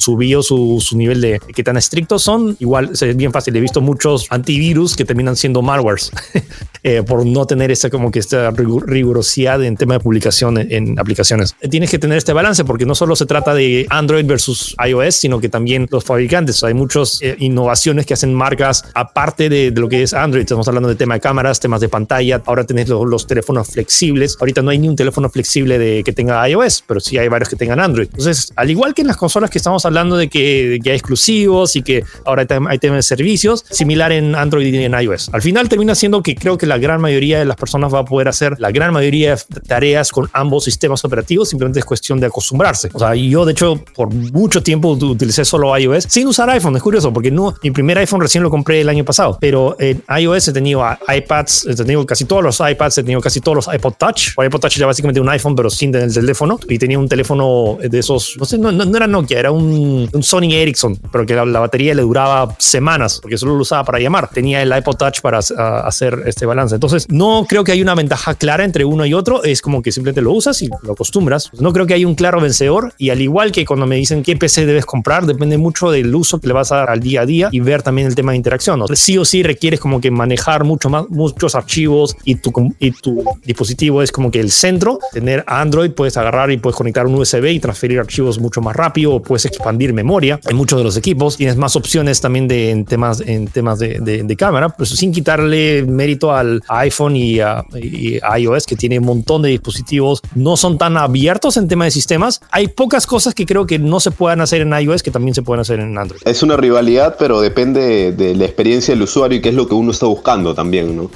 subido 0.00 0.42
su, 0.42 0.80
nivel 0.94 1.20
de 1.20 1.40
que 1.54 1.62
tan 1.62 1.76
estrictos 1.76 2.22
son, 2.22 2.56
igual 2.58 2.90
es 2.92 3.16
bien 3.16 3.32
fácil. 3.32 3.56
He 3.56 3.60
visto 3.60 3.80
muchos 3.80 4.29
antivirus 4.30 4.96
que 4.96 5.04
terminan 5.04 5.36
siendo 5.36 5.60
malwares 5.62 6.10
eh, 6.82 7.02
por 7.06 7.26
no 7.26 7.46
tener 7.46 7.70
esa 7.70 7.90
como 7.90 8.10
que 8.10 8.18
esta 8.18 8.50
rigu- 8.52 8.82
rigurosidad 8.84 9.62
en 9.64 9.76
tema 9.76 9.94
de 9.94 10.00
publicación 10.00 10.56
en, 10.58 10.72
en 10.72 10.98
aplicaciones. 10.98 11.54
Tienes 11.70 11.90
que 11.90 11.98
tener 11.98 12.16
este 12.16 12.32
balance 12.32 12.64
porque 12.64 12.86
no 12.86 12.94
solo 12.94 13.16
se 13.16 13.26
trata 13.26 13.52
de 13.54 13.86
Android 13.90 14.24
versus 14.24 14.74
iOS, 14.86 15.16
sino 15.16 15.40
que 15.40 15.48
también 15.48 15.86
los 15.90 16.04
fabricantes. 16.04 16.62
Hay 16.64 16.74
muchas 16.74 17.18
eh, 17.22 17.36
innovaciones 17.38 18.06
que 18.06 18.14
hacen 18.14 18.32
marcas 18.32 18.84
aparte 18.94 19.48
de, 19.48 19.70
de 19.70 19.80
lo 19.80 19.88
que 19.88 20.02
es 20.02 20.14
Android. 20.14 20.42
Estamos 20.42 20.66
hablando 20.68 20.88
de 20.88 20.94
tema 20.94 21.14
de 21.14 21.20
cámaras, 21.20 21.60
temas 21.60 21.80
de 21.80 21.88
pantalla. 21.88 22.42
Ahora 22.46 22.64
tenés 22.64 22.88
los, 22.88 23.06
los 23.06 23.26
teléfonos 23.26 23.68
flexibles. 23.68 24.36
Ahorita 24.40 24.62
no 24.62 24.70
hay 24.70 24.78
ni 24.78 24.88
un 24.88 24.96
teléfono 24.96 25.28
flexible 25.28 25.78
de 25.78 26.02
que 26.04 26.12
tenga 26.12 26.48
iOS, 26.48 26.84
pero 26.86 27.00
sí 27.00 27.18
hay 27.18 27.28
varios 27.28 27.48
que 27.48 27.56
tengan 27.56 27.80
Android. 27.80 28.06
Entonces, 28.10 28.52
al 28.56 28.70
igual 28.70 28.94
que 28.94 29.02
en 29.02 29.08
las 29.08 29.16
consolas 29.16 29.50
que 29.50 29.58
estamos 29.58 29.84
hablando 29.84 30.16
de 30.16 30.28
que, 30.28 30.78
de 30.82 30.90
hay 30.90 30.96
exclusivos 30.96 31.76
y 31.76 31.82
que 31.82 32.04
ahora 32.24 32.42
hay 32.42 32.48
tem- 32.48 32.66
hay 32.68 32.78
temas 32.78 32.98
de 32.98 33.02
servicios, 33.02 33.64
similar 33.70 34.12
en 34.12 34.19
Android 34.34 34.72
y 34.72 34.84
en 34.84 34.94
iOS. 35.00 35.30
Al 35.32 35.42
final 35.42 35.68
termina 35.68 35.94
siendo 35.94 36.22
que 36.22 36.34
creo 36.34 36.56
que 36.58 36.66
la 36.66 36.78
gran 36.78 37.00
mayoría 37.00 37.38
de 37.38 37.44
las 37.44 37.56
personas 37.56 37.92
va 37.92 38.00
a 38.00 38.04
poder 38.04 38.28
hacer 38.28 38.56
la 38.58 38.70
gran 38.70 38.92
mayoría 38.92 39.34
de 39.36 39.60
tareas 39.66 40.10
con 40.10 40.28
ambos 40.32 40.64
sistemas 40.64 41.04
operativos. 41.04 41.48
Simplemente 41.48 41.78
es 41.80 41.84
cuestión 41.84 42.20
de 42.20 42.26
acostumbrarse. 42.26 42.90
O 42.92 42.98
sea, 42.98 43.14
yo 43.14 43.44
de 43.44 43.52
hecho 43.52 43.82
por 43.94 44.12
mucho 44.12 44.62
tiempo 44.62 44.96
ut- 44.96 45.10
utilicé 45.10 45.44
solo 45.44 45.76
iOS 45.76 46.04
sin 46.08 46.26
usar 46.28 46.48
iPhone. 46.50 46.76
Es 46.76 46.82
curioso 46.82 47.12
porque 47.12 47.30
no, 47.30 47.54
mi 47.62 47.70
primer 47.70 47.98
iPhone 47.98 48.20
recién 48.20 48.42
lo 48.42 48.50
compré 48.50 48.80
el 48.80 48.88
año 48.88 49.04
pasado, 49.04 49.38
pero 49.40 49.76
en 49.78 50.02
iOS 50.18 50.48
he 50.48 50.52
tenido 50.52 50.82
iPads, 51.08 51.66
he 51.66 51.74
tenido 51.74 52.04
casi 52.06 52.24
todos 52.24 52.42
los 52.42 52.60
iPads, 52.60 52.98
he 52.98 53.02
tenido 53.02 53.20
casi 53.20 53.40
todos 53.40 53.56
los 53.66 53.74
iPod 53.74 53.94
Touch. 53.98 54.28
O 54.36 54.44
iPod 54.44 54.60
Touch 54.60 54.76
era 54.76 54.86
básicamente 54.86 55.20
un 55.20 55.28
iPhone, 55.28 55.54
pero 55.56 55.70
sin 55.70 55.94
el 55.94 56.12
teléfono. 56.12 56.58
Y 56.68 56.78
tenía 56.78 56.98
un 56.98 57.08
teléfono 57.08 57.78
de 57.80 57.98
esos, 57.98 58.36
no 58.38 58.44
sé, 58.44 58.58
no, 58.58 58.70
no- 58.72 58.84
no 58.84 58.96
era 58.96 59.06
Nokia, 59.06 59.38
era 59.38 59.50
un, 59.50 60.08
un 60.12 60.22
Sony 60.22 60.52
Ericsson, 60.52 60.96
pero 61.12 61.24
que 61.26 61.34
la, 61.34 61.44
la 61.44 61.60
batería 61.60 61.94
le 61.94 62.02
duraba 62.02 62.54
semanas 62.58 63.18
porque 63.20 63.36
solo 63.38 63.54
lo 63.56 63.62
usaba 63.62 63.84
para 63.84 63.98
llamar. 63.98 64.09
Tenía 64.32 64.62
el 64.62 64.76
iPod 64.76 64.96
Touch 64.96 65.20
para 65.20 65.38
a- 65.56 65.80
hacer 65.86 66.22
este 66.26 66.46
balance. 66.46 66.74
Entonces, 66.74 67.06
no 67.08 67.46
creo 67.48 67.64
que 67.64 67.72
hay 67.72 67.82
una 67.82 67.94
ventaja 67.94 68.34
clara 68.34 68.64
entre 68.64 68.84
uno 68.84 69.06
y 69.06 69.14
otro. 69.14 69.42
Es 69.44 69.62
como 69.62 69.82
que 69.82 69.92
simplemente 69.92 70.20
lo 70.20 70.32
usas 70.32 70.60
y 70.62 70.68
lo 70.82 70.92
acostumbras. 70.92 71.50
No 71.60 71.72
creo 71.72 71.86
que 71.86 71.94
haya 71.94 72.06
un 72.06 72.14
claro 72.14 72.40
vencedor. 72.40 72.92
Y 72.98 73.10
al 73.10 73.20
igual 73.20 73.52
que 73.52 73.64
cuando 73.64 73.86
me 73.86 73.96
dicen 73.96 74.22
qué 74.22 74.36
PC 74.36 74.66
debes 74.66 74.86
comprar, 74.86 75.26
depende 75.26 75.58
mucho 75.58 75.90
del 75.90 76.14
uso 76.14 76.40
que 76.40 76.48
le 76.48 76.52
vas 76.54 76.72
a 76.72 76.76
dar 76.76 76.90
al 76.90 77.00
día 77.00 77.22
a 77.22 77.26
día 77.26 77.48
y 77.52 77.60
ver 77.60 77.82
también 77.82 78.06
el 78.08 78.14
tema 78.14 78.32
de 78.32 78.36
interacción. 78.36 78.82
Sí 78.94 79.16
o 79.18 79.24
sí 79.24 79.42
requieres 79.42 79.80
como 79.80 80.00
que 80.00 80.10
manejar 80.10 80.64
mucho 80.64 80.90
más, 80.90 81.08
muchos 81.08 81.54
archivos 81.54 82.16
y 82.24 82.34
tu, 82.36 82.52
y 82.78 82.90
tu 82.92 83.24
dispositivo 83.44 84.02
es 84.02 84.12
como 84.12 84.30
que 84.30 84.40
el 84.40 84.50
centro. 84.50 84.98
Tener 85.12 85.44
Android, 85.46 85.90
puedes 85.92 86.16
agarrar 86.16 86.50
y 86.50 86.56
puedes 86.56 86.76
conectar 86.76 87.06
un 87.06 87.14
USB 87.14 87.46
y 87.52 87.60
transferir 87.60 87.98
archivos 87.98 88.38
mucho 88.38 88.60
más 88.60 88.74
rápido 88.76 89.14
o 89.14 89.22
puedes 89.22 89.44
expandir 89.46 89.92
memoria 89.92 90.38
en 90.48 90.56
muchos 90.56 90.78
de 90.78 90.84
los 90.84 90.96
equipos. 90.96 91.36
Tienes 91.36 91.56
más 91.56 91.76
opciones 91.76 92.20
también 92.20 92.48
de, 92.48 92.70
en 92.70 92.84
temas, 92.84 93.20
en 93.20 93.46
temas 93.48 93.78
de, 93.78 93.89
de- 93.98 94.22
de 94.22 94.36
cámara, 94.36 94.68
pues 94.68 94.90
sin 94.90 95.12
quitarle 95.12 95.82
mérito 95.86 96.32
al 96.32 96.62
iPhone 96.68 97.16
y 97.16 97.40
a, 97.40 97.64
y 97.74 98.18
a 98.22 98.38
iOS, 98.38 98.66
que 98.66 98.76
tiene 98.76 98.98
un 98.98 99.06
montón 99.06 99.42
de 99.42 99.48
dispositivos, 99.50 100.20
no 100.34 100.56
son 100.56 100.78
tan 100.78 100.96
abiertos 100.96 101.56
en 101.56 101.66
tema 101.68 101.84
de 101.86 101.90
sistemas. 101.90 102.40
Hay 102.50 102.68
pocas 102.68 103.06
cosas 103.06 103.34
que 103.34 103.46
creo 103.46 103.66
que 103.66 103.78
no 103.78 104.00
se 104.00 104.10
puedan 104.10 104.40
hacer 104.40 104.60
en 104.62 104.72
iOS 104.72 105.02
que 105.02 105.10
también 105.10 105.34
se 105.34 105.42
pueden 105.42 105.60
hacer 105.60 105.80
en 105.80 105.96
Android. 105.98 106.20
Es 106.24 106.42
una 106.42 106.56
rivalidad, 106.56 107.16
pero 107.18 107.40
depende 107.40 108.12
de 108.12 108.34
la 108.34 108.44
experiencia 108.44 108.94
del 108.94 109.02
usuario 109.02 109.38
y 109.38 109.40
qué 109.42 109.48
es 109.48 109.54
lo 109.54 109.66
que 109.66 109.74
uno 109.74 109.90
está 109.90 110.06
buscando 110.06 110.54
también, 110.54 110.96
¿no? 110.96 111.10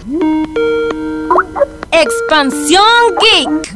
Expansión 1.93 2.83
Geek. 3.21 3.75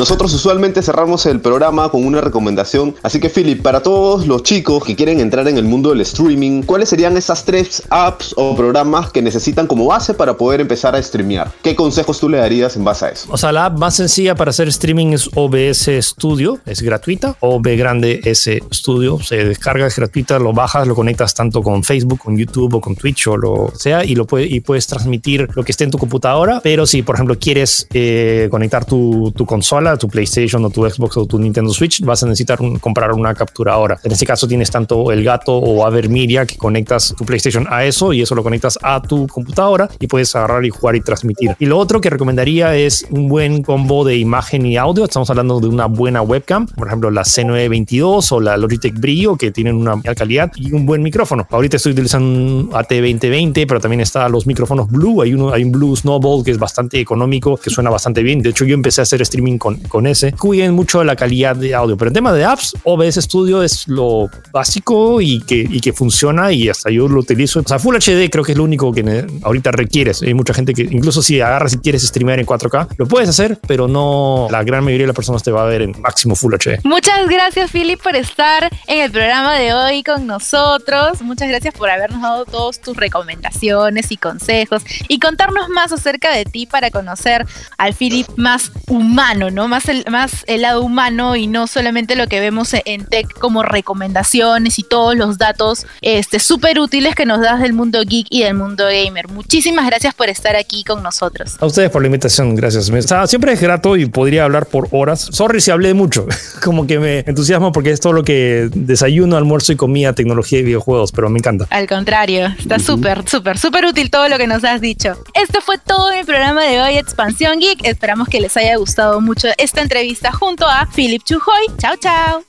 Nosotros 0.00 0.32
usualmente 0.32 0.80
cerramos 0.80 1.26
el 1.26 1.42
programa 1.42 1.90
con 1.90 2.06
una 2.06 2.22
recomendación, 2.22 2.94
así 3.02 3.20
que 3.20 3.28
Philip, 3.28 3.60
para 3.60 3.82
todos 3.82 4.26
los 4.26 4.42
chicos 4.42 4.82
que 4.82 4.96
quieren 4.96 5.20
entrar 5.20 5.46
en 5.46 5.58
el 5.58 5.64
mundo 5.64 5.90
del 5.90 6.00
streaming, 6.00 6.62
¿cuáles 6.62 6.88
serían 6.88 7.18
esas 7.18 7.44
tres 7.44 7.82
apps 7.90 8.32
o 8.38 8.56
programas 8.56 9.12
que 9.12 9.20
necesitan 9.20 9.66
como 9.66 9.84
base 9.84 10.14
para 10.14 10.38
poder 10.38 10.62
empezar 10.62 10.96
a 10.96 11.02
streamear? 11.02 11.52
¿Qué 11.62 11.76
consejos 11.76 12.18
tú 12.18 12.30
le 12.30 12.38
darías 12.38 12.76
en 12.76 12.84
base 12.84 13.04
a 13.04 13.08
eso? 13.10 13.28
O 13.30 13.36
sea, 13.36 13.52
la 13.52 13.66
app 13.66 13.78
más 13.78 13.96
sencilla 13.96 14.34
para 14.34 14.48
hacer 14.48 14.68
streaming 14.68 15.08
es 15.08 15.28
OBS 15.34 15.90
Studio, 16.00 16.58
es 16.64 16.80
gratuita. 16.80 17.36
OB 17.40 17.76
grande 17.76 18.22
S 18.24 18.58
Studio, 18.72 19.20
se 19.20 19.44
descarga, 19.44 19.86
es 19.86 19.96
gratuita, 19.96 20.38
lo 20.38 20.54
bajas, 20.54 20.86
lo 20.86 20.94
conectas 20.94 21.34
tanto 21.34 21.60
con 21.60 21.84
Facebook, 21.84 22.20
con 22.20 22.38
YouTube 22.38 22.72
o 22.72 22.80
con 22.80 22.96
Twitch 22.96 23.26
o 23.26 23.36
lo 23.36 23.70
sea 23.76 24.02
y 24.02 24.14
lo 24.14 24.24
puedes 24.26 24.86
transmitir 24.86 25.46
lo 25.54 25.62
que 25.62 25.72
esté 25.72 25.84
en 25.84 25.90
tu 25.90 25.98
computadora. 25.98 26.62
Pero 26.62 26.86
si, 26.86 27.02
por 27.02 27.16
ejemplo, 27.16 27.38
quieres 27.38 27.86
eh, 27.92 28.48
conectar 28.50 28.86
tu 28.86 29.34
consola, 29.46 29.89
tu 29.96 30.08
PlayStation 30.08 30.64
o 30.64 30.70
tu 30.70 30.88
Xbox 30.88 31.16
o 31.16 31.26
tu 31.26 31.38
Nintendo 31.38 31.72
Switch, 31.72 32.02
vas 32.02 32.22
a 32.22 32.26
necesitar 32.26 32.58
comprar 32.80 33.12
una 33.12 33.34
capturadora. 33.34 33.98
En 34.04 34.12
este 34.12 34.26
caso 34.26 34.46
tienes 34.46 34.70
tanto 34.70 35.12
el 35.12 35.24
gato 35.24 35.56
o 35.56 35.86
Avermedia 35.86 36.46
que 36.46 36.56
conectas 36.56 37.14
tu 37.16 37.24
PlayStation 37.24 37.66
a 37.70 37.84
eso 37.84 38.12
y 38.12 38.22
eso 38.22 38.34
lo 38.34 38.42
conectas 38.42 38.78
a 38.82 39.00
tu 39.02 39.26
computadora 39.26 39.88
y 39.98 40.06
puedes 40.06 40.34
agarrar 40.36 40.64
y 40.64 40.70
jugar 40.70 40.96
y 40.96 41.00
transmitir. 41.00 41.56
Y 41.58 41.66
lo 41.66 41.78
otro 41.78 42.00
que 42.00 42.10
recomendaría 42.10 42.76
es 42.76 43.06
un 43.10 43.28
buen 43.28 43.62
combo 43.62 44.04
de 44.04 44.16
imagen 44.16 44.66
y 44.66 44.76
audio. 44.76 45.04
Estamos 45.04 45.30
hablando 45.30 45.60
de 45.60 45.68
una 45.68 45.86
buena 45.86 46.22
webcam, 46.22 46.66
por 46.66 46.86
ejemplo 46.86 47.10
la 47.10 47.22
C922 47.22 48.32
o 48.32 48.40
la 48.40 48.56
Logitech 48.56 48.98
Brio 48.98 49.36
que 49.36 49.50
tienen 49.50 49.76
una 49.76 50.00
calidad 50.14 50.50
y 50.56 50.72
un 50.72 50.86
buen 50.86 51.02
micrófono. 51.02 51.46
Ahorita 51.50 51.76
estoy 51.76 51.92
utilizando 51.92 52.26
un 52.28 52.70
AT2020, 52.70 53.66
pero 53.66 53.80
también 53.80 54.00
está 54.00 54.28
los 54.28 54.46
micrófonos 54.46 54.88
Blue. 54.88 55.22
Hay 55.22 55.34
uno, 55.34 55.52
hay 55.52 55.64
un 55.64 55.72
Blue 55.72 55.94
Snowball 55.96 56.44
que 56.44 56.50
es 56.50 56.58
bastante 56.58 57.00
económico, 57.00 57.56
que 57.56 57.70
suena 57.70 57.90
bastante 57.90 58.22
bien. 58.22 58.42
De 58.42 58.50
hecho, 58.50 58.64
yo 58.64 58.74
empecé 58.74 59.00
a 59.00 59.02
hacer 59.02 59.22
streaming 59.22 59.58
con, 59.58 59.79
con 59.88 60.06
ese. 60.06 60.32
Cuiden 60.32 60.74
mucho 60.74 61.02
la 61.04 61.16
calidad 61.16 61.56
de 61.56 61.74
audio, 61.74 61.96
pero 61.96 62.08
en 62.08 62.14
tema 62.14 62.32
de 62.32 62.44
apps, 62.44 62.74
OBS 62.84 63.16
Studio 63.16 63.62
es 63.62 63.88
lo 63.88 64.28
básico 64.52 65.20
y 65.20 65.40
que, 65.42 65.66
y 65.68 65.80
que 65.80 65.92
funciona 65.92 66.52
y 66.52 66.68
hasta 66.68 66.90
yo 66.90 67.08
lo 67.08 67.20
utilizo. 67.20 67.60
O 67.60 67.62
sea, 67.66 67.78
Full 67.78 67.96
HD 67.96 68.30
creo 68.30 68.44
que 68.44 68.52
es 68.52 68.58
lo 68.58 68.64
único 68.64 68.92
que 68.92 69.26
ahorita 69.42 69.70
requieres. 69.72 70.22
Hay 70.22 70.34
mucha 70.34 70.54
gente 70.54 70.74
que 70.74 70.82
incluso 70.82 71.22
si 71.22 71.40
agarras 71.40 71.74
y 71.74 71.78
quieres 71.78 72.02
streamear 72.02 72.38
en 72.38 72.46
4K, 72.46 72.88
lo 72.96 73.06
puedes 73.06 73.28
hacer, 73.28 73.58
pero 73.66 73.88
no 73.88 74.48
la 74.50 74.62
gran 74.62 74.84
mayoría 74.84 75.04
de 75.04 75.08
las 75.08 75.16
personas 75.16 75.42
te 75.42 75.50
va 75.50 75.62
a 75.62 75.66
ver 75.66 75.82
en 75.82 76.00
máximo 76.00 76.36
Full 76.36 76.54
HD. 76.54 76.80
Muchas 76.84 77.28
gracias, 77.28 77.70
Philip, 77.70 78.00
por 78.02 78.16
estar 78.16 78.70
en 78.86 79.00
el 79.00 79.10
programa 79.10 79.56
de 79.56 79.72
hoy 79.72 80.02
con 80.02 80.26
nosotros. 80.26 81.22
Muchas 81.22 81.48
gracias 81.48 81.74
por 81.74 81.90
habernos 81.90 82.22
dado 82.22 82.44
todas 82.44 82.80
tus 82.80 82.96
recomendaciones 82.96 84.10
y 84.12 84.16
consejos 84.16 84.82
y 85.08 85.18
contarnos 85.18 85.68
más 85.68 85.92
acerca 85.92 86.34
de 86.34 86.44
ti 86.44 86.66
para 86.66 86.90
conocer 86.90 87.46
al 87.78 87.94
Philip 87.94 88.26
más 88.36 88.72
humano, 88.88 89.50
¿no? 89.50 89.59
Más 89.68 89.88
el, 89.88 90.04
más 90.10 90.44
el 90.46 90.62
lado 90.62 90.82
humano 90.82 91.36
y 91.36 91.46
no 91.46 91.66
solamente 91.66 92.16
lo 92.16 92.26
que 92.26 92.40
vemos 92.40 92.72
en- 92.74 92.82
en 92.86 93.04
tech 93.06 93.32
como 93.38 93.62
recomendaciones 93.62 94.78
y 94.78 94.82
todos 94.82 95.14
los 95.16 95.38
datos 95.38 95.86
este, 96.00 96.38
súper 96.40 96.80
útiles 96.80 97.14
que 97.14 97.26
nos 97.26 97.40
das 97.40 97.60
del 97.60 97.72
mundo 97.72 98.00
geek 98.04 98.26
y 98.30 98.42
del 98.42 98.54
mundo 98.54 98.84
gamer. 98.86 99.28
Muchísimas 99.28 99.86
gracias 99.86 100.14
por 100.14 100.28
estar 100.28 100.56
aquí 100.56 100.82
con 100.84 101.02
nosotros. 101.02 101.56
A 101.60 101.66
ustedes 101.66 101.90
por 101.90 102.02
la 102.02 102.06
invitación, 102.08 102.54
gracias. 102.56 102.90
O 102.90 103.02
sea, 103.02 103.26
siempre 103.26 103.52
es 103.52 103.60
grato 103.60 103.96
y 103.96 104.06
podría 104.06 104.44
hablar 104.44 104.66
por 104.66 104.88
horas. 104.90 105.20
Sorry 105.32 105.60
si 105.60 105.70
hablé 105.70 105.94
mucho, 105.94 106.26
como 106.64 106.86
que 106.86 106.98
me 106.98 107.18
entusiasmo 107.20 107.72
porque 107.72 107.90
es 107.90 108.00
todo 108.00 108.12
lo 108.12 108.24
que 108.24 108.68
desayuno, 108.74 109.36
almuerzo 109.36 109.72
y 109.72 109.76
comida, 109.76 110.12
tecnología 110.14 110.58
y 110.60 110.62
videojuegos, 110.62 111.12
pero 111.12 111.28
me 111.30 111.38
encanta. 111.38 111.66
Al 111.70 111.86
contrario, 111.86 112.46
está 112.58 112.78
súper, 112.78 113.28
súper, 113.28 113.58
súper 113.58 113.84
útil 113.84 114.10
todo 114.10 114.28
lo 114.28 114.38
que 114.38 114.46
nos 114.46 114.64
has 114.64 114.80
dicho. 114.80 115.12
Esto 115.34 115.60
fue 115.60 115.78
todo 115.78 116.12
mi 116.12 116.24
programa 116.24 116.64
de 116.64 116.80
hoy, 116.80 116.96
Expansión 116.96 117.58
Geek. 117.60 117.84
Esperamos 117.84 118.28
que 118.28 118.40
les 118.40 118.56
haya 118.56 118.76
gustado 118.76 119.20
mucho 119.20 119.48
esta 119.58 119.80
entrevista 119.80 120.32
junto 120.32 120.66
a 120.68 120.86
Philip 120.86 121.22
Chujoy. 121.24 121.66
Chao, 121.78 121.96
chao. 121.96 122.44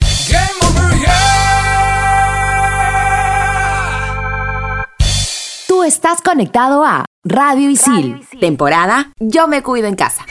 Tú 5.67 5.83
estás 5.83 6.21
conectado 6.21 6.85
a 6.85 7.05
Radio 7.23 7.69
Isil, 7.69 8.25
temporada 8.39 9.11
Yo 9.19 9.47
me 9.47 9.63
cuido 9.63 9.87
en 9.87 9.95
casa. 9.95 10.25